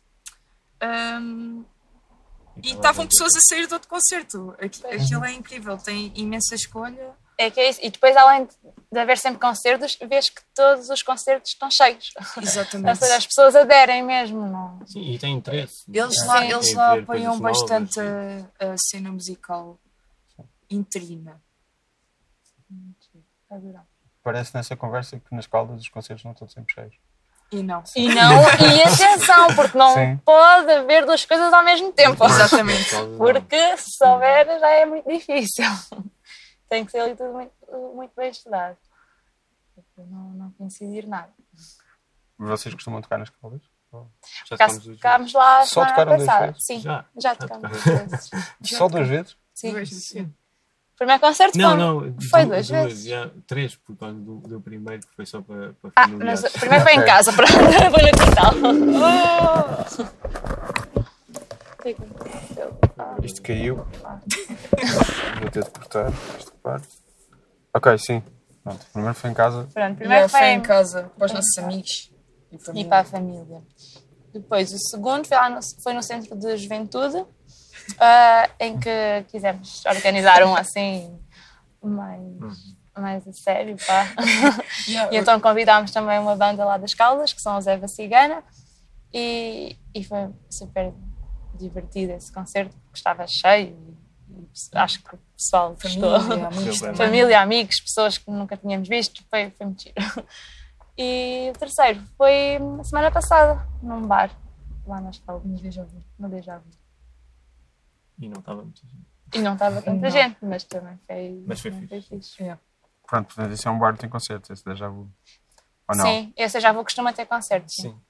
Um, 0.81 1.63
e 2.57 2.67
estava 2.67 2.77
estavam 2.77 3.07
pessoas 3.07 3.35
a 3.35 3.39
sair 3.49 3.65
de 3.67 3.73
outro 3.73 3.89
concerto. 3.89 4.55
Aqui- 4.61 4.85
Aquilo 4.85 5.25
é 5.25 5.31
incrível, 5.33 5.77
tem 5.77 6.11
imensa 6.15 6.53
escolha. 6.55 7.15
É 7.37 7.49
que 7.49 7.59
é 7.59 7.69
isso. 7.69 7.79
E 7.81 7.89
depois, 7.89 8.15
além 8.15 8.47
de 8.91 8.99
haver 8.99 9.17
sempre 9.17 9.39
concertos, 9.39 9.97
vês 10.07 10.29
que 10.29 10.41
todos 10.53 10.89
os 10.89 11.01
concertos 11.01 11.51
estão 11.51 11.69
cheios. 11.71 12.11
Ou 12.37 12.43
Exatamente. 12.43 12.99
seja, 12.99 13.15
as 13.17 13.25
pessoas 13.25 13.55
aderem 13.55 14.03
mesmo, 14.03 14.45
não? 14.45 14.79
Sim, 14.85 15.13
e 15.13 15.17
tem 15.17 15.33
interesse. 15.33 15.83
Eles 15.91 16.25
lá, 16.25 16.45
eles 16.45 16.73
lá 16.73 16.99
apoiam 16.99 17.39
bastante 17.39 17.99
a, 17.99 18.73
a 18.73 18.75
cena 18.77 19.11
musical 19.11 19.79
interina. 20.69 21.41
Parece 24.23 24.55
nessa 24.55 24.75
conversa 24.75 25.19
que 25.19 25.35
nas 25.35 25.47
caldas 25.47 25.81
os 25.81 25.89
concertos 25.89 26.23
não 26.23 26.31
estão 26.31 26.47
sempre 26.47 26.73
cheios. 26.73 26.95
E 27.51 27.61
não. 27.61 27.83
E 27.95 28.07
não, 28.07 28.41
e 28.41 28.81
atenção, 28.81 29.53
porque 29.55 29.77
não 29.77 29.93
Sim. 29.93 30.17
pode 30.25 30.71
haver 30.71 31.05
duas 31.05 31.23
coisas 31.23 31.53
ao 31.53 31.63
mesmo 31.63 31.91
tempo. 31.91 32.25
Exatamente. 32.25 32.89
Porque 33.17 33.77
se 33.77 33.91
souber 33.97 34.59
já 34.59 34.69
é 34.69 34.85
muito 34.85 35.07
difícil. 35.07 35.65
Tem 36.69 36.85
que 36.85 36.91
ser 36.91 36.99
ali 36.99 37.15
tudo 37.15 37.33
muito, 37.33 37.51
muito 37.95 38.11
bem 38.15 38.29
estudado. 38.29 38.77
Para 39.95 40.05
Não, 40.05 40.29
não 40.31 40.51
coincidir 40.51 41.07
nada. 41.07 41.31
Vocês 42.37 42.73
costumam 42.73 43.01
tocar 43.01 43.17
nas 43.19 43.29
caldas? 43.29 43.61
Tocámos 44.49 45.33
lá 45.33 45.65
Só 45.65 45.85
semana 45.85 45.91
tocaram 45.91 46.15
duas 46.15 46.25
passada. 46.25 46.47
vezes? 46.47 46.65
Sim, 46.65 46.79
Já. 46.79 47.05
já 47.15 47.35
tocámos 47.35 47.69
duas 47.69 47.83
vezes. 47.83 48.29
Só 48.63 48.87
duas 48.89 49.07
vezes? 49.07 49.37
Sim. 49.53 49.85
Sim. 49.85 50.33
Primeiro 50.97 51.21
concerto 51.21 51.57
Não, 51.57 51.75
não. 51.75 52.15
Foi 52.29 52.43
du- 52.43 52.49
duas 52.49 52.69
vezes. 52.69 53.05
Já, 53.05 53.29
três, 53.45 53.75
por 53.75 53.95
causa 53.97 54.17
do, 54.19 54.37
do 54.39 54.61
primeiro 54.61 55.05
que 55.05 55.15
foi 55.15 55.25
só 55.25 55.41
para, 55.41 55.73
para 55.73 55.91
Ah, 55.95 56.07
mas 56.07 56.41
primeiro 56.53 56.83
foi 56.83 56.93
em 56.93 57.05
casa, 57.05 57.33
pronto. 57.33 57.51
foi 57.51 58.01
no 58.01 58.11
quintal. 58.17 58.53
Isto 63.23 63.41
caiu. 63.41 63.75
Vou 65.39 65.49
ter 65.49 65.63
de 65.63 65.69
cortar 65.69 66.11
esta 66.37 66.51
parte. 66.61 66.87
Ok, 67.73 67.97
sim. 67.97 68.23
Pronto, 68.63 68.85
primeiro 68.93 69.15
foi 69.15 69.29
em 69.29 69.33
casa. 69.33 69.67
Pronto, 69.73 69.97
primeiro 69.97 70.29
foi 70.29 70.39
foi 70.39 70.49
em 70.49 70.61
casa, 70.61 71.11
para 71.17 71.25
os 71.25 71.33
nossos 71.33 71.57
amigos. 71.57 72.11
E 72.51 72.57
para 72.57 72.79
e 72.79 72.85
para 72.85 72.99
a 72.99 73.03
família. 73.03 73.61
Depois, 74.33 74.71
o 74.73 74.79
segundo 74.79 75.27
foi, 75.27 75.37
lá 75.37 75.49
no, 75.49 75.59
foi 75.83 75.93
no 75.93 76.01
Centro 76.01 76.35
de 76.35 76.57
Juventude, 76.57 77.25
ah, 77.99 78.49
em 78.59 78.79
que 78.79 79.25
quisemos 79.29 79.83
organizar 79.85 80.43
um 80.43 80.55
assim 80.55 81.19
mais, 81.81 82.21
mais 82.95 83.27
a 83.27 83.33
sério. 83.33 83.75
Pá. 83.85 84.07
E 85.11 85.17
então 85.17 85.39
convidámos 85.39 85.91
também 85.91 86.19
uma 86.19 86.35
banda 86.35 86.65
lá 86.65 86.77
das 86.77 86.93
Caldas, 86.93 87.31
que 87.31 87.41
são 87.41 87.57
os 87.57 87.67
Eva 87.67 87.87
Cigana, 87.87 88.43
e, 89.13 89.77
e 89.93 90.03
foi 90.03 90.29
super 90.49 90.93
divertido 91.57 92.13
esse 92.13 92.31
concerto, 92.31 92.75
porque 92.85 92.97
estava 92.97 93.25
cheio 93.27 93.77
acho 94.73 95.01
que 95.03 95.15
o 95.15 95.19
pessoal 95.37 95.75
gostou. 95.81 96.19
família, 96.19 96.47
amigos 96.47 96.79
Foi. 96.79 96.95
Família, 96.95 97.41
amigos, 97.41 97.79
pessoas 97.81 98.17
que 98.17 98.29
nunca 98.31 98.57
tínhamos 98.57 98.87
visto, 98.89 99.23
foi, 99.29 99.49
foi 99.51 99.65
muito 99.65 99.83
giro. 99.83 99.95
E 100.95 101.49
o 101.49 101.57
terceiro 101.57 101.99
foi 102.15 102.59
na 102.59 102.83
semana 102.83 103.09
passada, 103.09 103.67
num 103.81 104.05
bar, 104.05 104.29
lá 104.85 105.01
nas 105.01 105.17
Caldas, 105.17 105.43
No 105.49 105.57
Deja 105.57 105.83
Vu. 105.83 106.03
no 106.19 106.29
Deja 106.29 106.59
Vu. 106.59 106.69
E 108.19 108.29
não 108.29 108.39
estava 108.39 108.61
muito 108.61 108.79
gente. 108.81 109.07
E 109.33 109.39
não 109.39 109.53
estava 109.53 109.81
tanta 109.81 109.99
Não. 110.03 110.09
gente, 110.11 110.37
mas 110.45 110.63
também 110.63 110.99
foi, 111.07 111.43
Mas 111.47 111.59
foi 111.61 111.71
também 111.71 111.87
fixe. 111.87 112.09
fixe. 112.09 112.43
Yeah. 112.43 112.61
Pronto, 113.07 113.25
portanto, 113.25 113.51
esse 113.51 113.67
é 113.67 113.71
um 113.71 113.79
bar 113.79 113.93
que 113.95 114.01
tem 114.01 114.09
concertos, 114.09 114.51
esse 114.51 114.63
déjà 114.63 114.87
vu. 114.87 115.09
Ou 115.89 115.97
não? 115.97 116.05
Sim, 116.05 116.31
esse 116.37 116.59
já 116.59 116.71
vou 116.71 116.83
costuma 116.83 117.11
ter 117.11 117.25
concertos. 117.25 117.73
sim. 117.73 117.89
Sim. 117.89 118.01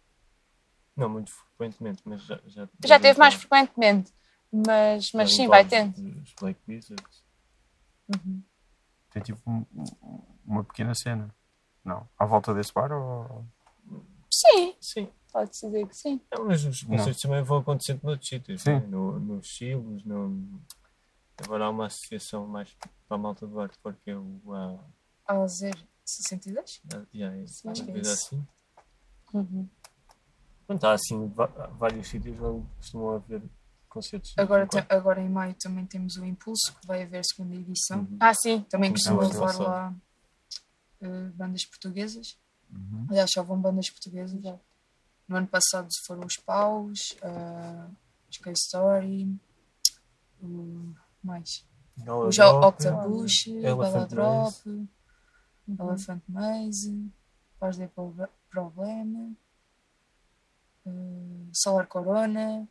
Não 0.97 1.07
muito 1.07 1.31
frequentemente, 1.71 2.01
mas 2.05 2.21
já. 2.23 2.39
Já, 2.47 2.67
Já 2.85 2.99
teve 2.99 3.17
mais 3.19 3.33
frequentemente, 3.35 4.13
mas, 4.51 5.11
mas 5.13 5.33
sim, 5.35 5.47
vai 5.47 5.65
tendo. 5.65 5.93
dos 5.93 6.33
Black 6.39 6.59
Wizards. 6.67 7.23
Tem 9.11 9.21
tipo 9.21 9.39
um- 9.49 9.65
um- 9.75 10.23
uma 10.45 10.63
pequena 10.63 10.93
cena. 10.95 11.33
Não? 11.83 12.07
À 12.17 12.25
volta 12.25 12.53
desse 12.53 12.73
bar 12.73 12.91
ou. 12.91 13.45
Sim, 14.31 14.75
Sim. 14.81 15.09
pode-se 15.31 15.65
dizer 15.67 15.87
que 15.87 15.95
sim. 15.95 16.19
Não, 16.33 16.45
mas 16.47 16.63
os 16.65 16.81
concertos 16.83 17.21
também 17.21 17.43
vão 17.43 17.59
acontecendo 17.59 18.01
noutros 18.03 18.27
sítios, 18.27 18.61
Sim. 18.63 18.71
né? 18.71 18.79
no, 18.87 19.19
nos 19.19 19.47
Chilos, 19.47 20.03
no... 20.03 20.59
agora 21.43 21.65
há 21.65 21.69
uma 21.69 21.85
associação 21.85 22.47
mais 22.47 22.73
para 23.07 23.15
a 23.15 23.17
malta 23.17 23.45
do 23.45 23.55
hardcore 23.57 23.95
que 24.03 24.09
é 24.09 24.17
o 24.17 24.41
a, 24.53 24.79
Ao 25.27 25.47
062? 25.47 26.81
a, 26.93 27.03
yeah, 27.15 27.37
é 27.37 27.43
que 27.73 27.91
é 27.91 27.99
assim. 27.99 28.45
Uhum. 29.33 29.69
Pronto, 30.67 30.83
há 30.85 30.93
assim 30.93 31.31
vários 31.77 32.07
sítios 32.07 32.39
onde 32.41 32.65
costumam 32.77 33.15
haver 33.15 33.41
concertos. 33.89 34.33
Agora, 34.37 34.67
agora 34.89 35.21
em 35.21 35.29
maio 35.29 35.53
também 35.55 35.85
temos 35.85 36.15
o 36.17 36.25
Impulso, 36.25 36.73
que 36.79 36.87
vai 36.87 37.03
haver 37.03 37.19
a 37.19 37.23
segunda 37.23 37.55
edição. 37.55 37.99
Uhum. 37.99 38.17
Ah, 38.19 38.33
sim. 38.33 38.61
Também 38.69 38.89
Então, 38.91 39.17
costuma 39.17 39.43
mas 39.47 39.57
levar 39.57 39.63
lá 39.69 39.93
eh, 41.01 41.29
bandas 41.35 41.65
portuguesas. 41.65 42.37
Uhum. 42.71 43.05
Aliás, 43.09 43.29
só 43.31 43.43
vão 43.43 43.59
bandas 43.59 43.89
portuguesas. 43.89 44.41
No 45.27 45.35
ano 45.37 45.47
passado 45.47 45.87
foram 46.07 46.25
os 46.25 46.35
Paus, 46.37 47.15
uh, 47.23 47.89
os 48.29 48.37
K-Story, 48.37 49.37
o 50.41 50.93
mais. 51.23 51.65
Gala 51.97 52.25
O 52.27 52.31
Jo- 52.31 52.41
Drop, 52.59 52.65
Octobus, 52.83 53.47
Elephant 53.47 54.09
Baladrop, 54.15 54.89
Elephant 55.79 56.21
Maze, 56.27 57.11
Paz 57.59 57.77
de 57.77 57.87
Proble- 57.87 58.27
Problema, 58.49 59.31
Solar 61.53 61.87
Corona. 61.87 62.67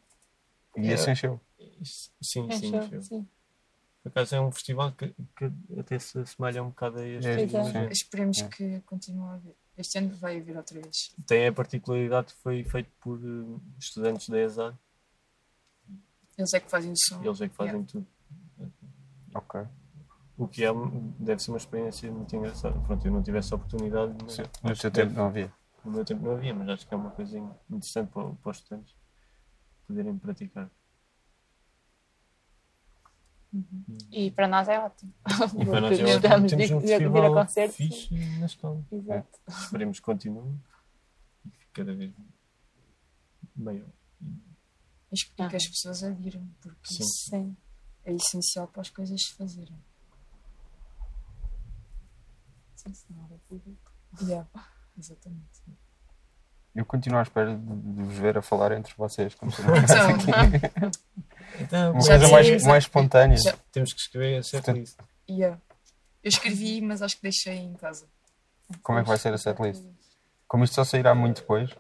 E 0.77 0.89
esse 0.91 1.11
encheu. 1.11 1.41
Sim, 1.83 2.11
sim, 2.23 2.41
Encheu, 2.51 2.83
encheu. 2.85 3.03
sim. 3.03 3.29
Por 4.03 4.09
acaso 4.09 4.35
é 4.35 4.41
um 4.41 4.51
festival 4.51 4.91
que, 4.93 5.15
que 5.37 5.53
até 5.79 5.99
se 5.99 6.19
assemelha 6.19 6.63
um 6.63 6.69
bocado 6.71 6.99
a 6.99 7.07
este. 7.07 7.29
É, 7.29 7.47
Pois 7.47 7.75
é. 7.75 7.89
Esperemos 7.93 8.39
É. 8.41 8.49
que 8.49 8.81
continue 8.81 9.29
a 9.29 9.35
haver. 9.35 9.55
Este 9.79 9.99
ano 9.99 10.15
vai 10.17 10.39
haver 10.39 10.57
outra 10.57 10.81
vez. 10.81 11.15
Tem 11.27 11.47
a 11.47 11.53
particularidade 11.53 12.35
que 12.35 12.41
foi 12.43 12.63
feito 12.65 12.91
por 13.01 13.19
eh, 13.19 13.61
estudantes 13.79 14.29
da 14.29 14.39
ESA. 14.39 14.79
Eles 16.37 16.53
é 16.55 16.61
que 16.61 16.69
fazem 16.71 16.93
o 16.93 16.97
som. 16.97 17.23
Eles 17.25 17.41
é 17.41 17.49
que 17.49 17.55
fazem 17.55 17.73
Yeah. 17.75 17.93
tudo. 17.93 18.07
Ok. 19.35 19.61
O 20.37 20.49
que 20.49 20.65
é, 20.65 20.69
deve 21.19 21.43
ser 21.43 21.51
uma 21.53 21.57
experiência 21.59 22.11
muito 22.11 22.35
engraçada. 22.35 22.79
Pronto, 22.81 23.07
eu 23.07 23.13
não 23.13 23.23
tive 23.23 23.39
essa 23.39 23.55
oportunidade, 23.55 24.13
Sim, 24.33 24.43
No 24.63 24.71
deve- 24.75 24.91
tempo 24.91 25.13
não 25.15 25.27
havia. 25.27 25.53
No 25.85 25.91
meu 25.93 26.05
tempo 26.05 26.23
não 26.25 26.33
havia, 26.33 26.55
mas 26.55 26.69
acho 26.69 26.87
que 26.87 26.95
é 26.95 26.97
uma 26.97 27.11
coisa 27.11 27.39
interessante 27.71 28.11
para, 28.13 28.31
para 28.35 28.51
os 28.51 28.57
estudantes 28.59 28.95
poderem 29.87 30.17
praticar. 30.19 30.71
E 34.11 34.31
para 34.31 34.49
nós 34.49 34.67
é 34.69 34.79
ótimo. 34.79 35.13
E 35.61 35.67
para 35.67 35.81
nós 35.83 35.99
é 35.99 36.03
ótimo. 36.05 36.09
estamos 36.09 36.51
Temos 36.53 36.67
de- 36.69 36.75
um 36.75 36.79
de- 36.81 36.87
de 36.87 36.95
a 36.95 36.99
festival 36.99 37.35
concertos. 37.35 37.77
fixe 37.77 38.15
na 38.39 38.47
escola. 38.47 38.83
Exato. 38.91 39.39
Esperemos 39.49 39.99
que 40.01 40.05
continue 40.07 40.59
e 41.45 41.51
que 41.51 41.67
cada 41.75 41.95
vez 41.95 42.15
maior. 43.55 43.89
E 44.23 45.15
espero 45.15 45.51
que 45.51 45.57
as 45.57 45.67
pessoas 45.69 46.03
adiram, 46.03 46.49
porque 46.63 46.87
Sim. 46.95 47.03
isso 47.03 47.31
Sim. 47.31 47.57
é 48.05 48.13
essencial 48.15 48.69
para 48.69 48.81
as 48.81 48.89
coisas 48.89 49.21
se 49.23 49.35
fazerem. 49.35 49.79
Sim, 52.77 52.95
senhora. 52.95 53.39
público. 53.49 53.93
Yeah. 54.23 54.49
Exatamente. 55.03 55.63
Eu 56.75 56.87
continuo 56.87 57.19
à 57.19 57.23
espera 57.23 57.55
de, 57.55 57.61
de 57.61 58.03
vos 58.03 58.15
ver 58.17 58.39
a 58.39 58.43
falar 58.43 58.73
entre 58.73 58.95
vocês. 58.97 59.35
Como 59.35 59.51
se 59.53 59.61
não 59.63 59.75
Então, 59.77 60.91
Então, 61.61 61.93
Uma 61.93 62.01
coisa 62.07 62.29
mais, 62.29 62.47
temos- 62.47 62.63
mais 62.65 62.85
espontânea. 62.85 63.37
Já- 63.37 63.57
temos 63.71 63.93
que 63.93 64.01
escrever 64.01 64.39
a 64.39 64.43
setlist. 64.43 64.97
yeah. 65.29 65.61
Eu 66.23 66.29
escrevi, 66.29 66.81
mas 66.81 67.03
acho 67.03 67.17
que 67.17 67.23
deixei 67.23 67.57
em 67.59 67.75
casa. 67.75 68.07
Como 68.83 68.99
é 68.99 69.03
que 69.03 69.09
vai 69.09 69.19
ser 69.19 69.35
a 69.35 69.39
setlist? 69.39 69.85
Como 70.49 70.65
isto 70.65 70.75
só 70.75 70.85
sairá 70.85 71.15
muito 71.15 71.41
depois. 71.43 71.71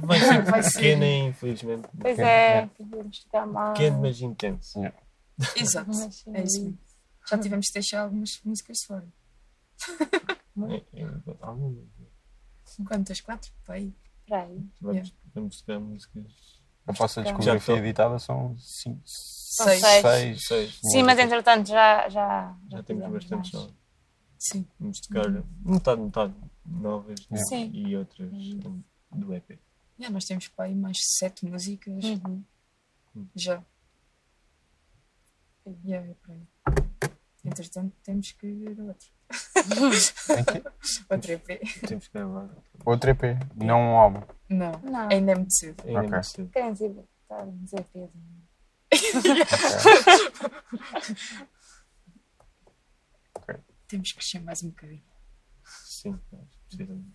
Vai 0.00 0.20
ser 0.20 0.42
Vai 0.44 0.62
ser. 0.62 0.72
pequena, 0.74 1.06
infelizmente. 1.06 1.88
Pois 2.00 2.16
Pequeno, 2.16 2.28
é, 2.28 2.58
é. 2.58 2.66
podemos 2.78 3.18
ficar 3.18 3.46
mal. 3.46 3.72
Pequeno, 3.74 4.00
mas 4.00 4.20
intenso. 4.20 4.80
Exato. 5.56 5.88
Mas 5.88 6.14
sim. 6.14 6.30
É 6.34 6.42
isso. 6.42 6.78
Já 7.28 7.36
tivemos 7.38 7.66
de 7.66 7.72
deixar 7.74 8.02
algumas 8.02 8.40
músicas 8.44 8.78
fora. 8.86 9.06
É- 10.70 11.00
é- 11.02 11.36
algumas. 11.40 11.86
Quantas? 12.86 13.20
Quatro? 13.20 13.50
Pai. 13.64 13.92
Para 14.26 14.42
aí. 14.42 14.66
Vamos, 14.80 15.14
vamos 15.34 15.60
tocar 15.60 15.78
músicas. 15.80 16.58
A 16.86 16.92
vossa 16.92 17.22
Já 17.22 17.30
discografia 17.30 17.76
editada 17.76 18.18
são 18.18 18.56
cinco, 18.58 19.00
Seis. 19.04 19.80
seis. 19.80 20.02
seis. 20.02 20.46
Seis. 20.46 20.80
Sim, 20.90 21.02
mas 21.02 21.18
entretanto 21.18 21.66
já. 21.68 22.08
Já, 22.08 22.56
Já 22.70 22.82
temos 22.82 23.04
fizemos 23.04 23.12
bastante 23.24 23.54
mais. 23.54 23.66
só. 23.68 23.74
Sim. 24.38 24.66
Vamos 24.78 25.00
tocar 25.00 25.28
metade, 25.64 26.00
metade 26.00 26.34
novas 26.64 27.28
né? 27.28 27.38
Sim. 27.48 27.70
e 27.74 27.96
outras 27.96 28.32
um, 28.32 28.82
do 29.12 29.34
EP. 29.34 29.58
Yeah, 29.98 30.12
nós 30.12 30.24
temos 30.26 30.48
pai 30.48 30.74
mais 30.74 30.98
sete 31.18 31.44
músicas 31.44 32.04
Uhum. 32.04 32.44
já. 33.34 33.62
Yeah, 35.84 36.06
é 36.10 36.14
por 36.14 36.30
aí. 36.30 36.46
Entretanto, 37.48 37.96
temos 38.02 38.32
que 38.32 38.52
ver 38.52 38.80
outro. 38.80 39.08
Outro 41.10 41.32
EP. 41.32 41.46
Temos 41.86 42.08
que 42.08 42.14
gravar. 42.14 42.48
Outro 42.84 43.10
EP, 43.10 43.22
não 43.54 43.78
um 43.80 43.96
álbum. 43.98 44.22
Não, 44.48 44.72
Não, 44.80 45.08
ainda 45.10 45.32
é 45.32 45.34
muito 45.34 45.52
cedo. 45.54 45.82
Ainda 45.86 45.98
Ok. 46.00 46.10
muito 46.10 46.24
cedo. 46.26 46.50
querem 46.50 46.72
dizer, 46.72 47.04
a 47.30 47.44
dizer 47.44 47.84
peso. 47.92 48.12
Temos 53.86 54.12
que 54.12 54.18
crescer 54.18 54.40
mais 54.40 54.62
um 54.62 54.68
bocadinho. 54.68 55.02
Sim, 55.64 56.18
precisamos. 56.68 57.06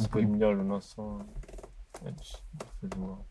Depois 0.00 0.28
melhor 0.28 0.56
o 0.56 0.64
nosso 0.64 0.94
som 0.94 1.26
antes 2.04 2.42
de 2.54 2.66
fazer 2.80 2.98
o 2.98 3.10
álbum. 3.10 3.24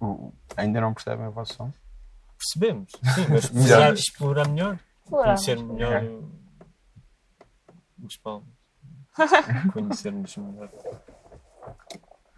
O- 0.00 0.32
ainda 0.56 0.80
não 0.80 0.92
percebem 0.94 1.26
a 1.26 1.30
vossa 1.30 1.54
som? 1.54 1.72
Percebemos, 2.38 2.92
sim, 3.14 3.26
mas 3.30 3.50
Melhor. 3.50 3.92
explorar, 3.94 3.94
explorar 3.94 4.48
melhor, 4.48 4.80
Exploramos. 5.04 5.44
conhecer 5.44 5.62
melhor 5.62 6.02
os 8.02 8.16
palmos, 8.16 8.48
conhecermos 9.72 10.36
melhor 10.36 10.70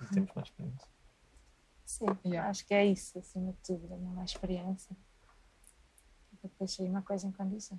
e 0.03 0.07
temos 0.15 0.31
mais 0.35 0.49
experiência. 0.49 0.89
Sim, 1.85 2.07
Yeah. 2.25 2.49
acho 2.49 2.65
que 2.67 2.73
é 2.73 2.87
isso, 2.87 3.19
acima 3.19 3.53
de 3.53 3.59
tudo, 3.59 3.89
ganhar 3.89 4.11
mais 4.13 4.31
experiência. 4.31 4.97
Depois 6.43 6.73
sair 6.75 6.89
uma 6.89 7.03
coisa 7.03 7.27
em 7.27 7.33
condição. 7.33 7.79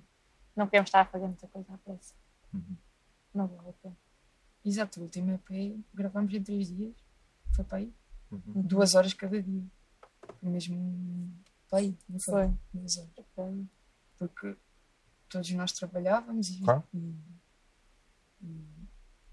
Não 0.54 0.66
podemos 0.66 0.88
estar 0.88 1.00
a 1.00 1.04
fazer 1.06 1.26
muita 1.26 1.48
coisa 1.48 1.72
à 1.74 1.78
pressa. 1.78 2.14
Uhum. 2.54 2.76
Não 3.34 3.48
vale 3.48 3.70
a 3.70 3.72
pena. 3.72 3.96
Exato, 4.64 5.00
o 5.00 5.04
último 5.04 5.32
EP 5.32 5.76
gravamos 5.94 6.32
em 6.32 6.42
três 6.42 6.68
dias. 6.68 6.94
Foi 7.56 7.64
para 7.64 7.78
aí. 7.78 7.92
Uhum. 8.30 8.62
Duas 8.62 8.94
horas 8.94 9.12
cada 9.14 9.42
dia. 9.42 9.64
Mesmo 10.40 11.32
para 11.72 11.78
aí, 11.78 11.96
não 12.06 12.20
foi? 12.20 12.52
Foi. 12.70 13.24
Foi. 13.34 13.66
Porque 14.18 14.56
todos 15.30 15.50
nós 15.52 15.72
trabalhávamos 15.72 16.50
e, 16.50 16.60
Claro. 16.60 16.84
e, 16.92 17.16
e 18.42 18.88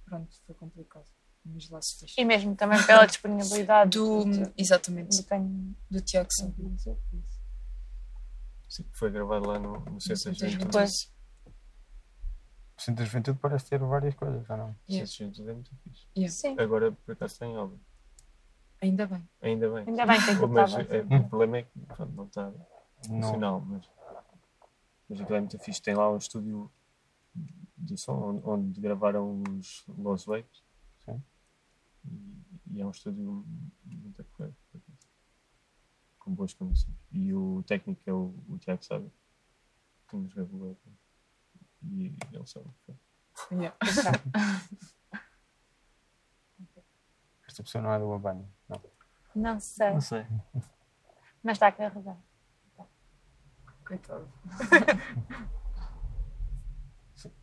pronto, 0.05 0.33
foi 0.45 0.55
complicado. 0.55 1.05
Mas 1.43 1.69
lá 1.69 1.81
se 1.81 1.99
fez. 1.99 2.15
E 2.17 2.23
mesmo 2.23 2.55
também 2.55 2.81
pela 2.85 3.05
disponibilidade 3.07 3.97
Do, 3.97 4.23
exatamente, 4.57 5.21
do 5.21 5.75
do 5.91 6.01
Tiago 6.01 6.29
Sá. 6.31 6.47
Sim, 8.69 8.85
foi 8.93 9.11
gravado 9.11 9.47
lá 9.47 9.59
no, 9.59 9.79
no 9.79 9.99
Centro 9.99 10.31
da 10.31 10.33
Centro 10.33 10.49
Juventude. 10.49 10.71
Pois. 10.71 11.13
O 12.77 12.81
Centro 12.81 13.03
da 13.03 13.05
Juventude 13.05 13.39
parece 13.39 13.65
ter 13.65 13.79
várias 13.79 14.15
coisas, 14.15 14.45
já 14.47 14.55
não? 14.55 14.69
O 14.69 14.75
Yeah. 14.89 15.07
Centro 15.11 15.27
da 15.27 15.33
Juventude 15.33 15.49
é 15.49 15.53
muito 15.53 15.75
fixe. 15.83 16.07
Yeah. 16.15 16.33
Sim, 16.33 16.55
Agora, 16.59 16.91
por 16.93 17.11
acaso, 17.11 17.33
está 17.33 17.45
em 17.45 17.57
obra. 17.57 17.77
Ainda 18.82 19.07
bem. 19.07 19.30
Ainda 19.41 19.69
bem. 19.69 19.84
ainda 19.88 20.05
bem 20.05 20.19
que 20.23 20.32
aquilo 20.32 20.47
Mas 20.49 20.71
estava. 20.71 20.95
é, 20.95 21.17
o 21.17 21.30
problema 21.30 21.57
é 21.57 21.63
que 21.63 21.80
pronto, 21.80 22.13
não 22.13 22.25
está 22.25 22.53
funcional, 23.05 23.61
mas, 23.61 23.89
mas 25.09 25.21
aquilo 25.21 25.36
é 25.36 25.39
muito 25.41 25.59
fixe. 25.59 25.82
Tem 25.82 25.95
lá 25.95 26.09
um 26.09 26.17
estúdio 26.17 26.71
de 27.77 27.97
som 27.97 28.13
onde, 28.13 28.41
onde 28.45 28.82
gravaram 28.82 29.41
os 29.57 29.84
Lost 29.97 30.27
Waves. 30.27 30.63
Sim. 31.05 31.21
E, 32.05 32.75
e 32.77 32.82
é 32.82 32.86
um 32.86 32.91
estúdio 32.91 33.45
muito 33.86 34.21
acaso. 34.21 34.55
com 36.19 36.34
boas 36.34 36.53
condições. 36.53 36.95
E 37.11 37.34
o 37.34 37.63
técnico 37.63 38.01
é 38.05 38.13
o, 38.13 38.34
o 38.47 38.57
Tiago 38.57 38.84
Sábio, 38.84 39.11
que 40.07 40.15
nos 40.15 40.34
gravou. 40.34 40.77
E 41.84 42.13
ele 42.32 42.45
sabe 42.45 42.67
o 42.67 42.71
que 42.71 42.80
foi. 42.86 42.95
Yeah. 43.51 43.75
Esta 47.47 47.63
pessoa 47.63 47.82
não 47.82 47.93
é 47.93 47.99
do 47.99 48.13
Abana. 48.13 48.47
Não. 49.36 49.59
Sei, 49.59 49.91
Não 49.93 50.01
sei. 50.01 50.25
mas 51.43 51.55
está 51.55 51.67
a 51.67 51.71
carregar. 51.71 52.17
Coitado. 53.86 54.32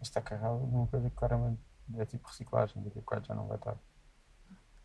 Está 0.00 0.22
carregado 0.22 0.58
de 0.66 0.74
uma 0.74 0.86
coisa 0.86 1.10
que 1.10 1.16
claramente 1.16 1.60
é 1.98 2.06
tipo 2.06 2.26
reciclagem. 2.26 2.82
Daqui 2.82 2.98
a 2.98 3.02
bocado 3.02 3.26
já 3.26 3.34
não 3.34 3.46
vai 3.46 3.58
estar. 3.58 3.76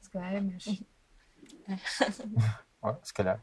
Se 0.01 0.09
calhar 0.09 0.33
é, 0.35 0.41
mas. 0.41 0.65
Ó, 2.81 2.95
se 3.01 3.13
calhar. 3.13 3.41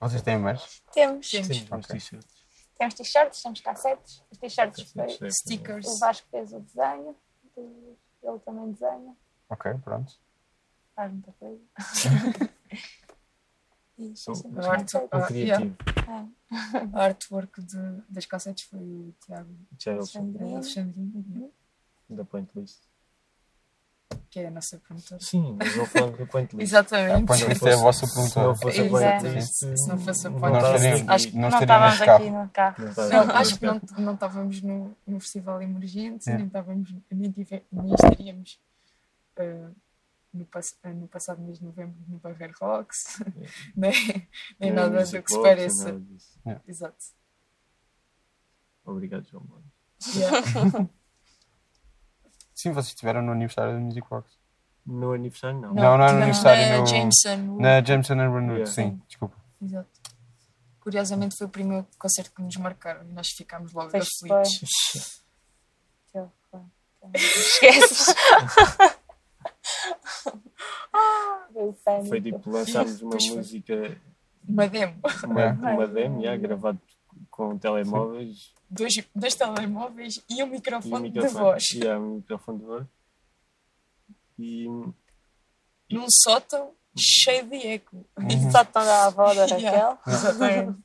Vocês 0.00 0.20
têm 0.22 0.38
mais? 0.38 0.80
Temos, 0.92 1.30
Temos. 1.30 1.48
Temos 1.48 1.62
uns 1.62 1.72
Ok. 1.72 1.82
t-shirts. 1.98 2.44
temos 2.76 2.94
t-shirts, 2.94 3.42
temos 3.42 3.60
cassetes. 3.60 4.24
Os 4.30 4.38
t-shirts 4.38 4.92
foi 4.92 5.02
Cassetes, 5.04 5.22
é, 5.22 5.30
Stickers. 5.30 5.86
o 5.86 5.98
Vasco 5.98 6.28
fez 6.28 6.52
o 6.52 6.60
desenho, 6.60 7.16
ele 7.56 8.38
também 8.44 8.72
desenha, 8.72 9.16
Ok, 9.48 9.72
pronto. 9.84 10.12
Faz 10.94 11.12
muita 11.12 11.32
coisa. 11.32 11.60
E 13.98 14.16
São- 14.16 14.34
sim, 14.34 14.50
A 14.56 14.70
arte, 14.72 14.96
O 14.96 15.08
a, 15.12 15.28
yeah, 15.30 15.66
criativo. 15.66 15.76
a 16.94 17.04
artwork 17.04 17.62
de, 17.62 17.76
das 18.08 18.24
cassetes 18.26 18.64
foi 18.64 18.80
o 18.80 19.14
Tiago 19.24 19.50
Alexandrino. 19.86 20.54
Alexandrino, 20.56 21.50
da 22.08 22.24
Point 22.24 22.50
List. 22.56 22.78
que 24.30 24.40
é 24.40 24.46
a 24.46 24.50
nossa 24.50 24.78
promotora. 24.78 25.20
Sim, 25.20 25.56
mas 25.58 25.76
não 25.76 25.84
falando 25.86 26.16
da 26.16 26.26
Point 26.26 26.56
List. 26.56 26.68
Exatamente. 26.70 27.26
Point 27.26 27.44
List 27.46 27.62
é 27.66 27.72
a 27.72 27.76
vossa 27.76 28.06
Se 28.06 28.16
não 28.16 28.30
promotora. 28.30 28.54
fosse 28.56 28.80
a 28.80 28.84
Exato. 28.86 29.20
Point 29.20 29.34
List, 29.36 29.52
Se 29.52 29.88
não 29.88 29.98
fosse 29.98 30.26
a 30.26 30.30
não 30.30 30.40
Point 30.40 30.52
Nós 30.52 30.62
estava 30.62 30.76
estaríamos, 30.76 31.00
aqui. 31.02 31.10
Acho 31.12 31.28
que 31.28 31.36
não 31.36 31.48
estávamos 31.48 32.00
aqui 32.02 32.30
no 32.30 32.48
carro. 32.48 32.84
Acho 33.34 33.58
que 33.58 33.66
não, 33.66 33.80
não 33.98 34.14
estávamos 34.14 34.62
no, 34.62 34.96
no 35.06 35.20
Festival 35.20 35.62
Emergente, 35.62 36.30
É. 36.30 36.36
nem, 36.38 36.46
estávamos, 36.46 36.94
nem, 37.10 37.30
tive- 37.30 37.62
nem 37.70 37.94
estaríamos 37.94 38.58
eh, 39.36 39.68
no, 40.32 40.44
pass- 40.46 40.76
eh, 40.82 40.92
no 40.92 41.06
passado 41.08 41.40
mês 41.42 41.58
de 41.58 41.64
novembro 41.64 41.94
no 42.08 42.18
Barreiro 42.18 42.54
Rocks, 42.60 43.20
nem, 43.76 43.92
nem 44.06 44.28
Nem 44.58 44.72
nada 44.72 44.98
Music 45.00 45.18
do 45.18 45.24
que 45.24 45.32
se 45.32 45.42
pareça. 45.42 45.84
nada 45.92 46.00
disso. 46.00 46.40
Exato. 46.66 47.04
Obrigado, 48.84 49.26
João 49.28 49.44
Mano. 49.48 49.64
Yeah. 50.16 50.88
Sim, 52.54 52.70
vocês 52.72 52.88
estiveram 52.88 53.22
no 53.22 53.32
aniversário 53.32 53.74
da 53.74 53.80
Music 53.80 54.06
Box. 54.08 54.30
No 54.84 55.12
aniversário, 55.12 55.60
não. 55.60 55.72
Não, 55.74 55.96
não 55.98 56.04
é 56.04 56.12
no 56.12 56.18
aniversário, 56.18 56.68
na 56.70 56.78
no- 56.78 56.86
Jameson, 56.86 57.56
Na 57.60 57.80
Jameson 57.82 58.14
and 58.14 58.32
Renwood, 58.32 58.52
Yeah. 58.54 58.66
sim, 58.66 59.02
desculpa. 59.06 59.36
Exato. 59.60 59.88
Curiosamente 60.80 61.36
foi 61.38 61.46
o 61.46 61.50
primeiro 61.50 61.86
concerto 61.96 62.32
que 62.34 62.42
nos 62.42 62.56
marcaram 62.56 63.04
e 63.08 63.12
nós 63.12 63.28
ficámos 63.28 63.72
logo 63.72 63.92
aflitos. 63.96 65.22
Esquece. 67.14 68.14
Foi 71.52 71.72
pânico. 71.84 72.08
Foi 72.08 72.20
tipo, 72.20 72.50
lançámos 72.50 73.02
uma 73.02 73.10
Pois 73.10 73.26
foi. 73.26 73.36
música, 73.36 74.00
Uma 74.48 74.66
demo. 74.68 74.94
uma, 75.24 75.42
É. 75.42 75.52
uma 75.52 75.86
demo, 75.86 76.22
já, 76.22 76.36
gravado 76.36 76.80
com 77.30 77.56
telemóveis 77.58 78.52
Dois, 78.70 78.94
dois 79.14 79.34
telemóveis 79.34 80.22
e 80.30 80.34
um 80.34 80.38
e 80.38 80.42
um 80.44 80.46
microfone, 80.48 81.10
de 81.10 81.14
microfone. 81.18 81.44
voz. 81.44 81.62
Já, 81.74 81.98
um 81.98 82.14
microfone 82.16 82.58
de 82.58 82.64
voz. 82.64 82.86
E 84.38 84.66
Num 85.90 86.06
sótão 86.24 86.72
cheio 86.98 87.46
de 87.48 87.56
eco. 87.56 88.04
Só 88.50 88.64
tão 88.64 88.82
da 88.84 89.06
avó 89.06 89.34
da 89.34 89.44
Yeah. 89.56 89.90
Raquel. 89.94 89.98
Exatamente. 90.14 90.78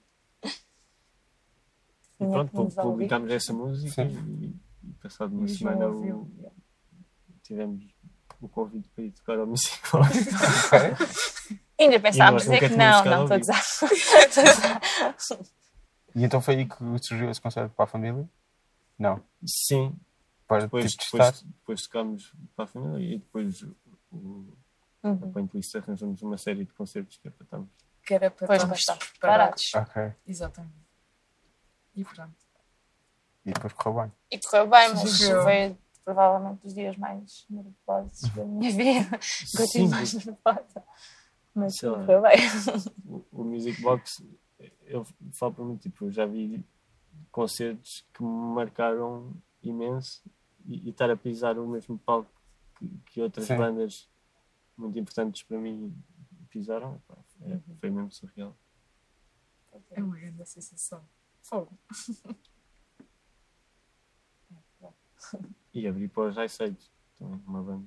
E 2.19 2.25
pronto, 2.25 2.51
publicámos 2.81 3.31
essa 3.31 3.53
música 3.53 4.03
e, 4.03 4.53
e 4.83 4.93
passado 5.01 5.33
uma 5.35 5.45
E 5.45 5.49
semana 5.49 5.87
o- 5.87 6.27
tivemos 7.43 7.85
o 8.41 8.47
convite 8.47 8.89
para 8.89 9.03
ir 9.03 9.11
tocar 9.11 9.39
ao 9.39 9.47
Music 9.47 9.79
Box. 9.91 10.09
Ainda 11.79 11.99
pensámos 11.99 12.43
dizer 12.43 12.69
que 12.69 12.75
não, 12.75 13.03
não, 13.05 13.23
estou 13.23 13.35
a 13.35 13.37
gozar. 13.37 13.63
A. 15.33 15.57
E 16.15 16.23
então 16.23 16.41
foi 16.41 16.55
aí 16.55 16.65
que 16.65 16.75
surgiu 17.01 17.29
esse 17.29 17.41
concerto 17.41 17.73
para 17.75 17.85
a 17.85 17.87
família? 17.87 18.27
Não. 18.97 19.23
Sim, 19.45 19.95
Para 20.47 20.61
depois, 20.63 20.91
tipo, 20.91 21.03
depois, 21.11 21.41
depois 21.43 21.81
tocámos 21.83 22.33
para 22.55 22.65
a 22.65 22.67
família 22.67 23.15
e 23.15 23.19
depois 23.19 23.61
o, 24.11 24.47
a 25.03 25.09
Uhum. 25.09 25.31
Point 25.31 25.77
arranjamos 25.77 26.21
uma 26.21 26.37
série 26.37 26.65
de 26.65 26.73
concertos 26.73 27.17
que 27.17 27.29
para 27.29 27.43
estarmos. 27.43 27.69
Que 28.05 28.13
era 28.13 28.31
para 28.31 28.55
estarmos 28.55 28.79
estamos 28.79 29.07
preparados. 29.07 29.73
Ok. 29.75 30.13
Exatamente. 30.25 30.73
E 31.95 32.03
pronto. 32.03 32.35
E 33.45 33.53
depois 33.53 33.73
correu 33.73 34.01
bem. 34.01 34.11
E 34.31 34.39
correu 34.39 34.67
bem, 34.67 34.89
mas. 34.93 35.77
Provavelmente 36.07 36.61
dos 36.63 36.73
dias 36.73 36.95
mais 36.95 37.45
nervosos 37.49 38.29
da 38.33 38.45
minha 38.45 38.71
vida. 38.71 39.17
Que 39.19 39.61
eu 39.61 39.67
tive 39.67 39.83
Sim, 39.83 39.87
mais 39.89 40.13
nervosa. 40.13 40.83
Mas 41.53 41.75
Sei 41.75 41.89
lá. 41.89 41.97
correu 41.99 42.21
bem. 42.21 42.37
o, 43.05 43.25
o 43.29 43.43
Music 43.43 43.81
Box, 43.81 44.25
eu 44.85 45.05
falo 45.33 45.53
para 45.53 45.65
mim, 45.65 45.75
tipo, 45.75 46.09
já 46.09 46.25
vi 46.25 46.63
concertos 47.29 48.07
que 48.13 48.23
me 48.23 48.29
marcaram 48.55 49.35
imenso 49.61 50.23
e, 50.65 50.87
e 50.87 50.91
estar 50.91 51.11
a 51.11 51.17
pisar 51.17 51.59
o 51.59 51.67
mesmo 51.67 51.99
palco 51.99 52.31
que, 52.77 52.87
que 53.07 53.21
outras 53.21 53.45
Sim. 53.45 53.57
bandas 53.57 54.09
muito 54.77 54.97
importantes 54.97 55.43
para 55.43 55.57
mim 55.57 55.93
pisaram. 56.49 56.95
epá, 56.95 57.17
é- 57.41 57.59
foi 57.81 57.89
mesmo 57.89 58.11
surreal. 58.13 58.55
É 59.91 60.01
uma 60.01 60.15
grande 60.17 60.45
sensação. 60.45 61.03
Fogo. 61.43 61.77
E 65.79 65.87
abri 65.87 66.07
para 66.07 66.23
os 66.23 66.37
Ice 66.37 66.63
Age, 66.63 66.77
também, 67.19 67.41
uma 67.45 67.61
banda. 67.61 67.85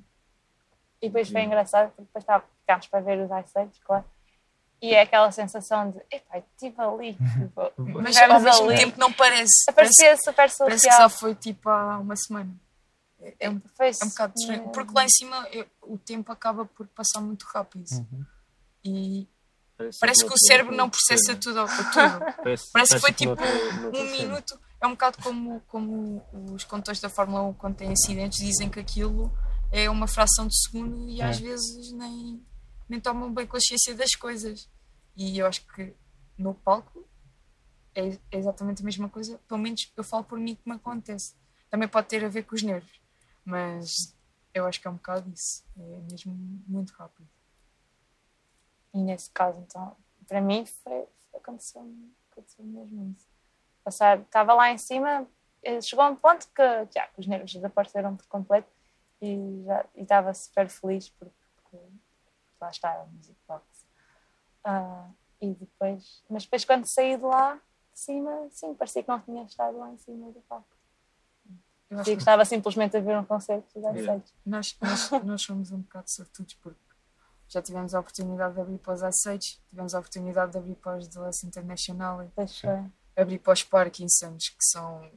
E 1.03 1.09
depois 1.09 1.28
foi 1.28 1.43
engraçado, 1.43 1.88
porque 1.88 2.03
depois 2.03 2.22
estava, 2.22 2.45
ficámos 2.61 2.86
para 2.86 3.01
ver 3.01 3.18
os 3.18 3.30
Ice 3.45 3.59
Age, 3.59 3.80
claro. 3.84 4.05
E 4.82 4.95
é 4.95 5.03
aquela 5.03 5.30
sensação 5.32 5.91
de, 5.91 6.01
epá, 6.11 6.38
estive 6.38 6.80
ali. 6.80 7.14
Tipo, 7.14 7.72
Mas 8.01 8.16
ao 8.16 8.41
mesmo 8.41 8.68
ali. 8.70 8.76
tempo 8.78 8.99
não 8.99 9.12
parece. 9.12 9.64
Parece, 9.74 9.74
parecia 9.74 10.16
super 10.16 10.34
parece 10.36 10.57
que 10.64 10.72
social. 10.93 11.11
só 11.11 11.18
foi 11.18 11.34
tipo 11.34 11.68
há 11.68 11.99
uma 11.99 12.16
semana. 12.16 12.55
É, 13.20 13.34
é 13.41 13.51
um, 13.51 13.61
Foi 13.76 13.88
é 13.88 14.05
um 14.05 14.09
bocado 14.09 14.32
estranho. 14.38 14.68
Porque 14.70 14.93
lá 14.95 15.05
em 15.05 15.11
cima 15.11 15.47
eu- 15.53 15.66
o 15.82 15.99
tempo 15.99 16.30
acaba 16.32 16.64
por 16.64 16.86
passar 16.88 17.20
muito 17.20 17.45
rápido. 17.53 17.84
E 18.84 19.28
parece 20.01 20.26
que 20.26 20.32
o 20.32 20.38
cérebro 20.38 20.74
não 20.74 20.88
processa 20.88 21.34
tudo. 21.36 21.66
tudo. 21.66 22.34
Parece, 22.43 22.70
Parece 22.72 22.95
que 22.95 23.01
foi 23.01 23.12
tipo 23.12 23.32
um 23.95 24.11
minuto. 24.12 24.59
É 24.81 24.87
um 24.87 24.93
bocado 24.93 25.18
como, 25.22 25.61
como 25.68 26.22
os 26.55 26.64
condutores 26.64 27.01
da 27.01 27.11
Fórmula 27.11 27.43
1 27.43 27.55
quando 27.55 27.76
têm 27.76 27.93
acidentes 27.93 28.39
dizem 28.39 28.70
que 28.70 28.81
aquilo 28.81 29.31
é 29.70 29.91
uma 29.91 30.07
fração 30.07 30.47
de 30.47 30.57
segundo 30.62 31.09
e 31.09 31.20
às 31.20 31.37
É. 31.37 31.41
vezes 31.43 31.93
nem, 31.93 32.45
nem 32.89 33.01
tomam 33.01 33.33
bem 33.33 33.47
consciência 33.47 33.95
das 33.95 34.14
coisas. 34.14 34.68
E 35.14 35.39
eu 35.39 35.47
acho 35.47 35.66
que 35.66 35.95
no 36.39 36.55
palco 36.55 37.07
é, 37.95 38.09
é 38.31 38.39
exatamente 38.39 38.81
a 38.81 38.85
mesma 38.85 39.09
coisa. 39.09 39.39
Pelo 39.47 39.61
menos 39.61 39.93
eu 39.97 40.03
falo 40.03 40.24
por 40.24 40.39
mim 40.39 40.55
que 40.55 40.66
me 40.68 40.76
acontece. 40.76 41.35
Também 41.68 41.87
pode 41.89 42.09
ter 42.09 42.24
a 42.24 42.28
ver 42.28 42.45
com 42.45 42.55
os 42.55 42.62
nervos, 42.62 43.01
mas 43.45 44.16
eu 44.55 44.66
acho 44.66 44.81
que 44.81 44.89
é 44.89 44.91
um 44.91 44.95
bocado 44.95 45.31
isso. 45.31 45.62
É 45.76 45.99
mesmo 46.11 46.33
muito 46.66 46.91
rápido. 46.95 47.28
E 48.95 48.99
nesse 48.99 49.31
caso, 49.31 49.59
então, 49.59 49.95
para 50.26 50.41
mim 50.41 50.64
foi, 50.66 51.05
aconteceu, 51.35 51.83
aconteceu 52.33 52.64
mesmo 52.64 53.14
isso. 53.16 53.28
Passar, 53.85 54.20
estava 54.20 54.55
lá 54.55 54.70
em 54.70 54.78
cima, 54.78 55.26
eh, 55.62 55.81
chegou 55.81 56.05
a 56.05 56.09
um 56.09 56.16
ponto 56.16 56.47
que 56.49 56.62
já, 56.95 57.07
que 57.09 57.20
os 57.20 57.26
nervos 57.26 57.53
desapareceram 57.53 58.16
por 58.16 58.26
completo 58.26 58.68
e 59.20 59.62
já 59.64 59.85
e 59.95 60.03
estava 60.03 60.33
super 60.35 60.68
feliz 60.68 61.09
porque, 61.11 61.35
porque 61.57 61.87
lá 62.61 62.70
está 62.70 62.93
a 62.93 63.07
Music 63.07 63.37
Box. 63.47 63.64
Ah, 64.64 65.09
e 65.41 65.55
depois, 65.55 66.22
mas 66.28 66.45
depois 66.45 66.64
quando 66.64 66.87
saí 66.87 67.16
de 67.16 67.22
lá 67.22 67.55
de 67.55 68.01
cima, 68.01 68.49
sim, 68.51 68.74
parecia 68.74 69.03
que 69.03 69.09
não 69.09 69.20
tinha 69.20 69.43
estado 69.45 69.78
lá 69.78 69.91
em 69.91 69.99
cima 69.99 70.31
do 70.31 70.41
palco. 70.43 70.68
Eu 71.91 71.97
Parecia 71.97 72.14
que 72.14 72.22
estava 72.22 72.45
simplesmente 72.45 72.97
a 72.97 73.01
ver 73.01 73.18
um 73.18 73.24
concerto 73.24 73.66
de 73.74 73.81
Yeah. 73.81 74.01
yeah. 74.01 74.24
nós, 74.47 74.76
nós, 74.81 75.11
nós 75.24 75.43
somos 75.43 75.72
um 75.72 75.81
bocado 75.81 76.09
sortudos 76.09 76.55
porque 76.55 76.78
já 77.49 77.61
tivemos 77.61 77.95
a 77.95 78.01
oportunidade 78.01 78.55
de 78.55 78.61
abrir 78.61 78.78
para 78.78 78.95
os 78.95 79.03
Aceites, 79.03 79.61
tivemos 79.68 79.93
a 79.93 79.99
oportunidade 79.99 80.53
de 80.53 80.59
abrir 80.59 80.76
para 80.76 80.99
os 80.99 81.09
The 81.09 81.18
Less 81.18 81.45
International, 81.45 82.18
Depois 82.18 82.61
foi. 82.61 82.85
Abrir 83.17 83.39
para 83.39 83.53
os 83.53 83.63
Parkinsons, 83.63 84.49
que 84.49 84.65
são 84.65 85.11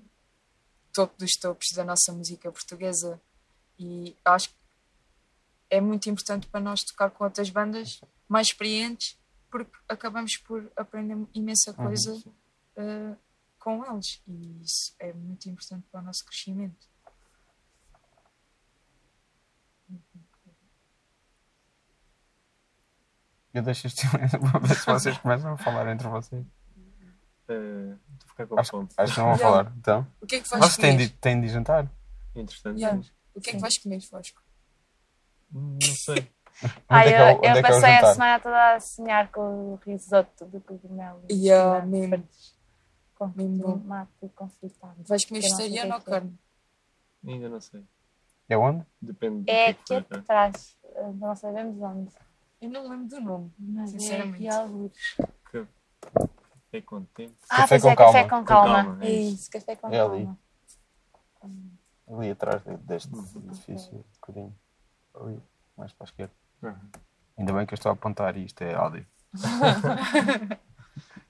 topo 0.94 1.18
dos 1.18 1.32
topos 1.34 1.68
da 1.74 1.84
nossa 1.84 2.12
música 2.12 2.52
portuguesa. 2.52 3.20
E 3.78 4.16
acho 4.24 4.50
que 4.50 4.56
é 5.70 5.82
muito 5.82 6.10
importante 6.10 6.48
para 6.48 6.60
nós 6.60 6.84
tocar 6.84 7.10
com 7.10 7.24
outras 7.24 7.50
bandas 7.50 8.02
mais 8.28 8.48
experientes, 8.48 9.18
porque 9.50 9.76
acabamos 9.88 10.38
por 10.38 10.72
aprender 10.76 11.18
imensa 11.34 11.74
coisa 11.74 12.16
sim. 12.16 12.34
eh, 12.76 13.16
com 13.60 13.84
eles. 13.86 14.22
E 14.28 14.62
isso 14.62 14.94
é 15.00 15.12
muito 15.14 15.50
importante 15.50 15.86
para 15.91 16.02
o 16.02 16.04
nosso 16.04 16.26
crescimento. 16.26 16.88
Eu 23.54 23.62
deixo 23.62 23.86
este 23.86 24.08
silêncio 24.08 24.39
para 24.41 24.60
ver 24.60 24.76
se 24.76 24.86
vocês 24.86 25.18
começam 25.20 25.54
a 25.54 25.58
falar 25.58 25.88
entre 25.91 26.08
vocês. 26.08 26.46
Estou 27.54 28.26
a 28.26 28.30
ficar 28.30 28.47
com 28.47 28.60
Acho, 28.60 28.72
fome. 28.72 28.89
acho 28.97 29.14
que 29.14 29.20
não 29.20 29.28
vão 29.30 29.38
falar. 29.38 29.74
Então, 29.78 30.08
O 30.22 30.26
que 30.28 30.36
é 30.36 30.41
que 30.41 30.49
vais 30.49 30.78
têm 30.78 30.91
comer? 30.93 31.08
de, 31.08 31.14
têm 31.14 31.41
de 31.41 31.47
jantar? 31.49 31.88
Interessante. 32.36 32.78
Yeah. 32.80 32.97
mas, 32.97 33.12
O 33.36 33.41
que 33.41 33.49
é 33.49 33.54
que 33.54 33.60
vais 33.60 33.78
comer, 33.78 33.99
Vasco? 34.12 34.41
hum, 35.54 35.78
Não 35.86 35.95
sei. 35.95 36.32
Ah, 36.89 36.99
Onde 36.99 37.10
é 37.10 37.14
que 37.14 37.14
é 37.14 37.22
eu, 37.22 37.26
eu 37.26 37.34
é 37.34 37.54
que 37.54 37.58
é 37.58 37.62
passei 37.62 37.95
a 37.97 38.14
semana 38.14 38.39
toda 38.39 38.76
a 38.76 38.80
sonhar 38.80 39.32
com 39.32 39.74
o 39.74 39.80
risoto 39.86 40.45
de 40.45 40.60
cogumelo. 40.60 41.24
Yeah, 41.32 41.82
com 41.82 41.88
mesmo. 41.88 42.28
Com 43.16 43.30
tomate 43.32 44.30
confitado. 44.36 44.95
Vais 45.08 45.26
comer 45.26 45.39
Eu 45.39 45.43
vegetariano 45.43 45.93
ou 45.93 45.99
que 45.99 46.06
que 46.06 46.12
carne? 46.12 46.39
Ainda 47.28 47.49
não 47.49 47.62
sei. 47.62 47.84
É 48.49 48.58
onde? 48.58 48.86
Depende 49.01 49.43
do 49.43 49.49
É 49.51 49.74
que 49.74 49.80
aqui 49.82 49.93
for, 49.93 50.04
tá? 50.04 50.18
atrás. 50.20 50.76
eh, 50.84 51.12
Não 51.14 51.36
sabemos 51.36 51.82
onde. 51.82 52.10
Eu 52.62 52.70
não 52.70 52.89
lembro 52.89 53.08
do 53.08 53.22
nome. 53.22 53.51
Mas 53.60 53.91
Sinceramente. 53.91 54.45
é 54.47 54.49
aqui 54.51 55.68
alguns. 56.78 56.78
É 56.78 56.82
com 56.82 57.03
tempo. 57.05 57.36
Ah, 57.49 57.57
Café 57.57 57.80
com 57.80 57.89
é, 57.89 57.95
café 57.95 58.24
calma. 58.24 58.30
com 58.30 58.38
Com 58.39 58.45
calma. 58.45 58.84
calma, 58.86 59.05
É 59.05 59.11
isso, 59.11 59.49
café 59.51 59.76
com 59.76 59.88
É 59.89 59.99
ali. 60.01 60.26
calma. 61.39 61.74
Ali 62.07 62.32
atrás 62.32 62.63
de- 62.63 62.78
deste 62.78 63.09
edifício, 63.38 63.93
um 63.97 64.03
bocadinho. 64.19 64.55
Ali, 65.15 65.41
mais 65.78 65.91
para 65.93 66.05
a 66.05 66.09
esquerda. 66.09 66.34
Uhum. 66.61 66.76
Ainda 67.38 67.53
bem 67.53 67.65
que 67.65 67.74
eu 67.74 67.76
estou 67.76 67.89
a 67.89 67.93
apontar 67.93 68.36
e 68.38 68.45
isto 68.45 68.61
é 68.61 68.74
áudio. 68.76 69.05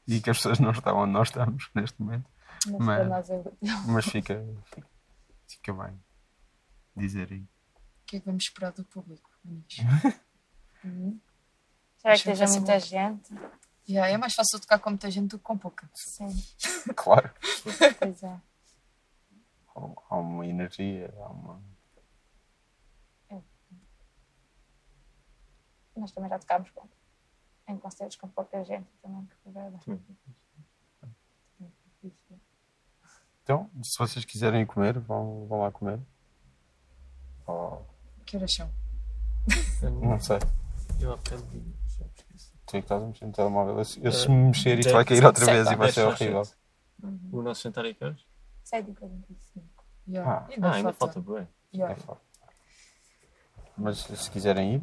e 0.08 0.20
que 0.22 0.30
as 0.30 0.38
pessoas 0.38 0.60
não 0.60 0.72
estão 0.72 0.98
onde 0.98 1.12
nós 1.14 1.30
estamos 1.30 1.70
neste 1.74 2.02
momento. 2.02 2.30
Mas 2.68 2.80
Mas- 2.80 2.98
para 3.00 3.06
nós 3.10 3.30
é 3.30 3.38
útil. 3.38 3.54
Mas 3.88 4.06
fica, 4.06 4.46
fica, 4.66 4.88
fica 5.48 5.74
bem 5.74 6.00
dizer 6.96 7.28
aí. 7.32 7.40
O 7.42 8.06
que 8.06 8.18
é 8.18 8.20
que 8.20 8.26
vamos 8.26 8.44
esperar 8.44 8.72
do 8.72 8.84
público? 8.86 9.30
Uhum. 10.86 11.18
Espero 11.96 12.22
que 12.22 12.30
esteja 12.32 12.46
muita 12.60 12.78
gente. 12.78 13.34
Yeah, 13.88 14.10
é 14.14 14.18
mais 14.18 14.34
fácil 14.34 14.60
tocar 14.62 14.80
com 14.80 14.90
muita 14.92 15.12
gente 15.12 15.30
do 15.32 15.38
que 15.38 15.44
com 15.44 15.58
pouca. 15.58 15.90
Sim, 15.94 16.28
Claro. 16.96 17.32
pois 18.00 18.24
é. 18.24 18.28
Há- 19.76 20.02
Há 20.10 20.16
uma 20.18 20.46
energia, 20.48 21.14
há 21.18 21.28
uma. 21.30 21.62
Nós 25.96 26.12
também 26.12 26.30
já 26.30 26.40
tocámos 26.40 26.70
com, 26.72 26.88
em 27.68 27.78
concertos 27.78 28.18
com 28.18 28.28
pouca 28.28 28.64
gente 28.64 28.88
também. 29.02 29.28
Que. 29.82 30.00
Sim. 32.02 32.40
Então, 33.44 33.70
se 33.84 33.98
vocês 34.00 34.26
quiserem 34.26 34.66
comer, 34.66 34.98
vão, 35.00 35.46
vão 35.48 35.60
lá 35.62 35.72
comer. 35.72 36.00
Ou, 37.46 37.86
Que 38.26 38.38
horas 38.38 38.54
são? 38.54 38.72
não 40.02 40.20
sei. 40.20 40.38
Eu 41.00 41.14
há 41.14 41.18
bocado 41.18 41.44
Tu 42.74 42.78
é 42.78 42.80
que 42.82 42.86
estás 42.86 43.04
a 43.04 43.06
mexer 43.06 43.26
no 43.28 43.32
telemóvel. 43.32 43.78
Eu, 43.78 43.86
se- 43.86 44.00
eu 44.04 44.12
se 44.12 44.26
Eh, 44.26 44.30
me 44.30 44.48
mexer, 44.48 44.80
isto 44.80 44.94
vai 44.94 45.06
cair 45.06 45.24
outra 45.24 45.46
vez 45.46 45.70
e 45.70 45.76
vai 45.76 45.92
ser 45.92 46.02
para 46.02 46.10
horrível. 46.10 46.42
O 47.32 47.42
nosso 47.44 47.62
jantar 47.62 47.86
é 47.86 47.94
que 47.94 48.04
horas? 48.04 48.20
7 48.64 48.90
e 48.90 48.94
45. 48.96 49.66
Yeah. 50.10 50.32
Ah. 50.32 50.46
ainda 50.52 50.68
Ah, 50.68 50.74
ainda 50.74 50.94
falta. 50.94 51.20
bem. 51.22 51.48
Yeah. 51.72 51.94
É. 51.96 52.16
Mas 53.78 53.98
se 54.00 54.32
quiserem 54.32 54.76
ir, 54.76 54.82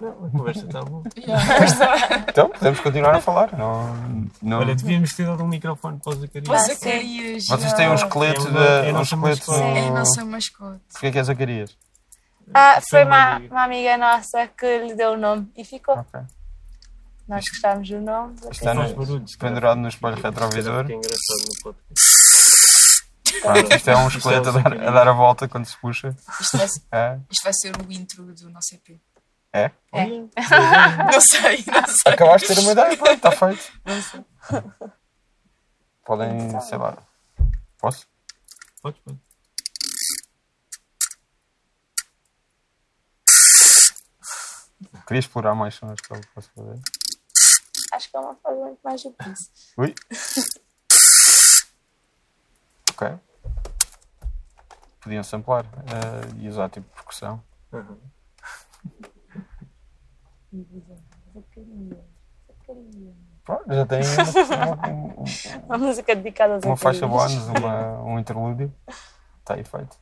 Não, 0.00 0.08
a 0.24 0.30
conversa 0.30 0.64
está 0.64 0.80
boa. 0.80 1.02
Então 2.30 2.48
podemos 2.48 2.80
continuar 2.80 3.14
a 3.14 3.20
falar. 3.20 3.52
Não, 3.58 3.94
não... 4.40 4.60
Olha, 4.60 4.74
devíamos 4.74 5.14
ter 5.14 5.26
dado 5.26 5.44
um 5.44 5.48
microfone 5.48 5.98
para 6.02 6.12
o 6.12 6.16
Zacarias. 6.16 6.62
Sim. 6.62 6.74
Zacarias. 6.74 7.44
Vocês 7.46 7.72
têm 7.74 7.88
um 7.90 7.94
esqueleto 7.94 8.46
É 8.46 8.50
uma- 8.50 8.58
da. 8.60 8.64
é 8.64 8.88
a 8.88 8.90
um 8.90 8.92
nossa 8.94 9.14
esqueleto 9.14 9.50
mascote. 9.50 9.60
É 9.60 9.80
a 9.80 9.88
no- 9.90 9.94
nossa 9.98 10.24
mascote. 10.24 10.80
Porquê 10.92 11.10
que 11.12 11.18
é 11.18 11.22
Zacarias? 11.24 11.76
Ah, 12.54 12.80
foi 12.88 13.04
uma, 13.04 13.38
uma 13.38 13.64
amiga 13.64 13.98
nossa 13.98 14.46
que 14.48 14.78
lhe 14.78 14.94
deu 14.94 15.12
o 15.12 15.16
nome 15.18 15.50
e 15.56 15.62
ficou. 15.64 15.94
Ok. 15.98 16.20
Nós 17.32 17.44
gostámos 17.48 17.88
do 17.88 17.98
nome. 17.98 18.34
Está 18.50 18.74
Faz 18.74 18.90
no, 18.90 18.94
barulhos, 18.96 19.36
pendurado 19.36 19.80
no 19.80 19.88
espelho 19.88 20.16
retrovisor. 20.16 20.84
é 20.90 20.92
engraçado 20.92 21.48
no 21.48 21.62
podcast. 21.62 22.12
Pronto, 23.40 23.74
isto 23.74 23.88
é 23.90 23.96
um 23.96 24.08
esqueleto 24.08 24.48
a 24.50 24.52
dar, 24.52 24.72
a 24.88 24.90
dar 24.90 25.08
a 25.08 25.12
volta 25.12 25.48
quando 25.48 25.64
se 25.64 25.74
puxa. 25.78 26.14
Isto 26.38 26.58
vai, 26.58 26.66
É? 26.92 27.18
isto 27.30 27.42
vai 27.44 27.52
ser 27.54 27.74
o 27.74 27.90
intro 27.90 28.22
do 28.34 28.50
nosso 28.50 28.74
EP. 28.74 29.00
É? 29.54 29.70
Olha, 29.92 30.28
Não 31.10 31.20
sei, 31.22 31.64
não 31.66 31.86
sei. 31.86 32.12
Acabaste 32.12 32.48
de 32.48 32.54
ter 32.54 32.60
uma 32.60 32.72
ideia, 32.72 32.96
pronto, 32.98 33.12
está 33.14 33.30
feito. 33.32 34.92
Podem, 36.04 36.60
sei 36.60 36.76
lá. 36.76 36.98
Posso? 37.78 38.06
Podes, 38.82 39.00
podes. 39.00 39.20
Queria 45.06 45.20
explorar 45.20 45.54
mais 45.54 45.74
sons 45.74 46.00
que 46.00 46.12
eu 46.12 46.20
posso 46.34 46.50
fazer. 46.54 46.80
Acho 47.92 48.10
que 48.10 48.16
é 48.16 48.20
uma 48.20 48.34
forma 48.36 48.64
muito 48.66 48.80
mais 48.82 49.02
do 49.02 49.12
que 49.12 49.28
isso. 49.30 49.50
Ui. 49.76 49.94
Ok. 52.90 53.18
Podiam 55.00 55.22
samplar 55.24 55.64
eh, 55.66 56.34
e 56.40 56.48
usar 56.48 56.68
tipo 56.70 56.88
percussão. 56.94 57.42
Aham. 57.72 57.98
Pronto, 63.44 63.64
já 63.74 63.86
tem 63.86 64.00
uma, 64.02 64.86
uma- 64.86 65.24
Uma 65.66 65.78
música 65.78 66.14
dedicada 66.14 66.54
aos 66.54 66.64
uma 66.64 66.76
faixa 66.76 67.06
bónus, 67.06 67.48
um 68.04 68.18
interlúdio. 68.18 68.72
Está 69.40 69.54
aí 69.54 69.64
feito. 69.64 69.98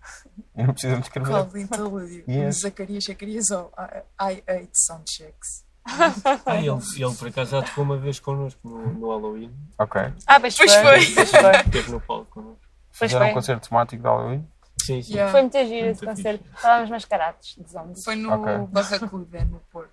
E 0.55 0.63
não 0.63 0.73
precisamos 0.75 1.07
escrever. 1.07 1.31
Qual 1.31 1.57
interlúdio? 1.57 2.25
Yes. 2.29 2.61
Zacarias, 2.61 3.05
Zacarias 3.05 3.51
ou 3.51 3.73
I, 3.79 4.03
I 4.35 4.45
hate 4.47 4.71
soundchecks. 4.75 5.65
Ah, 5.85 6.57
ele, 6.57 6.69
ele 6.69 7.15
por 7.17 7.29
acaso 7.29 7.51
já 7.53 7.63
tocou 7.63 7.85
uma 7.85 7.97
vez 7.97 8.21
connosco 8.21 8.61
no, 8.69 8.93
no 8.95 9.09
Halloween. 9.11 9.53
Ok. 9.79 10.01
Ah, 10.27 10.39
pois, 10.39 10.57
Pois 10.57 10.75
foi. 10.75 10.83
foi. 10.83 11.15
Pois 11.15 11.31
foi. 11.31 11.51
Esteve 11.67 11.91
no 11.93 12.01
palco 12.01 12.27
connosco. 12.27 12.61
Pois 12.99 13.11
Fizeram 13.11 13.31
um 13.31 13.35
concerto 13.35 13.69
temático 13.69 14.03
de 14.03 14.09
Halloween. 14.09 14.49
Sim, 14.85 15.03
sim. 15.03 15.13
Yeah. 15.13 15.33
Foi 15.33 15.41
muito 15.43 15.59
giro 15.59 15.87
esse 15.89 16.05
Muito 16.05 16.17
concerto. 16.17 16.45
Estávamos 16.55 16.91
mascarados 16.91 17.57
de 17.59 17.71
zombies. 17.71 18.05
Foi 18.05 18.17
no 18.17 18.33
Ok. 18.33 18.67
Barracuda, 18.69 19.45
no 19.45 19.61
Porto. 19.73 19.93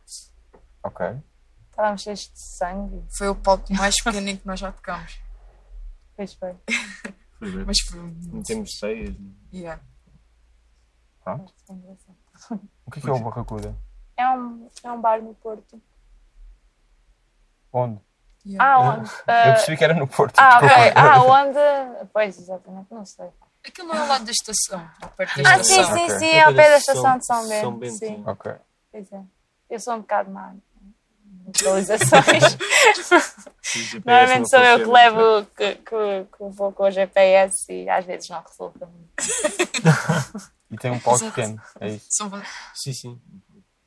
Ok. 0.84 1.06
Estávamos 1.70 2.02
cheios 2.02 2.20
de 2.22 2.40
sangue. 2.58 3.04
Foi 3.18 3.28
o 3.30 3.36
palco 3.36 3.74
mais 3.74 3.96
pequeno 4.02 4.30
em 4.30 4.38
que 4.38 4.48
nós 4.48 4.60
já 4.60 4.72
tocamos. 4.72 5.20
Pois 6.16 6.34
foi. 6.34 6.54
Foi. 7.40 7.66
Mas 7.66 7.78
foi 7.88 8.00
Não 8.32 8.42
temos 8.42 8.78
ceias. 8.80 9.16
Yeah. 9.54 9.82
Pronto. 11.24 11.54
Foi 11.66 11.76
engraçado. 11.76 12.62
O 12.86 12.92
que 12.92 13.00
é, 13.00 13.02
que 13.02 13.10
é 13.10 13.12
o 13.14 13.20
Barracuda? 13.20 13.76
É 14.18 14.28
um, 14.30 14.70
é 14.84 14.92
um 14.92 15.00
bar 15.00 15.22
no 15.22 15.34
Porto. 15.36 15.82
Onde? 17.72 18.00
Yeah. 18.46 18.74
Ah, 18.76 18.80
onde? 18.80 19.10
Eu 19.10 19.24
Ah, 19.28 19.44
percebi 19.54 19.78
que 19.78 19.84
era 19.84 19.94
no 19.94 20.08
Porto. 20.08 20.40
ah, 20.40 20.58
ok. 20.58 20.68
desculpa. 20.70 21.00
Ah, 21.00 21.24
onde? 21.24 22.08
Pois, 22.14 22.38
exatamente, 22.40 22.88
não 22.92 23.06
sei. 23.06 23.30
Aquilo 23.66 23.88
não 23.90 23.96
é 23.96 24.00
ao 24.00 24.08
lado 24.08 24.26
da 24.26 24.32
estação, 24.32 24.90
ao 25.02 25.10
perto 25.10 25.44
da 25.44 25.50
Ah, 25.56 25.64
sim, 25.64 25.82
estação. 25.82 25.98
sim, 25.98 26.20
sim, 26.20 26.26
é 26.26 26.44
ao 26.44 26.54
pé 26.54 26.70
da 26.70 26.78
estação 26.78 27.18
de 27.18 27.26
São 27.26 27.44
São 27.44 27.78
Bento. 27.78 27.80
Bento, 27.80 27.98
Sim, 27.98 28.24
Ok. 28.26 28.56
pois 28.92 29.12
é. 29.12 29.22
Eu 29.70 29.80
sou 29.80 29.94
um 29.96 30.00
bocado 30.00 30.32
má. 30.32 30.54
em 30.54 30.62
Localizações. 31.46 32.58
Normalmente 34.06 34.50
sou 34.50 34.60
eu 34.60 34.80
que 34.80 34.86
levo, 34.86 35.46
que, 35.56 35.76
que, 35.76 36.26
que 36.38 36.44
vou 36.52 36.72
com 36.72 36.84
o 36.84 36.92
GPS 36.92 37.72
e 37.72 37.90
às 37.90 38.06
vezes 38.06 38.30
não 38.30 38.42
resulta 38.42 38.86
muito. 38.86 39.12
E 40.70 40.76
tem 40.76 40.92
um 40.92 41.00
palco 41.00 41.20
Exato. 41.24 41.34
pequeno. 41.34 41.62
É 41.80 41.88
isso. 41.92 42.08
São, 42.10 42.30
Sim, 42.76 42.92
sim. 42.92 43.22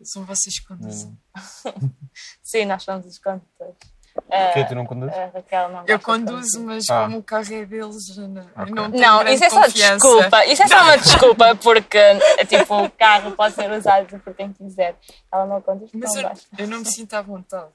São 0.05 0.25
vocês 0.25 0.59
que 0.61 0.67
conduzem. 0.67 1.17
Hum. 1.37 1.91
Sim, 2.43 2.65
nós 2.67 2.83
somos 2.83 3.07
os 3.07 3.19
condutores. 3.19 3.75
Porquê 4.13 4.61
Ah, 4.61 4.67
tu 4.67 4.75
não 4.75 4.85
conduzes? 4.85 5.17
a 5.17 5.27
Raquel 5.27 5.69
não 5.69 5.85
Eu 5.87 6.01
conduzo, 6.01 6.65
mas 6.65 6.85
Ah. 6.91 7.05
como 7.05 7.19
o 7.19 7.23
carro 7.23 7.55
é 7.55 7.65
deles, 7.65 8.17
eu 8.17 8.27
não, 8.29 8.43
eu 8.43 8.49
Ok. 8.63 8.75
não 8.75 8.91
tenho 8.91 9.03
Não, 9.03 9.23
isso 9.29 9.45
é 9.45 9.51
só 9.51 9.63
confiança. 9.63 9.95
desculpa. 9.95 10.47
Isso 10.47 10.63
é 10.65 10.69
só 10.69 10.83
uma 10.83 10.99
desculpa 10.99 11.57
porque 11.57 11.97
é 11.99 12.45
tipo, 12.45 12.85
o 12.85 12.91
carro 12.91 13.33
pode 13.37 13.55
ser 13.55 13.71
usado 13.71 14.19
por 14.21 14.35
quem 14.35 14.53
quiser. 14.53 14.99
Ela 15.33 15.47
não 15.47 15.63
conduz, 15.63 15.91
Mas 15.95 16.13
não 16.15 16.23
eu, 16.23 16.33
eu 16.59 16.69
não 16.69 16.79
me 16.81 16.87
sinto 16.87 17.15
à 17.15 17.23
vontade. 17.23 17.71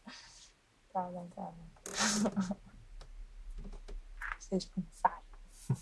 Tá 0.93 1.03
bem, 1.03 1.28
tá 1.36 1.41
bem. 1.43 2.55
Precisas 4.36 4.65
começar 4.73 5.21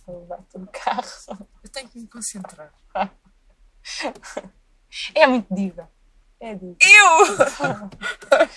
a 0.07 0.11
levar-te 0.11 0.57
um 0.57 0.65
carro. 0.67 1.47
Eu 1.63 1.69
tenho 1.69 1.89
que 1.89 1.99
me 1.99 2.07
concentrar. 2.07 2.71
É 5.15 5.25
muito 5.27 5.53
diva. 5.53 5.89
É 6.45 6.55
diva. 6.55 6.75
Eu! 6.81 8.47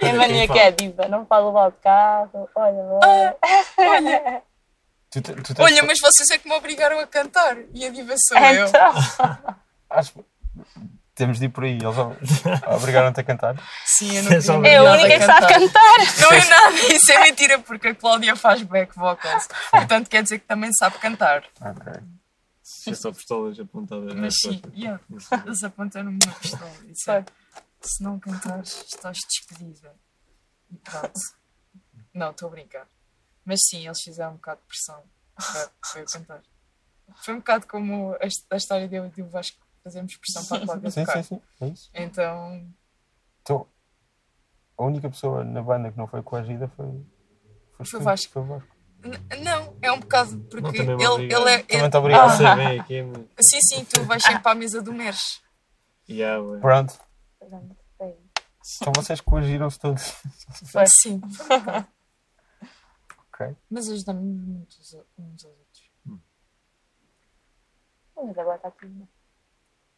É 0.00 0.10
a 0.10 0.14
mania 0.14 0.48
que 0.48 0.58
é 0.58 0.70
diva. 0.70 1.06
Não 1.08 1.24
pode 1.26 1.46
levar 1.46 1.68
o 1.68 1.72
carro. 1.72 2.48
Olha, 2.54 2.82
olha. 3.02 3.36
Olha, 3.78 4.42
Tu, 5.10 5.20
tu 5.22 5.54
tens- 5.54 5.60
olha, 5.60 5.82
mas 5.84 5.98
vocês 6.00 6.30
é 6.30 6.38
que 6.38 6.48
me 6.48 6.54
obrigaram 6.54 6.98
a 6.98 7.06
cantar. 7.06 7.56
E 7.74 7.84
a 7.86 7.90
diva 7.90 8.14
sou 8.16 8.38
eu. 8.38 8.66
Então, 8.66 8.94
Acho- 9.90 10.24
Temos 11.14 11.38
de 11.38 11.44
ir 11.44 11.48
por 11.50 11.62
aí. 11.64 11.76
Eles 11.80 11.96
ob- 11.98 12.16
obrigaram-te 12.74 13.20
a 13.20 13.22
cantar. 13.24 13.54
Sim, 13.84 14.16
eu 14.16 14.22
não 14.24 14.64
É 14.64 14.72
é 14.72 14.76
a 14.78 14.82
única 14.82 15.18
que 15.18 15.24
sabe 15.24 15.46
cantar. 15.46 15.60
cantar. 15.60 16.20
Não 16.22 16.32
é 16.32 16.44
nada, 16.46 16.76
isso 16.92 17.12
é 17.12 17.18
mentira, 17.20 17.58
porque 17.60 17.88
a 17.88 17.94
Cláudia 17.94 18.34
faz 18.34 18.62
back 18.62 18.96
vocals. 18.96 19.48
Portanto, 19.70 20.08
quer 20.08 20.22
dizer 20.24 20.38
que 20.40 20.46
também 20.46 20.70
sabe 20.76 20.98
cantar. 20.98 21.44
Ok. 21.60 21.92
É 22.86 22.94
só 22.94 23.12
pistolas 23.12 23.58
apontadas 23.60 24.14
Mas 24.14 24.34
sim, 24.40 24.60
yeah, 24.74 25.02
eles 25.44 25.62
apontaram-me 25.62 26.18
uma 26.24 26.34
pistola. 26.36 26.72
e 26.84 26.92
disseram, 26.92 27.26
Se 27.82 28.02
não 28.02 28.18
cantares, 28.18 28.84
estás 28.88 29.18
despedida. 29.28 29.94
E 30.70 30.76
pronto. 30.78 31.20
Não, 32.14 32.30
estou 32.30 32.48
a 32.48 32.50
brincar. 32.52 32.88
Mas 33.44 33.60
sim, 33.68 33.84
eles 33.84 34.00
fizeram 34.00 34.32
um 34.32 34.36
bocado 34.36 34.60
de 34.62 34.66
pressão 34.68 35.02
para, 35.36 35.70
para 35.92 36.00
eu 36.00 36.06
cantar. 36.06 36.42
Foi 37.22 37.34
um 37.34 37.38
bocado 37.38 37.66
como 37.66 38.14
a, 38.14 38.18
a 38.50 38.56
história 38.56 38.88
de 38.88 38.94
eu 38.96 39.12
e 39.14 39.22
o 39.22 39.28
Vasco 39.28 39.58
fazemos 39.82 40.16
pressão 40.16 40.44
para 40.46 40.62
a 40.62 40.66
Cláudia 40.66 40.90
Sim, 40.90 41.04
tocar. 41.04 41.22
sim, 41.22 41.34
sim. 41.36 41.42
É 41.60 41.68
isso. 41.68 41.90
Então, 41.92 42.72
Então, 43.42 43.68
a 44.78 44.84
única 44.84 45.10
pessoa 45.10 45.44
na 45.44 45.62
banda 45.62 45.92
que 45.92 45.98
não 45.98 46.06
foi 46.06 46.22
coagida 46.22 46.66
foi. 46.68 47.04
Foi 47.84 48.00
o 48.00 48.02
Vasco. 48.02 48.32
Foi 48.32 48.42
o 48.42 48.46
Vasco. 48.46 48.73
Não, 49.42 49.76
é 49.82 49.92
um 49.92 50.00
bocado 50.00 50.38
porque 50.50 50.78
ele, 50.80 50.92
ele 50.92 51.50
é. 51.50 51.58
Também 51.62 51.66
ele- 51.80 51.90
te 51.90 51.96
obrigado. 51.96 52.30
Eu 52.30 52.36
sei 52.36 52.54
bem 52.56 52.80
aqui, 52.80 53.02
mas. 53.02 53.26
sim, 53.50 53.60
sim, 53.60 53.84
tu 53.84 54.02
vais 54.04 54.22
sempre 54.22 54.42
para 54.42 54.52
a 54.52 54.54
mesa 54.54 54.80
do 54.82 54.92
Meres. 54.92 55.42
Yeah, 56.08 56.42
ué. 56.42 56.60
Pronto. 56.60 56.98
Foi. 57.98 58.14
Então 58.80 58.92
vocês 58.96 59.20
coagiram-se 59.20 59.78
todos. 59.78 60.14
Foi. 60.72 60.84
Sim. 61.02 61.20
Ok. 63.34 63.52
Mas 63.68 63.88
ajudamos 63.88 64.22
muito 64.46 64.76
uns 64.80 64.94
a- 64.94 64.98
aos 64.98 65.44
outros. 65.44 65.90
Mas 68.16 68.38
agora 68.38 68.56
está 68.56 68.70
tudo. 68.70 69.08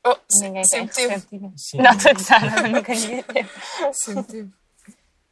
Oh, 0.06 0.16
se- 0.30 0.44
Ninguém 0.44 0.64
sempre 0.64 0.94
teve. 0.94 1.26
Sim. 1.56 1.78
Não 1.82 1.90
estou 1.90 2.12
a 2.36 2.68
nunca 2.68 2.94
ninguém 2.94 3.22
teve. 3.24 3.50
Sempre 3.92 4.22
teve. 4.22 4.52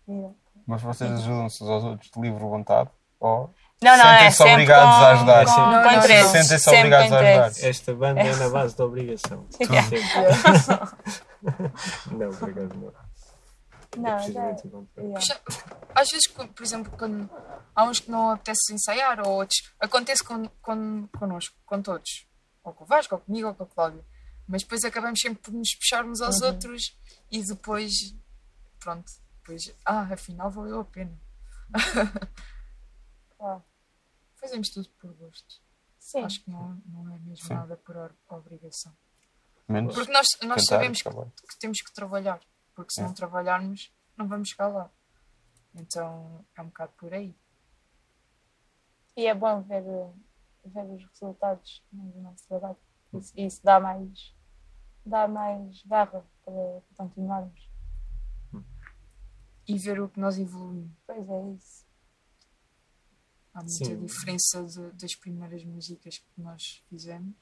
Mas 0.67 0.83
vocês 0.83 1.11
ajudam-se 1.13 1.65
uns 1.65 1.71
aos 1.71 1.85
outros 1.85 2.11
de 2.11 2.21
livre 2.21 2.41
vontade? 2.41 2.91
Ou 3.21 3.55
Não, 3.83 3.99
não, 3.99 4.07
é 4.07 4.31
sempre 4.31 4.53
obrigados 4.53 4.95
com, 4.97 5.05
a 5.05 5.11
ajudar. 5.11 5.45
Com, 5.45 5.53
com 5.53 5.61
Não, 5.61 5.83
não, 5.83 5.93
interesse. 5.99 6.29
Sentem-se 6.31 6.59
Sempre 6.59 6.79
obrigados 6.79 7.09
com 7.09 7.15
a 7.15 7.19
ajudar. 7.19 7.69
Esta 7.69 7.95
banda 7.95 8.21
é 8.21 8.37
na 8.37 8.49
base 8.49 8.77
da 8.77 8.85
obrigação. 8.85 9.47
Yeah. 9.61 9.89
Sempre. 9.89 10.15
Não, 12.17 12.31
acaso 12.31 12.75
não. 12.75 12.93
Não, 13.99 14.19
yeah. 14.27 15.21
Já- 15.21 15.41
Às 15.95 16.09
vezes, 16.09 16.27
por 16.27 16.63
exemplo, 16.63 16.91
quando 16.97 17.29
há 17.77 17.85
uns 17.85 18.01
que 18.01 18.11
não 18.11 18.31
apetece 18.31 18.73
ensaiar, 18.73 19.21
ou 19.21 19.35
outros, 19.35 19.75
acontece 19.79 20.25
con, 20.25 20.49
con, 20.63 21.07
connosco, 21.19 21.55
com 21.67 21.83
todos. 21.83 22.27
Ou 22.65 22.73
com 22.73 22.85
o 22.85 22.87
Vasco, 22.87 23.15
ou 23.15 23.21
comigo, 23.21 23.49
ou 23.49 23.55
com 23.55 23.65
a 23.65 23.67
Cláudia. 23.67 24.05
Mas 24.49 24.63
depois 24.63 24.85
acabamos 24.85 25.21
sempre 25.21 25.41
por 25.43 25.53
nos 25.53 25.75
puxar 25.75 26.05
uns 26.05 26.21
aos 26.23 26.41
outros 26.41 26.97
e 27.31 27.43
depois, 27.43 27.93
pronto, 28.81 29.05
depois, 29.41 29.75
ah, 29.85 30.09
afinal 30.11 30.51
valeu 30.51 30.81
a 30.81 30.85
pena. 30.85 31.13
Claro. 33.39 33.65
Fazemos 34.37 34.69
tudo 34.71 34.89
por 35.01 35.13
gosto. 35.15 35.63
Sim. 35.99 36.23
Acho 36.25 36.43
que 36.45 36.51
não, 36.51 36.81
não 36.87 37.15
é 37.15 37.19
mesmo 37.19 37.47
Sim. 37.47 37.55
nada 37.55 37.77
por 37.77 37.97
or- 37.97 38.15
obrigação. 38.29 38.95
menos 39.69 39.95
Porque 39.95 40.13
nós, 40.13 40.27
nós 40.43 40.63
sabemos 40.69 41.01
que, 41.01 41.09
que 41.11 41.59
temos 41.59 41.81
que 41.81 41.93
trabalhar. 41.95 42.41
Porque 42.75 42.93
se 42.93 43.01
É. 43.01 43.05
não 43.05 43.15
trabalharmos, 43.15 43.93
não 44.17 44.29
vamos 44.29 44.49
chegar 44.51 44.69
lá. 44.69 44.91
Então 45.75 46.45
é 46.55 46.61
um 46.63 46.67
bocado 46.67 46.93
por 46.99 47.13
aí. 47.15 47.35
E 49.17 49.27
é 49.27 49.35
bom 49.35 49.63
ver, 49.63 49.83
ver 50.65 50.85
os 50.91 51.05
resultados 51.07 51.83
do 51.93 52.21
nosso 52.21 52.47
trabalho. 52.49 52.77
Isso, 53.15 53.33
isso 53.37 53.61
dá 53.65 53.79
mais 53.81 54.35
dá 55.07 55.29
mais 55.29 55.83
garra 55.85 56.25
para 56.45 56.83
continuarmos. 56.97 57.71
E 59.67 59.79
ver 59.79 60.01
o 60.01 60.09
que 60.09 60.21
nós 60.21 60.39
evoluímos. 60.39 60.93
Pois 61.07 61.29
é 61.29 61.51
isso. 61.55 61.84
Há 63.55 63.59
muita 63.61 63.85
Sim. 63.85 64.05
diferença 64.05 64.63
de- 64.65 64.91
das 64.93 65.15
primeiras 65.15 65.65
músicas 65.65 66.19
que 66.19 66.41
nós 66.41 66.83
fizemos 66.89 67.35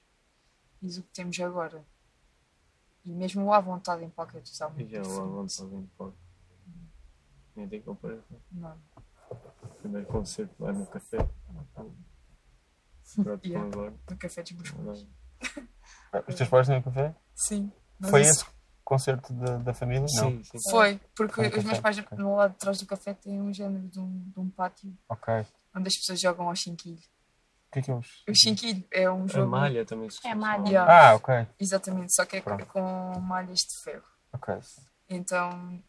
e 0.83 0.89
do 0.89 1.03
que 1.03 1.09
temos 1.13 1.39
agora. 1.41 1.85
E 3.05 3.13
mesmo 3.13 3.45
o 3.45 3.53
à 3.53 3.61
vontade 3.61 4.05
em 4.05 4.11
palco 4.11 4.37
é 4.37 4.41
E 4.41 4.45
totalmente 4.45 4.91
já 4.91 4.99
lá 4.99 5.03
diferente. 5.05 5.31
vamos 5.31 5.61
alguém 5.61 5.91
pode. 5.97 6.15
Nem 7.57 7.69
tem 7.69 7.83
comparação. 7.83 8.41
Não. 8.53 8.79
Primeiro 9.81 10.07
concerto 10.07 10.55
lá 10.63 10.73
no 10.73 10.87
café. 10.87 11.19
Pronto, 13.23 13.45
Yeah. 13.47 13.67
agora. 13.69 13.95
No 14.11 14.17
café 14.17 14.43
dos 14.43 14.53
meus 14.53 14.71
pais. 14.71 15.07
Os 16.29 16.35
teus 16.35 16.49
pais 16.49 16.67
têm 16.67 16.79
um 16.79 16.83
café? 16.83 17.15
Sim. 17.35 17.73
Foi 18.09 18.23
isso- 18.23 18.43
esse 18.43 18.47
concerto 18.85 19.33
da, 19.35 19.57
da 19.59 19.75
família? 19.75 20.03
Não. 20.03 20.09
Sim, 20.31 20.43
sim. 20.45 20.59
Foi, 20.71 21.01
porque 21.17 21.35
Foi 21.35 21.45
um 21.47 21.49
os 21.49 21.55
meus 21.57 21.67
café, 21.69 21.81
pais 21.81 21.99
ok. 21.99 22.19
no 22.19 22.37
lado 22.37 22.53
de 22.53 22.59
trás 22.59 22.79
do 22.79 22.87
café 22.87 23.15
têm 23.15 23.41
um 23.41 23.53
género 23.53 23.87
de 23.89 23.99
um, 23.99 24.31
de 24.31 24.41
um 24.41 24.49
pátio 24.51 24.97
Ok. 25.09 25.45
O 25.75 25.79
onde 25.79 25.89
as 25.89 25.97
pessoas 25.97 26.21
jogam 26.21 26.49
ao 26.49 26.55
chinquilho. 26.57 27.03
que 27.71 27.79
é 27.79 27.83
que 27.83 27.91
é 27.91 27.95
os... 27.95 28.23
O 28.29 28.35
chinquilho 28.35 28.85
é 28.91 29.11
um 29.11 29.25
A 29.25 29.27
jogo. 29.29 29.51
malha 29.51 29.85
também 29.87 30.11
se 30.11 30.27
É 30.27 30.35
malha. 30.35 30.69
Yeah. 30.69 31.11
Ah, 31.11 31.15
ok. 31.15 31.47
Exatamente, 31.59 32.15
só 32.15 32.25
que 32.25 32.37
é 32.37 32.41
com, 32.41 32.51
Pronto. 32.57 32.67
com 32.67 33.21
malhas 33.21 33.61
de 33.61 33.77
ferro. 33.83 34.05
Ok. 34.33 34.55
Então 35.09 35.83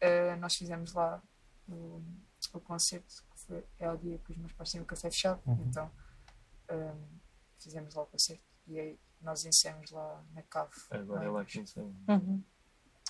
eh, 0.00 0.36
nós 0.36 0.54
fizemos 0.54 0.92
lá 0.92 1.20
o, 1.68 2.02
o 2.54 2.60
concerto, 2.60 3.06
que 3.32 3.40
foi, 3.46 3.64
é 3.78 3.90
o 3.90 3.96
dia 3.96 4.18
que 4.18 4.32
os 4.32 4.38
meus 4.38 4.52
pais 4.52 4.70
têm 4.70 4.80
o 4.80 4.84
café 4.84 5.10
fechado, 5.10 5.40
Uhum. 5.46 5.64
então 5.68 5.90
eh, 6.68 6.94
fizemos 7.58 7.94
lá 7.94 8.02
o 8.02 8.06
concerto 8.06 8.42
e 8.66 8.78
aí 8.78 8.98
nós 9.20 9.44
ensaiamos 9.44 9.90
lá 9.92 10.22
na 10.34 10.42
cave. 10.42 10.70
Agora 10.90 11.24
é 11.24 11.28
lá 11.28 11.44
que 11.44 11.60
ensina. 11.60 11.84
Uhum. 12.08 12.42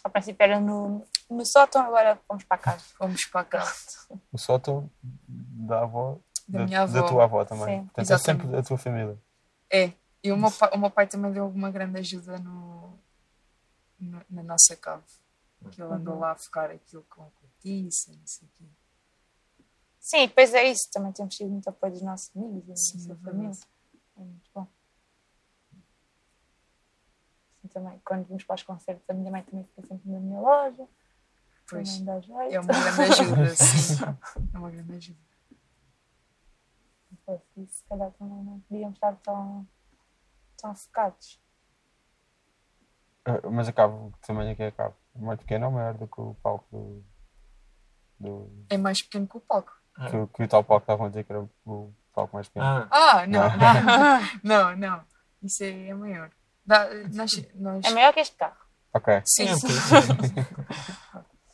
Ao 0.05 0.11
princípio 0.11 0.43
era 0.43 0.61
no, 0.61 1.05
no 1.31 1.47
sótão, 1.47 1.83
agora 1.83 2.17
fomos 2.27 2.45
para 2.45 2.59
casa. 2.59 2.85
Fomos 2.97 3.25
para 3.27 3.41
a 3.43 3.45
cave 3.45 3.73
O 4.33 4.39
sótão 4.39 4.91
da 5.03 5.83
avó... 5.83 6.19
da 6.49 6.65
minha 6.67 6.83
avó. 6.83 6.93
Da 7.01 7.09
tua 7.09 7.25
avó 7.25 7.45
também. 7.45 7.67
Sim. 7.81 7.85
Portanto, 7.87 8.13
é 8.13 8.19
sempre 8.19 8.49
da 8.49 8.63
tua 8.63 8.79
família. 8.79 9.17
É, 9.71 9.93
e 10.23 10.33
o 10.33 10.37
meu, 10.37 10.51
pai, 10.51 10.71
o 10.75 10.79
meu 10.79 10.91
pai 10.91 11.07
também 11.07 11.33
deu 11.33 11.47
uma 11.49 11.71
grande 11.71 11.99
ajuda 11.99 12.39
no, 12.39 12.99
no- 13.99 14.25
na 14.29 14.43
nossa 14.43 14.75
cave. 14.77 15.05
Que 15.71 15.81
ele 15.81 15.93
andou 15.93 16.19
lá 16.19 16.33
a 16.33 16.37
focar 16.37 16.71
aquilo 16.73 17.05
com 17.09 17.31
cortiça, 17.31 18.11
não 18.13 18.27
sei 18.27 18.49
o 18.49 18.51
quê. 18.59 18.65
Sim, 20.01 20.29
pois 20.29 20.53
é 20.53 20.65
isso. 20.65 20.91
Também 20.93 21.13
temos 21.13 21.37
tido 21.37 21.49
muito 21.49 21.69
apoio 21.69 21.93
dos 21.93 22.03
nossos 22.03 22.37
amigos 22.37 22.65
e 22.65 22.67
da 22.67 22.75
Sim, 22.77 22.99
nossa 22.99 23.13
é 23.13 23.17
família. 23.25 23.51
É 24.17 24.21
muito 24.21 24.51
bom. 24.53 24.67
Sim, 27.63 27.69
também, 27.69 28.01
quando 28.05 28.27
vamos 28.27 28.45
para 28.45 28.55
os 28.57 28.63
concertos, 28.65 29.09
a 29.09 29.15
minha 29.15 29.31
mãe 29.31 29.43
também 29.45 29.65
fica 29.65 29.87
sempre 29.87 30.11
na 30.11 30.19
minha 30.19 30.41
loja. 30.41 30.87
Pois, 31.69 31.89
Também 31.89 32.05
dá 32.05 32.21
jeito. 32.21 32.55
é 32.55 32.61
uma 32.61 32.73
grande 32.73 33.03
ajuda, 33.03 33.49
sim. 33.57 34.05
É 34.53 34.59
uma 34.59 34.71
grande 34.71 34.95
ajuda. 34.95 35.19
Isso, 37.57 37.75
se 37.79 37.85
calhar 37.85 38.11
também 38.13 38.43
não 38.43 38.61
podíamos 38.61 38.97
estar 38.97 39.15
tão, 39.17 39.67
tão 40.57 40.75
focados. 40.75 41.41
Ah, 43.25 43.49
Mas 43.51 43.69
a 43.69 43.73
cabo, 43.73 44.13
que 44.21 44.27
tamanho 44.27 44.51
é 44.51 44.55
que 44.57 44.63
é 44.63 44.67
a 44.69 44.73
cabo? 44.73 44.97
É 45.15 45.19
mais 45.21 45.39
pequeno 45.39 45.67
ou 45.67 45.73
maior 45.73 45.95
do 45.95 46.09
que 46.09 46.21
o 46.21 46.35
palco 46.43 46.67
do... 46.73 47.05
do... 48.19 48.67
É 48.69 48.77
mais 48.77 49.01
pequeno 49.03 49.29
que 49.29 49.37
o 49.37 49.41
palco. 49.41 49.73
Ah, 49.95 50.11
Que, 50.11 50.17
o- 50.17 50.27
que 50.27 50.43
o 50.43 50.49
tal 50.49 50.65
palco 50.65 50.83
estavam 50.83 51.07
a 51.07 51.09
dizer 51.11 51.25
que 51.25 51.33
era 51.33 51.49
o 51.65 51.95
palco 52.13 52.35
mais 52.35 52.49
pequeno. 52.49 52.67
ah, 52.67 52.89
Ah, 52.91 53.27
não, 53.27 53.41
Não. 54.43 54.75
não, 54.75 54.77
não. 54.99 55.05
Isso 55.43 55.63
é, 55.63 55.89
é 55.89 55.95
maior. 55.95 56.31
Dá- 56.65 56.89
nós, 57.13 57.31
nós, 57.55 57.85
É 57.85 57.91
maior 57.91 58.13
que 58.15 58.21
este 58.21 58.37
carro. 58.37 58.57
Ok. 58.95 59.23
sim, 59.27 59.47
é 59.49 59.55
um 59.55 59.59
bocadinho. 59.59 60.47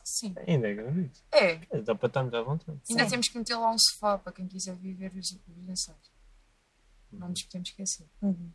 sim. 0.04 0.34
Ainda 0.46 0.68
é 0.68 0.74
grande. 0.74 1.10
É, 1.32 1.56
Dá 1.82 1.94
para 1.94 2.06
estarmos 2.08 2.34
à 2.34 2.42
vontade. 2.42 2.78
ainda 2.90 3.04
Sim. 3.04 3.10
temos 3.10 3.28
que 3.28 3.38
meter 3.38 3.56
lá 3.56 3.70
um 3.70 3.78
sofá 3.78 4.18
para 4.18 4.32
quem 4.32 4.46
quiser 4.46 4.74
viver 4.76 5.12
os, 5.14 5.30
os 5.30 5.68
ensaios. 5.68 6.10
Não 7.12 7.28
nos 7.28 7.42
podemos 7.44 7.68
esquecer. 7.70 8.06
Uhum. 8.20 8.50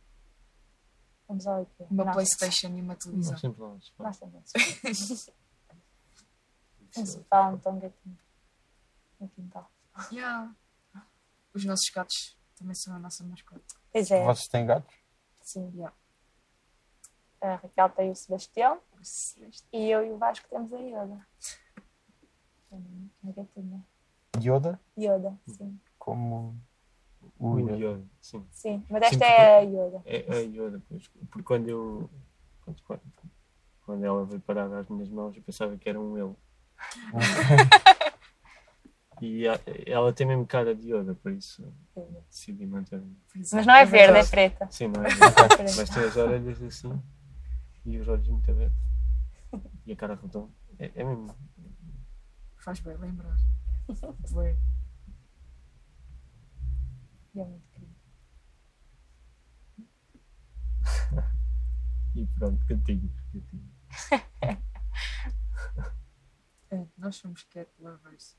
Vamos 1.26 1.46
ao 1.46 1.62
IKEA. 1.62 1.86
Uma 1.90 2.04
Nossa, 2.04 2.14
Playstation 2.16 2.68
e 2.76 2.80
uma 2.82 2.94
televisão. 2.96 3.32
Nós 3.32 3.40
sempre 3.40 3.62
lá. 3.62 3.68
nos 3.70 3.88
faz. 3.96 4.20
Nossa. 4.20 5.32
Um 6.96 7.06
sofá, 7.06 7.48
um 7.48 7.58
tão 7.58 7.78
gatinho. 7.78 8.18
No 9.18 9.28
quintal. 9.30 9.70
Yeah. 10.12 10.54
Os 11.52 11.64
nossos 11.64 11.90
gatos 11.92 12.36
também 12.56 12.74
são 12.74 12.94
a 12.94 12.98
nossa 12.98 13.24
mascote. 13.24 13.64
Pois 13.92 14.10
é, 14.10 14.24
Vocês 14.24 14.46
têm 14.48 14.66
gatos? 14.66 14.94
sim. 15.42 15.70
Yeah. 15.74 15.92
A 17.44 17.56
Raquel 17.56 17.90
tem 17.90 18.10
o 18.10 18.14
Sebastião 18.16 18.78
e 19.70 19.90
eu 19.90 20.02
e 20.06 20.10
o 20.10 20.16
Vasco 20.16 20.46
temos 20.48 20.72
a 20.72 20.78
Yoda. 20.78 21.26
Uma 23.22 23.32
gatinha. 23.36 23.84
Yoda? 24.42 24.80
Yoda, 24.98 25.38
sim. 25.46 25.78
Como 25.98 26.56
o 27.38 27.50
O 27.50 27.60
Yoda. 27.60 27.76
Yoda, 27.76 28.04
sim. 28.18 28.46
Sim, 28.50 28.82
mas 28.88 29.02
esta 29.02 29.18
Sim, 29.26 29.32
é 29.32 29.58
a 29.58 29.60
Yoda. 29.60 30.02
É, 30.06 30.36
é 30.38 30.42
Yoda, 30.44 30.80
pois. 30.88 31.06
Porque 31.30 31.42
quando 31.42 31.68
eu. 31.68 32.08
Quando, 32.64 32.82
quando, 32.82 33.02
quando 33.84 34.04
ela 34.04 34.24
veio 34.24 34.40
parar 34.40 34.72
às 34.78 34.88
minhas 34.88 35.10
mãos, 35.10 35.36
eu 35.36 35.42
pensava 35.42 35.76
que 35.76 35.86
era 35.86 36.00
um 36.00 36.16
ele. 36.16 36.34
e 39.20 39.46
a- 39.46 39.60
ela 39.86 40.14
tem 40.14 40.26
mesmo 40.26 40.46
cara 40.46 40.74
de 40.74 40.94
Yoda, 40.94 41.14
por 41.14 41.30
isso 41.30 41.62
decidi 42.30 42.64
manter. 42.64 43.02
Mas 43.52 43.66
não 43.66 43.74
é 43.74 43.84
verde, 43.84 44.18
é 44.18 44.24
preta. 44.24 44.66
Sim, 44.70 44.88
não 44.88 45.02
é? 45.04 45.14
Preta. 45.14 45.62
Mas 45.76 45.90
tem 45.90 46.04
as 46.04 46.16
orelhas 46.16 46.62
assim 46.62 46.98
e 47.84 47.98
os 47.98 48.08
olhos 48.08 48.26
muito 48.28 48.50
abertos. 48.50 48.78
E 49.86 49.92
a 49.92 49.96
cara 49.96 50.14
redonda. 50.14 50.50
É, 50.78 50.90
é 50.94 51.04
mesmo. 51.04 51.36
Faz 52.56 52.80
bem 52.80 52.96
lembrar. 52.96 53.36
Foi. 54.26 54.56
E 57.34 57.40
é 57.40 57.44
muito 57.44 57.68
querido. 57.70 57.94
E 62.16 62.24
pronto, 62.26 62.64
gatinho. 62.66 63.12
gatinho. 63.32 63.70
É, 66.70 66.86
nós 66.98 67.16
somos 67.16 67.42
cat 67.44 67.70
lovers. 67.78 68.36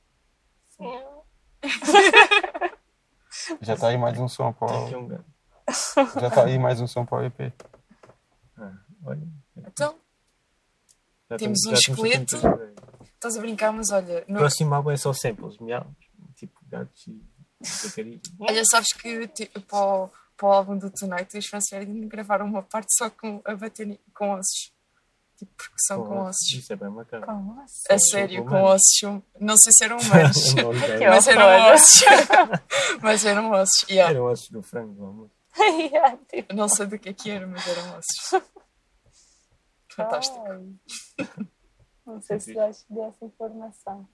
Já 3.62 3.74
está 3.74 3.88
aí 3.88 3.96
mais 3.96 4.18
um 4.18 4.28
som 4.28 4.52
para 4.52 4.66
o... 4.66 5.08
Já 6.20 6.28
está 6.28 6.44
aí 6.44 6.58
mais 6.58 6.78
um 6.78 6.86
som 6.86 7.06
para 7.06 7.18
o 7.18 7.24
EP. 7.24 7.54
Ah, 8.58 8.76
olha. 9.04 9.26
Então, 9.56 9.94
Já 11.30 11.36
Temos 11.38 11.58
um 11.66 11.72
esqueleto. 11.72 12.36
ideias. 12.36 12.74
estás 13.14 13.36
a 13.36 13.40
brincar, 13.40 13.72
mas 13.72 13.90
olha, 13.90 14.24
O 14.28 14.32
no- 14.32 14.38
próximo 14.38 14.74
álbum 14.74 14.90
é 14.90 14.96
só 14.96 15.12
samples, 15.12 15.58
miaus, 15.58 15.86
tipo 16.36 16.60
gatos 16.68 17.06
e 17.08 17.20
baterias. 17.82 18.20
olha 18.38 18.62
sabes 18.70 18.92
que 18.92 19.26
tipo, 19.28 19.60
para, 19.62 19.84
o, 20.04 20.10
para 20.36 20.46
o 20.48 20.52
álbum 20.52 20.78
do 20.78 20.90
Tonight 20.90 21.36
os 21.36 21.46
Ferdinand 21.68 22.06
gravaram 22.08 22.46
uma 22.46 22.62
parte 22.62 22.86
só 22.96 23.10
com 23.10 23.40
a 23.44 23.54
bater 23.56 23.98
com 24.14 24.30
ossos. 24.32 24.72
Tipo, 25.38 25.52
percussão 25.54 26.02
com, 26.06 26.18
ossos. 26.22 26.52
Isso 26.52 26.72
é 26.72 26.76
bem 26.76 26.88
macabro. 26.88 27.26
Com 27.26 27.62
osso. 27.62 27.82
A 27.90 27.98
sério, 27.98 28.42
com 28.44 28.50
humanos. 28.50 28.70
ossos. 29.02 29.22
Não 29.40 29.56
sei 29.58 29.72
se 29.72 29.84
eram 29.84 29.96
humanos, 30.00 30.54
mas 31.10 31.26
eram 31.26 31.72
ossos. 31.74 32.00
mas 33.02 33.24
eram 33.26 33.50
ossos. 33.50 33.88
Yeah. 33.90 34.10
Eram 34.14 34.24
ossos 34.26 34.48
do 34.48 34.62
frango, 34.62 34.94
vamos. 34.94 35.30
Yeah, 35.58 36.16
tipo, 36.30 36.54
Não 36.54 36.68
sei 36.68 36.86
do 36.86 36.98
que 36.98 37.08
é 37.08 37.12
que 37.12 37.30
era, 37.30 37.46
mas 37.46 37.66
eram 37.66 37.98
ossos. 37.98 38.42
Fantástico. 39.96 40.44
ai. 40.46 41.26
Não 42.04 42.20
sei 42.20 42.38
se 42.38 42.54
vais 42.54 42.84
dessa 42.88 43.24
informação. 43.24 44.08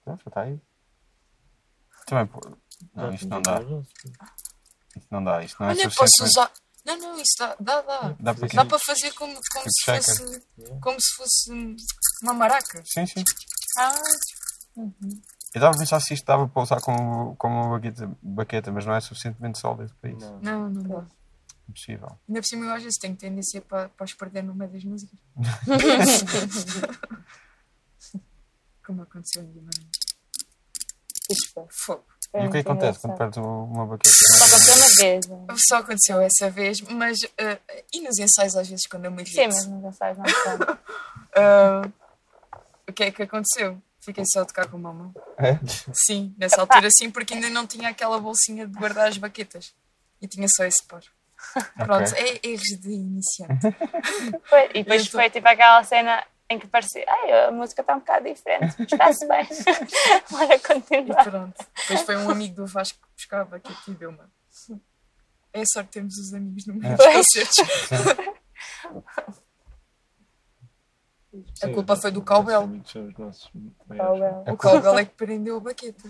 Então, 0.00 0.16
já 0.16 0.22
está 0.26 0.40
aí. 0.42 0.60
Também, 2.06 2.26
pô, 2.26 2.40
não, 2.94 3.12
isto 3.12 3.28
não 3.28 3.42
dá. 3.42 3.60
Isto 4.96 5.08
não 5.10 5.24
dá. 5.24 5.44
Isto 5.44 5.62
não 5.62 5.70
é 5.70 5.72
Olha, 5.72 5.90
posso 5.90 6.24
usar. 6.24 6.52
Não, 6.84 6.96
não, 6.98 7.16
isso 7.16 7.34
dá, 7.38 7.56
dá, 7.58 7.82
dá. 7.82 8.16
Dá 8.20 8.34
para 8.34 8.46
Dá 8.48 8.64
para 8.64 8.78
fazer 8.78 9.12
como, 9.14 9.34
como, 9.52 9.64
Tipo 9.64 9.70
se 9.72 9.84
fosse, 9.84 10.46
como 10.80 11.00
se 11.00 11.14
fosse 11.16 11.76
uma 12.22 12.32
maraca. 12.32 12.82
Sim, 12.84 13.06
sim. 13.06 13.24
Ah, 13.76 14.00
Eu 14.76 14.92
estava 15.54 15.74
a 15.74 15.78
pensar 15.78 16.00
se 16.00 16.14
isto 16.14 16.24
dava 16.24 16.46
para 16.46 16.62
usar 16.62 16.80
como, 16.80 17.34
como 17.36 17.54
uma 17.56 17.70
baqueta, 17.76 18.16
baqueta, 18.22 18.70
mas 18.70 18.86
não 18.86 18.94
é 18.94 19.00
suficientemente 19.00 19.58
sólido 19.58 19.92
para 20.00 20.10
isso. 20.10 20.32
Não. 20.40 20.40
Não, 20.40 20.70
não 20.70 20.82
dá. 20.82 21.06
Impossível. 21.68 22.18
Ainda 22.28 22.40
por 22.40 22.46
cima 22.46 22.66
eu 22.66 22.72
às 22.74 22.82
vezes 22.82 22.98
tenho 22.98 23.16
tendência 23.16 23.60
para, 23.60 23.88
para 23.88 24.04
os 24.04 24.14
perder 24.14 24.42
no 24.42 24.54
meio 24.54 24.70
das 24.70 24.84
músicas. 24.84 25.18
Como 28.84 29.02
aconteceu 29.02 29.42
em 29.42 29.52
Guimarães. 29.52 29.86
Fogo. 31.84 32.04
E 32.34 32.46
o 32.46 32.50
que 32.50 32.58
é 32.58 32.60
acontece 32.60 33.00
quando 33.00 33.14
engraçado. 33.14 33.18
perdes 33.18 33.38
uma 33.38 33.86
baqueta? 33.86 34.14
Só 34.36 34.44
aconteceu 34.44 34.76
uma 34.76 34.88
vez. 34.96 35.26
né? 35.26 35.46
Só 35.68 35.76
aconteceu 35.78 36.20
essa 36.20 36.50
vez, 36.50 36.80
mas. 36.82 37.18
eh, 37.38 37.58
e 37.92 38.00
nos 38.02 38.18
ensaios 38.18 38.54
às 38.56 38.68
vezes 38.68 38.86
quando 38.86 39.06
eu 39.06 39.10
me 39.10 39.22
irrito. 39.22 39.34
Sim, 39.36 39.46
mas 39.48 39.66
não 39.66 39.92
sabes, 39.92 40.18
não. 40.18 40.24
Ah, 41.34 41.88
o 42.88 42.92
que 42.92 43.04
é 43.04 43.10
que 43.10 43.22
aconteceu? 43.22 43.80
Fiquei 44.00 44.24
só 44.26 44.42
a 44.42 44.44
tocar 44.44 44.68
com 44.68 44.76
uma 44.76 44.92
mão. 44.92 45.12
É? 45.36 45.58
Sim, 46.06 46.32
nessa 46.38 46.60
altura 46.60 46.88
sim, 46.96 47.10
porque 47.10 47.34
ainda 47.34 47.50
não 47.50 47.66
tinha 47.66 47.88
aquela 47.88 48.20
bolsinha 48.20 48.66
de 48.66 48.72
guardar 48.72 49.08
as 49.08 49.18
baquetas. 49.18 49.74
E 50.22 50.28
tinha 50.28 50.46
só 50.56 50.64
esse 50.64 50.82
par. 50.84 51.02
Pronto, 51.76 52.14
é 52.14 52.40
erros 52.42 52.80
de 52.80 52.90
iniciante. 52.90 53.66
Foi, 54.44 54.64
e 54.74 54.82
depois 54.82 55.06
foi 55.08 55.30
tipo 55.30 55.48
aquela 55.48 55.82
cena 55.84 56.24
em 56.48 56.58
que 56.58 56.66
parecia, 56.66 57.04
ai, 57.08 57.46
a 57.46 57.50
música 57.50 57.80
está 57.80 57.94
um 57.94 57.98
bocado 57.98 58.24
diferente, 58.26 58.76
mas 58.78 58.92
está-se 58.92 59.26
bem. 59.26 59.46
Bora 60.30 60.54
E 60.54 60.58
continuar. 60.60 61.24
pronto. 61.24 61.66
Depois 61.76 62.02
foi 62.02 62.16
um 62.16 62.30
amigo 62.30 62.54
do 62.54 62.66
Vasco 62.66 62.98
que 63.00 63.14
buscava 63.14 63.58
que 63.58 63.72
aqui 63.72 63.92
deu 63.94 64.10
uma. 64.10 64.30
É 65.52 65.62
só 65.64 65.82
que 65.82 65.90
temos 65.90 66.16
os 66.18 66.34
amigos 66.34 66.66
no 66.66 66.74
meio 66.74 66.96
dos 66.96 67.06
concertos. 67.06 67.56
A 71.62 71.68
culpa 71.68 71.96
foi 71.96 72.10
do 72.10 72.22
Cowbell. 72.22 72.70
O 74.46 74.56
Cowbell 74.56 74.98
é 74.98 75.04
que 75.04 75.14
prendeu 75.14 75.56
a 75.56 75.60
baqueta. 75.60 76.08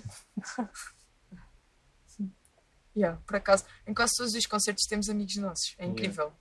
Yeah, 2.96 3.20
por 3.26 3.36
acaso, 3.36 3.64
em 3.86 3.92
quase 3.92 4.12
todos 4.16 4.34
os 4.34 4.46
concertos 4.46 4.86
temos 4.86 5.08
amigos 5.10 5.36
nossos. 5.36 5.74
É 5.78 5.84
incrível. 5.84 6.32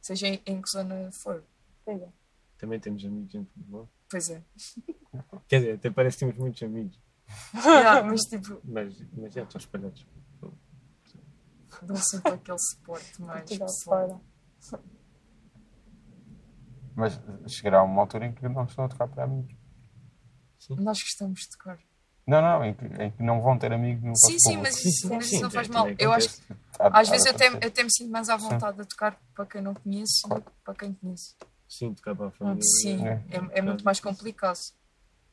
Seja 0.00 0.28
em, 0.28 0.42
em 0.44 0.60
que 0.60 0.68
zona 0.70 1.10
for. 1.22 1.42
É. 1.86 2.08
Também 2.58 2.78
temos 2.78 3.04
amigos 3.04 3.34
em 3.34 3.44
futebol. 3.46 3.88
Pois 4.10 4.28
é. 4.28 4.42
Quer 5.48 5.60
dizer, 5.60 5.74
até 5.76 5.90
parece 5.90 6.18
que 6.18 6.24
temos 6.26 6.36
muitos 6.36 6.62
amigos. 6.62 7.00
Yeah, 7.54 8.02
mas 8.02 8.20
tipo, 8.22 8.60
Mas, 8.62 8.94
mas 9.16 9.32
já 9.32 9.42
estão 9.42 9.58
espalhados. 9.58 10.06
dão 11.82 11.96
sempre 11.96 12.32
aquele 12.32 12.58
suporte 12.58 13.22
mais 13.22 13.48
pessoal. 13.48 14.22
Mas 16.94 17.18
chegará 17.48 17.82
uma 17.82 18.02
altura 18.02 18.26
em 18.26 18.34
que 18.34 18.46
não 18.46 18.64
estão 18.64 18.84
a 18.84 18.88
tocar 18.88 19.08
para 19.08 19.24
amigos. 19.24 19.56
Nós 20.70 21.00
gostamos 21.00 21.40
de 21.40 21.48
tocar. 21.56 21.78
Não, 22.26 22.40
não, 22.40 22.64
em 22.64 22.72
que, 22.74 22.84
em 22.84 23.10
que 23.10 23.22
não 23.22 23.42
vão 23.42 23.58
ter 23.58 23.72
amigos 23.72 24.02
no 24.04 24.16
Sim, 24.16 24.38
sim, 24.38 24.56
mas 24.58 24.84
isso, 24.84 25.08
mas 25.12 25.32
não 25.40 25.50
faz 25.50 25.68
mal. 25.68 25.88
Eu 25.98 26.12
acho 26.12 26.28
que 26.28 26.42
às 26.78 27.08
vezes 27.08 27.26
eu 27.26 27.32
até, 27.32 27.46
acontecer. 27.46 27.64
eu 27.66 27.68
até 27.68 27.82
me 27.82 27.90
sinto 27.92 28.10
mais 28.10 28.28
à 28.28 28.36
vontade 28.36 28.76
de 28.76 28.84
tocar 28.86 29.20
para 29.34 29.46
quem 29.46 29.60
não 29.60 29.74
conheço 29.74 30.28
do 30.28 30.40
que 30.40 30.50
para 30.64 30.74
quem 30.74 30.92
conhece. 30.94 31.34
Sim, 31.68 31.94
tocar 31.94 32.14
para 32.14 32.26
a 32.28 32.30
família. 32.30 32.62
Sim, 32.62 33.06
É. 33.06 33.12
é, 33.30 33.58
é 33.58 33.62
muito 33.62 33.84
mais 33.84 33.98
complicado. 33.98 34.58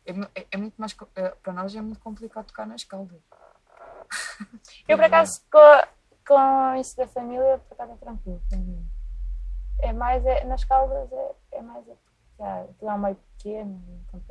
É, 0.06 0.12
é- 0.42 0.48
é 0.52 0.58
muito 0.58 0.76
mais, 0.78 0.96
é, 1.16 1.30
para 1.30 1.54
nós 1.54 1.76
é 1.76 1.82
muito 1.82 2.00
complicado 2.00 2.46
tocar 2.48 2.66
nas 2.66 2.84
caldas. 2.84 3.22
Eu, 4.88 4.98
por 4.98 5.04
acaso, 5.06 5.42
com, 5.52 5.88
com 6.28 6.76
isso 6.80 6.98
da 6.98 7.08
família, 7.08 7.60
por 7.68 7.74
acaso 7.76 7.92
é 7.92 7.96
tranquilo. 7.98 8.42
É 9.82 9.94
mais, 9.94 10.26
é, 10.26 10.44
nas 10.46 10.64
caldas, 10.64 11.12
é, 11.12 11.58
é 11.58 11.62
mais. 11.62 11.88
É, 11.88 11.96
já, 12.40 12.62
aquilo 12.62 12.90
é 12.90 12.94
um 12.94 12.98
meio 12.98 13.16
pequeno, 13.16 13.84
então 14.08 14.22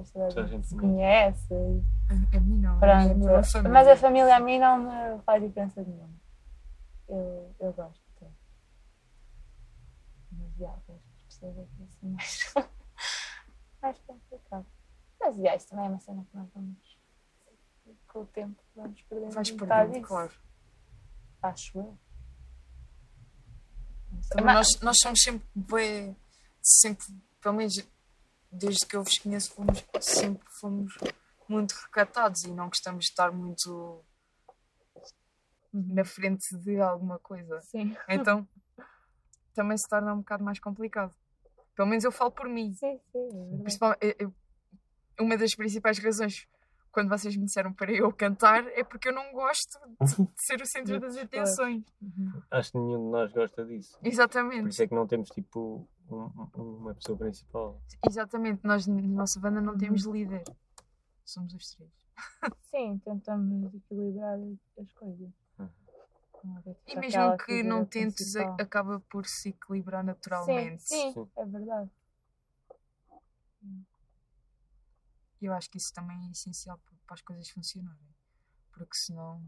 gente 0.46 0.66
se 0.66 0.76
conhece. 0.76 1.52
e 1.52 1.82
A, 2.08 2.36
a 2.36 2.40
mim 2.40 2.58
não, 2.58 2.78
a 2.82 3.38
é 3.38 3.42
família. 3.42 3.70
Mas 3.70 3.88
a 3.88 3.96
família 3.96 4.36
a 4.36 4.40
mim 4.40 4.58
não 4.58 4.78
me 4.78 5.22
faz 5.22 5.42
diferença 5.42 5.82
nenhuma. 5.82 6.18
Eu, 7.06 7.54
eu 7.60 7.72
gosto. 7.74 8.02
até. 8.16 8.26
Mas 10.32 10.56
já, 10.56 10.70
as 10.72 11.22
pessoas 11.22 11.58
aqui 11.58 11.82
assim 11.84 12.08
mais, 12.08 12.54
mais 13.82 13.98
complicado. 14.00 14.66
Mas 15.20 15.36
já, 15.36 15.54
isso 15.54 15.68
também 15.68 15.86
é 15.86 15.88
uma 15.90 16.00
cena 16.00 16.24
que 16.30 16.36
nós 16.36 16.48
vamos. 16.54 16.98
Com 18.08 18.20
o 18.20 18.26
tempo 18.26 18.62
vamos 18.74 19.02
perdendo 19.02 19.32
Vais 19.32 19.50
perdendo, 19.50 19.92
isso, 19.98 20.06
claro. 20.06 20.32
Acho 21.42 21.78
eu. 21.78 21.98
Também 24.30 24.44
Mas- 24.46 24.54
nós, 24.56 24.80
nós 24.80 24.96
somos 25.02 25.20
sempre, 25.22 26.16
sempre, 26.62 27.06
pelo 27.40 27.54
menos 27.54 27.74
desde 28.50 28.86
que 28.86 28.96
eu 28.96 29.02
vos 29.02 29.18
conheço, 29.18 29.52
fomos, 29.54 29.84
sempre 30.00 30.46
fomos 30.60 30.94
muito 31.48 31.72
recatados 31.72 32.44
e 32.44 32.50
não 32.52 32.68
gostamos 32.68 33.04
de 33.04 33.10
estar 33.10 33.30
muito 33.32 34.04
na 35.72 36.04
frente 36.04 36.56
de 36.58 36.80
alguma 36.80 37.18
coisa. 37.18 37.60
Sim, 37.62 37.94
Então 38.08 38.46
também 39.54 39.76
se 39.76 39.88
torna 39.88 40.14
um 40.14 40.18
bocado 40.18 40.44
mais 40.44 40.58
complicado. 40.60 41.14
Pelo 41.74 41.88
menos 41.88 42.04
eu 42.04 42.12
falo 42.12 42.30
por 42.30 42.48
mim. 42.48 42.72
sim, 42.74 42.98
sim. 43.12 43.54
é. 43.54 43.62
Principalmente, 43.62 44.16
eu- 44.18 44.34
uma 45.20 45.36
das 45.36 45.54
principais 45.54 45.98
razões 45.98 46.46
quando 46.92 47.08
vocês 47.08 47.36
me 47.36 47.44
disseram 47.44 47.72
para 47.72 47.92
eu 47.92 48.12
cantar 48.12 48.66
é 48.68 48.82
porque 48.84 49.08
eu 49.08 49.12
não 49.12 49.32
gosto 49.32 49.78
de, 50.00 50.24
de 50.24 50.28
ser 50.36 50.60
o 50.62 50.66
centro 50.66 50.98
das 51.00 51.16
atenções. 51.16 51.84
Acho 52.50 52.72
que 52.72 52.78
nenhum 52.78 53.04
de 53.06 53.10
nós 53.10 53.32
gosta 53.32 53.64
disso. 53.64 53.98
Por 53.98 54.06
Exatamente, 54.08 54.68
isso 54.70 54.82
é 54.82 54.86
que 54.88 54.94
não 54.94 55.06
temos 55.06 55.28
tipo 55.30 55.88
uma 56.10 56.94
pessoa 56.94 57.18
principal. 57.18 57.80
exatamente. 58.08 58.64
Nós 58.64 58.86
na 58.86 59.00
nossa 59.02 59.38
banda 59.40 59.60
não 59.60 59.76
temos 59.76 60.04
líder. 60.04 60.44
Somos 61.24 61.52
os 61.54 61.74
três. 61.74 61.92
Sim, 62.70 62.98
tentamos 63.04 63.74
equilibrar 63.74 64.38
as 64.80 64.92
coisas. 64.92 65.30
Uhum. 65.58 66.74
E 66.86 66.96
mesmo 66.96 67.36
que 67.38 67.62
não 67.62 67.84
tentes, 67.84 68.32
principal. 68.32 68.56
acaba 68.60 69.00
por 69.10 69.26
se 69.26 69.50
equilibrar 69.50 70.02
Sim, 70.02 70.06
naturalmente. 70.06 70.82
sim, 70.82 71.12
Sim. 71.12 71.28
é 71.36 71.44
verdade. 71.44 71.90
Eu 75.40 75.52
acho 75.52 75.70
que 75.70 75.78
isso 75.78 75.92
também 75.92 76.16
é 76.26 76.30
essencial 76.30 76.78
pa- 76.78 76.96
para 77.06 77.14
as 77.14 77.22
coisas 77.22 77.48
funcionarem. 77.50 78.08
Porque 78.72 78.96
senão, 78.96 79.42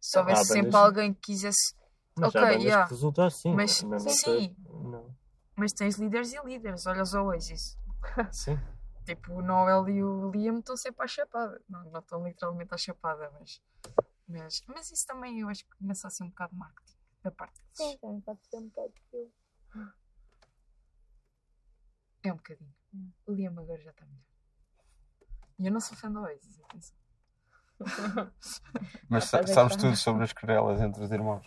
se 0.00 0.18
houvesse 0.18 0.48
bandas- 0.48 0.64
sempre 0.64 0.76
alguém 0.76 1.14
que 1.14 1.20
quisesse. 1.20 1.74
Mas 2.18 2.28
Ok, 2.30 2.40
bandas 2.40 2.62
yeah. 2.62 2.84
que 2.86 2.90
resultam 2.94 3.24
assim. 3.26 3.54
Mas- 3.54 3.82
não, 3.82 3.90
não 3.90 3.98
sim. 4.00 4.10
sei- 4.10 4.56
Não. 4.68 5.14
Mas 5.56 5.72
tens 5.72 5.96
líderes 5.96 6.32
e 6.32 6.40
líderes. 6.44 6.86
Olha 6.86 7.02
os 7.02 7.14
Oasis. 7.14 7.78
Sim. 8.30 8.58
Tipo, 9.04 9.34
o 9.34 9.42
Noel 9.42 9.88
e 9.88 10.02
o 10.02 10.30
Liam 10.30 10.58
estão 10.58 10.76
sempre 10.76 11.04
à 11.04 11.06
chapada. 11.06 11.60
Não, 11.68 11.84
não 11.90 12.00
estão 12.00 12.24
literalmente 12.24 12.74
à 12.74 12.76
chapada, 12.76 13.30
mas, 13.38 13.62
mas. 14.28 14.62
Mas 14.66 14.90
isso 14.90 15.06
também 15.06 15.40
eu 15.40 15.48
acho 15.48 15.64
que 15.64 15.76
começa 15.78 16.08
a 16.08 16.10
ser 16.10 16.24
um 16.24 16.28
bocado 16.28 16.52
de 16.52 16.58
marketing 16.58 16.96
da 17.22 17.30
parte 17.30 17.60
deles. 17.60 17.92
Sim, 17.92 17.98
também 17.98 18.20
pode 18.20 18.46
ser 18.46 18.56
um 18.56 18.68
bocado. 18.68 18.94
É 22.22 22.32
um 22.32 22.36
bocadinho. 22.36 22.74
O 23.26 23.32
Liam 23.32 23.58
agora 23.58 23.80
já 23.80 23.90
está 23.90 24.04
melhor. 24.04 24.24
E 25.58 25.66
eu 25.66 25.72
não 25.72 25.80
sou 25.80 25.96
fã 25.96 26.10
do 26.10 26.20
Oasis, 26.20 26.60
atenção. 26.60 26.96
Mas 29.08 29.24
sabes 29.24 29.46
deixar. 29.46 29.68
tudo 29.76 29.96
sobre 29.96 30.24
as 30.24 30.32
querelas 30.32 30.80
entre 30.80 31.02
os 31.02 31.10
irmãos. 31.10 31.46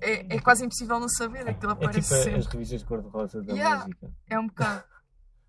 É, 0.00 0.36
é 0.36 0.40
quase 0.40 0.64
impossível 0.64 0.98
não 0.98 1.08
saber, 1.08 1.48
aquilo 1.48 1.72
É 1.72 1.74
aparece 1.74 2.00
tipo 2.00 2.14
sempre. 2.14 2.38
as 2.38 2.46
revistas 2.46 2.82
cor-de-rosa 2.82 3.42
da 3.42 3.52
Yeah. 3.52 3.84
música. 3.84 4.12
É 4.28 4.38
um 4.38 4.46
bocado. 4.46 4.84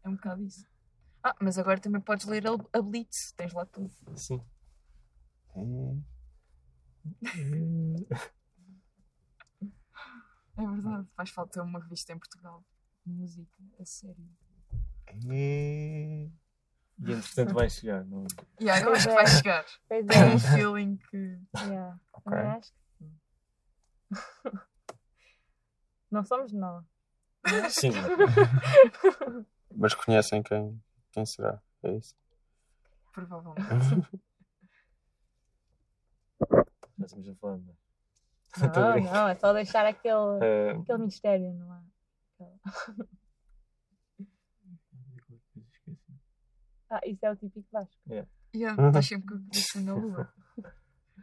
É 0.03 0.09
um 0.09 0.15
bocado 0.15 0.43
isso. 0.43 0.67
Ah, 1.23 1.35
mas 1.41 1.57
agora 1.57 1.79
também 1.79 2.01
podes 2.01 2.25
ler 2.27 2.43
a, 2.47 2.81
Blitz, 2.81 3.31
tens 3.35 3.53
lá 3.53 3.65
tudo. 3.65 3.91
Sim. 4.15 4.43
É 10.57 10.65
verdade, 10.65 11.07
faz 11.15 11.29
falta 11.31 11.61
uma 11.63 11.79
revista 11.79 12.13
em 12.13 12.19
Portugal 12.19 12.63
de 13.05 13.11
música, 13.13 13.63
a 13.79 13.85
sério. 13.85 14.29
E... 15.29 16.29
E 16.97 17.11
entretanto 17.11 17.53
vai 17.53 17.69
chegar. 17.69 18.05
Não... 18.05 18.25
Yeah, 18.61 18.85
eu 18.85 18.93
acho 18.93 19.05
que 19.07 19.11
é. 19.11 19.15
vai 19.15 19.27
chegar. 19.27 19.65
Tenho 19.89 20.07
é, 20.13 20.35
um 20.35 20.39
feeling 20.39 20.97
que. 21.09 21.39
yeah. 21.57 21.99
Ok. 22.13 22.23
também 22.31 22.47
acho 22.51 22.71
que 22.71 22.79
sim. 22.97 23.19
Não 26.11 26.23
somos 26.23 26.51
nós. 26.53 26.85
Sim. 27.69 27.91
Mas 29.75 29.93
conhecem 29.93 30.41
quem, 30.41 30.81
quem 31.11 31.25
será? 31.25 31.61
É 31.83 31.91
isso? 31.93 32.15
Provavelmente. 33.11 33.61
Já 36.97 37.05
estamos 37.05 37.27
a 37.29 37.35
falar. 37.35 37.57
Não. 37.57 37.75
Não, 38.57 38.99
não, 39.11 39.27
é 39.27 39.35
só 39.35 39.51
deixar 39.51 39.85
aquele, 39.85 40.39
Eh, 40.41 40.71
aquele 40.71 40.99
mistério, 40.99 41.53
não 41.53 41.75
é? 41.75 41.81
Ah, 46.89 47.01
isso 47.05 47.25
é 47.25 47.31
o 47.31 47.35
típico 47.35 47.67
Vasco. 47.71 47.93
Yeah, 48.55 48.87
estás 48.87 49.07
sempre 49.07 49.27
com 49.27 49.35
a 49.35 49.39
cabeça 49.39 49.81
na 49.81 49.93
lua. 49.93 50.33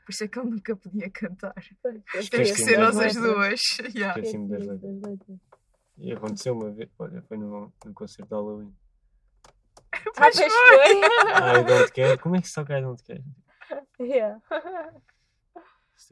Por 0.04 0.10
isso 0.12 0.24
é 0.24 0.28
que 0.28 0.38
ele 0.38 0.50
nunca 0.50 0.74
podia 0.76 1.10
cantar. 1.10 1.54
Tem 1.82 2.42
que 2.42 2.54
ser 2.54 2.78
nós 2.78 2.98
as 2.98 3.14
duas. 3.14 3.60
Yeah. 3.94 4.18
Esqueci-me 4.20 4.48
das 4.48 4.66
letras. 4.66 5.38
E 5.98 6.12
aconteceu 6.12 6.54
uma 6.54 6.70
vez, 6.72 6.90
olha, 6.98 7.22
foi 7.22 7.36
no, 7.38 7.72
no 7.84 7.94
concerto 7.94 8.28
de 8.28 8.34
Halloween. 8.34 8.74
Ah, 10.16 10.30
pois 10.32 10.36
foi! 10.36 11.00
I 11.60 11.64
don't 11.64 11.92
care. 11.92 12.18
Como 12.18 12.36
é 12.36 12.40
que 12.40 12.48
se 12.48 12.54
toca 12.54 12.78
I 12.78 12.82
don't 12.82 13.02
care? 13.04 13.22
yeah. 14.00 14.40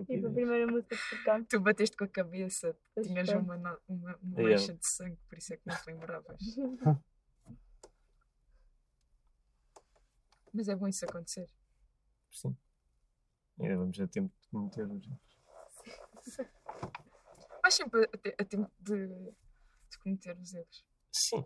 Tipo, 0.07 0.27
a 0.29 0.31
primeira 0.31 0.67
música 0.71 0.95
que 0.97 1.17
tocamos. 1.17 1.47
Tu 1.49 1.61
bateste 1.61 1.97
com 1.97 2.05
a 2.05 2.09
cabeça, 2.09 2.77
Pois 2.95 3.07
tinhas 3.07 3.29
foi. 3.29 3.39
uma, 3.39 3.57
no- 3.57 3.79
uma, 3.89 4.17
uma 4.23 4.41
Yeah. 4.41 4.51
mancha 4.61 4.75
de 4.75 4.87
sangue, 4.87 5.19
por 5.29 5.39
isso 5.39 5.55
é 5.55 5.57
que 5.57 5.63
não 5.67 5.77
te 5.77 5.87
lembravas. 5.87 6.39
Mas 10.53 10.69
é 10.69 10.75
bom 10.77 10.89
isso 10.89 11.05
acontecer. 11.05 11.49
Sim. 12.31 12.57
Ainda 13.61 13.77
vamos 13.77 14.01
a 14.01 14.07
tempo 14.09 14.35
de 14.41 14.49
cometer 14.49 14.87
os 14.87 15.07
erros. 15.07 15.39
Vais 17.63 17.75
sempre 17.75 18.05
a, 18.05 18.17
te- 18.17 18.35
a 18.39 18.45
tempo 18.45 18.71
de, 18.81 19.07
de 19.07 19.99
cometer 20.03 20.37
os 20.39 20.55
erros. 20.55 20.85
Sim. 21.13 21.45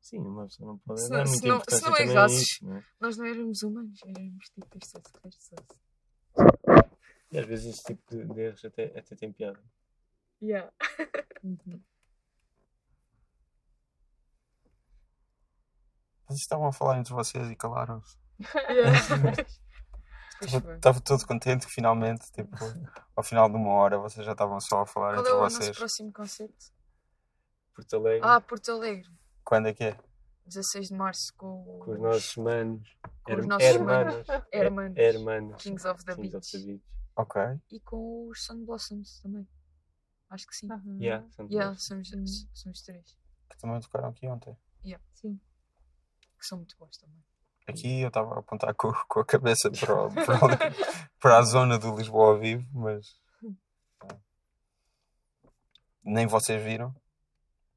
Sim, 0.00 0.18
uma 0.18 0.44
pessoa 0.46 0.66
não 0.72 0.78
pode 0.78 1.02
Se 1.02 1.08
dar 1.10 1.26
se 1.26 1.46
não- 1.46 1.60
se 1.68 1.82
não 1.84 1.96
errasses. 1.96 2.42
isso, 2.42 2.64
não 2.66 2.76
é? 2.78 2.84
Nós 2.98 3.16
não 3.16 3.26
éramos 3.26 3.62
humanos, 3.62 4.00
éramos 4.04 4.48
tipo 4.50 4.78
extraterrestres. 4.78 5.50
E 7.32 7.38
às 7.38 7.46
vezes 7.46 7.74
esse 7.74 7.82
tipo 7.84 8.02
de, 8.16 8.24
de 8.24 8.40
erros 8.40 8.64
até, 8.64 8.98
até 8.98 9.14
tem 9.14 9.32
piada. 9.32 9.62
Yeah. 10.42 10.72
Uhum. 11.42 11.82
Vocês 16.30 16.40
estavam 16.42 16.66
a 16.68 16.72
falar 16.72 16.98
entre 16.98 17.12
vocês 17.12 17.50
e 17.50 17.56
calaram-se. 17.56 18.16
Estava 20.42 20.60
foi. 20.64 20.74
estava 20.76 21.00
todo 21.02 21.26
contente 21.26 21.66
que 21.66 21.72
finalmente, 21.72 22.30
tipo, 22.32 22.56
ao 23.14 23.22
final 23.22 23.46
de 23.50 23.56
uma 23.56 23.72
hora, 23.74 23.98
vocês 23.98 24.24
já 24.24 24.32
estavam 24.32 24.58
só 24.58 24.80
a 24.80 24.86
falar 24.86 25.12
Qual 25.14 25.20
entre 25.20 25.32
é 25.32 25.34
o 25.34 25.40
nosso 25.40 25.56
vocês. 25.58 25.76
próximo 25.76 26.12
concerto? 26.14 26.72
Porto 27.74 27.96
Alegre, 27.96 28.20
Ah, 28.26 28.40
Porto 28.40 28.72
Alegre, 28.72 29.06
Quando 29.44 29.68
é 29.68 29.74
que 29.74 29.84
é? 29.84 29.98
16 30.46 30.88
de 30.88 30.94
março, 30.94 31.34
com, 31.36 31.78
com 31.84 31.90
os 31.92 32.00
nossos 32.00 32.36
manos. 32.36 32.96
Com 33.22 33.34
os 33.34 33.46
nossos 33.46 33.68
hermanos. 33.68 34.26
Hermanos. 34.50 34.96
Hermanos. 34.98 35.62
Kings 35.62 35.86
of 35.86 36.02
the 36.06 36.14
Kings 36.14 36.30
Beach. 36.32 36.36
of 36.36 36.50
the 36.58 36.66
Beach. 36.72 36.84
Ok. 37.16 37.42
E 37.70 37.80
com 37.80 38.28
os 38.28 38.42
Sun 38.46 38.64
Blossoms 38.64 39.20
também. 39.20 39.46
Acho 40.30 40.46
que 40.46 40.56
sim. 40.56 40.68
Yeah, 40.98 41.28
são 41.32 41.46
Yeah, 41.50 41.70
todos. 41.72 41.86
somos, 41.86 42.48
somos 42.54 42.82
três. 42.82 43.18
Que 43.50 43.58
também 43.58 43.78
tocaram 43.80 44.08
aqui 44.08 44.26
ontem. 44.26 44.56
Sim. 45.12 45.38
Que 46.40 46.46
são 46.46 46.58
muito 46.58 46.74
bons 46.78 46.96
também. 46.96 47.22
Aqui 47.68 48.00
eu 48.00 48.08
estava 48.08 48.34
a 48.34 48.38
apontar 48.40 48.74
com, 48.74 48.90
com 49.08 49.20
a 49.20 49.24
cabeça 49.24 49.70
para, 49.70 49.94
o- 49.94 50.10
para, 50.12 50.34
o- 50.36 51.18
para 51.20 51.38
a 51.38 51.42
zona 51.42 51.78
do 51.78 51.94
Lisboa 51.94 52.30
ao 52.32 52.38
vivo, 52.38 52.66
mas. 52.72 53.06
Nem 56.02 56.26
vocês 56.26 56.62
viram. 56.62 56.94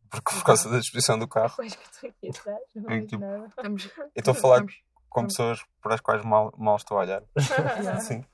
Porque 0.09 0.31
por 0.35 0.43
causa 0.43 0.69
da 0.69 0.77
exposição 0.79 1.17
do 1.19 1.27
carro. 1.27 1.53
Pois 1.55 1.75
que 1.75 1.83
estou 1.83 2.09
aqui 2.09 2.29
atrás, 2.29 2.61
não 2.75 2.89
É 2.91 3.01
tipo-. 3.05 3.45
Estamos, 3.47 3.85
Eu 3.97 4.09
estou 4.15 4.31
a 4.31 4.35
falar 4.35 4.55
estamos- 4.57 4.83
com 5.09 5.27
pessoas 5.27 5.63
para 5.81 5.95
as 5.95 6.01
quais 6.01 6.23
mal, 6.25 6.51
mal 6.57 6.75
estou 6.77 6.97
a 6.97 7.01
olhar. 7.01 7.23
Yeah. 7.37 7.99
Sim. 8.01 8.25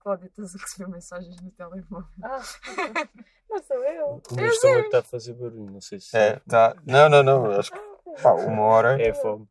Cláudia, 0.00 0.26
estás 0.26 0.54
a 0.54 0.58
receber 0.58 0.90
mensagens 0.90 1.40
no 1.40 1.50
telemóvel. 1.52 2.08
Ah, 2.22 2.40
não 3.50 3.62
sou 3.62 3.84
eu. 3.84 4.22
O 4.30 4.34
meu 4.34 4.46
estômago 4.46 4.80
está 4.86 4.98
a 4.98 5.02
fazer 5.02 5.34
barulho, 5.34 5.70
não 5.70 5.80
sei 5.80 6.00
se. 6.00 6.16
É, 6.16 6.40
tá. 6.40 6.74
Não, 6.86 7.08
não, 7.08 7.22
não. 7.22 7.46
eu 7.52 7.60
Acho 7.60 7.70
que 7.70 7.91
pá, 8.20 8.32
uma 8.32 8.62
hora. 8.62 9.00
É 9.00 9.14
fome. 9.14 9.48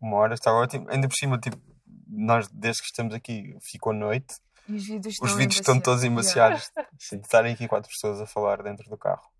Uma 0.00 0.16
hora 0.16 0.34
está 0.34 0.52
ótimo. 0.52 0.88
Ainda 0.90 1.08
por 1.08 1.14
cima, 1.14 1.38
tipo, 1.38 1.60
nós 2.08 2.48
desde 2.48 2.82
que 2.82 2.86
estamos 2.86 3.14
aqui 3.14 3.56
ficou 3.60 3.92
noite. 3.92 4.36
E 4.68 4.74
os 4.74 4.84
vídeos 4.86 5.14
Os 5.14 5.22
estão 5.22 5.36
vídeos 5.36 5.60
estão 5.60 5.80
todos 5.80 6.04
embaciados. 6.04 6.70
de 7.10 7.16
estarem 7.16 7.54
aqui 7.54 7.68
quatro 7.68 7.90
pessoas 7.90 8.20
a 8.20 8.26
falar 8.26 8.62
dentro 8.62 8.88
do 8.88 8.96
carro. 8.96 9.30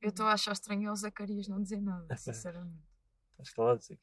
Eu 0.00 0.08
estou 0.08 0.26
a 0.26 0.32
achar 0.32 0.52
estranho 0.52 0.88
ao 0.88 0.96
Zacarias 0.96 1.46
não 1.46 1.62
dizer 1.62 1.80
nada, 1.80 2.06
sinceramente. 2.16 2.82
Estás 3.32 3.50
calado, 3.50 3.80
que. 3.80 3.98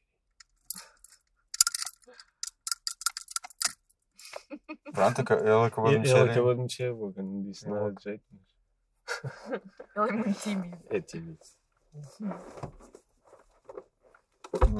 Pronto, 4.93 5.21
ele 5.33 5.65
acabou 5.65 5.91
de 5.91 5.99
mexer. 5.99 6.17
ele 6.17 6.31
acabou 6.31 6.55
de 6.55 6.61
mexer 6.61 6.91
a 6.91 6.93
boca, 6.93 7.21
não 7.21 7.43
disse 7.43 7.67
É 7.67 7.69
nada 7.69 7.91
de 7.93 8.03
jeito, 8.03 8.23
mas 8.31 9.61
Ele 9.95 10.09
é 10.09 10.11
muito 10.13 10.39
tímido. 10.39 10.77
é 10.89 11.01
tímido. 11.01 11.39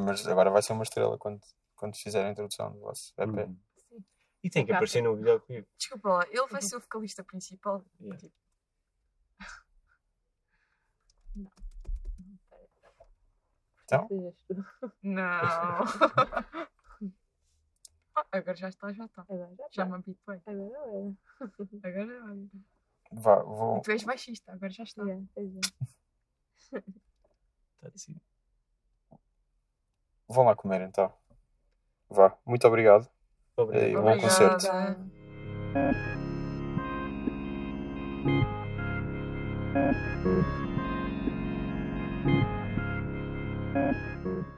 Mas 0.04 0.28
agora 0.28 0.50
vai 0.50 0.62
ser 0.62 0.74
uma 0.74 0.84
estrela 0.84 1.18
quando, 1.18 1.42
quando 1.76 1.96
fizer 1.96 2.26
a 2.26 2.30
introdução 2.32 2.72
do 2.72 2.80
vosso 2.80 3.14
EP. 3.18 3.30
Hum. 3.30 3.58
E 4.44 4.50
tem 4.50 4.66
que 4.66 4.72
aparecer 4.72 5.02
num 5.02 5.16
videoclipe. 5.16 5.68
Desculpa 5.78 6.10
lá, 6.10 6.28
ele 6.30 6.48
vai 6.48 6.62
ser 6.62 6.78
o 6.78 6.80
vocalista 6.80 7.24
principal. 7.24 7.84
Yeah. 8.00 8.18
Tipo, 8.18 8.34
Então? 13.88 14.36
Não. 15.02 15.22
Ah, 15.24 16.68
Agora 18.32 18.56
já 18.56 18.68
está, 18.70 18.92
já 18.92 19.06
está. 19.06 19.22
Agora 19.22 19.56
já 19.72 19.86
me 19.86 19.94
habituei. 19.96 20.42
Agora 20.46 20.58
não 20.58 21.18
é. 21.42 21.88
Agora 21.88 22.26
olha. 22.26 22.50
Vá, 23.12 23.42
vou, 23.44 23.82
Tu 23.82 23.92
és 23.92 24.04
baixista, 24.04 24.52
agora 24.52 24.72
já 24.72 24.84
está. 24.84 25.04
Yeah, 25.04 25.24
é. 25.38 25.42
Está 27.78 27.90
decidido. 27.90 28.22
Vão 30.28 30.46
lá 30.46 30.56
comer 30.56 30.82
então. 30.82 31.14
Vá. 32.10 32.38
Muito 32.46 32.68
obrigado. 32.68 33.10
obrigado. 33.56 33.90
E 33.90 33.94
bom 33.94 34.00
Obrigada. 34.02 34.22
concerto. 34.22 34.68
Obrigada. 43.78 44.57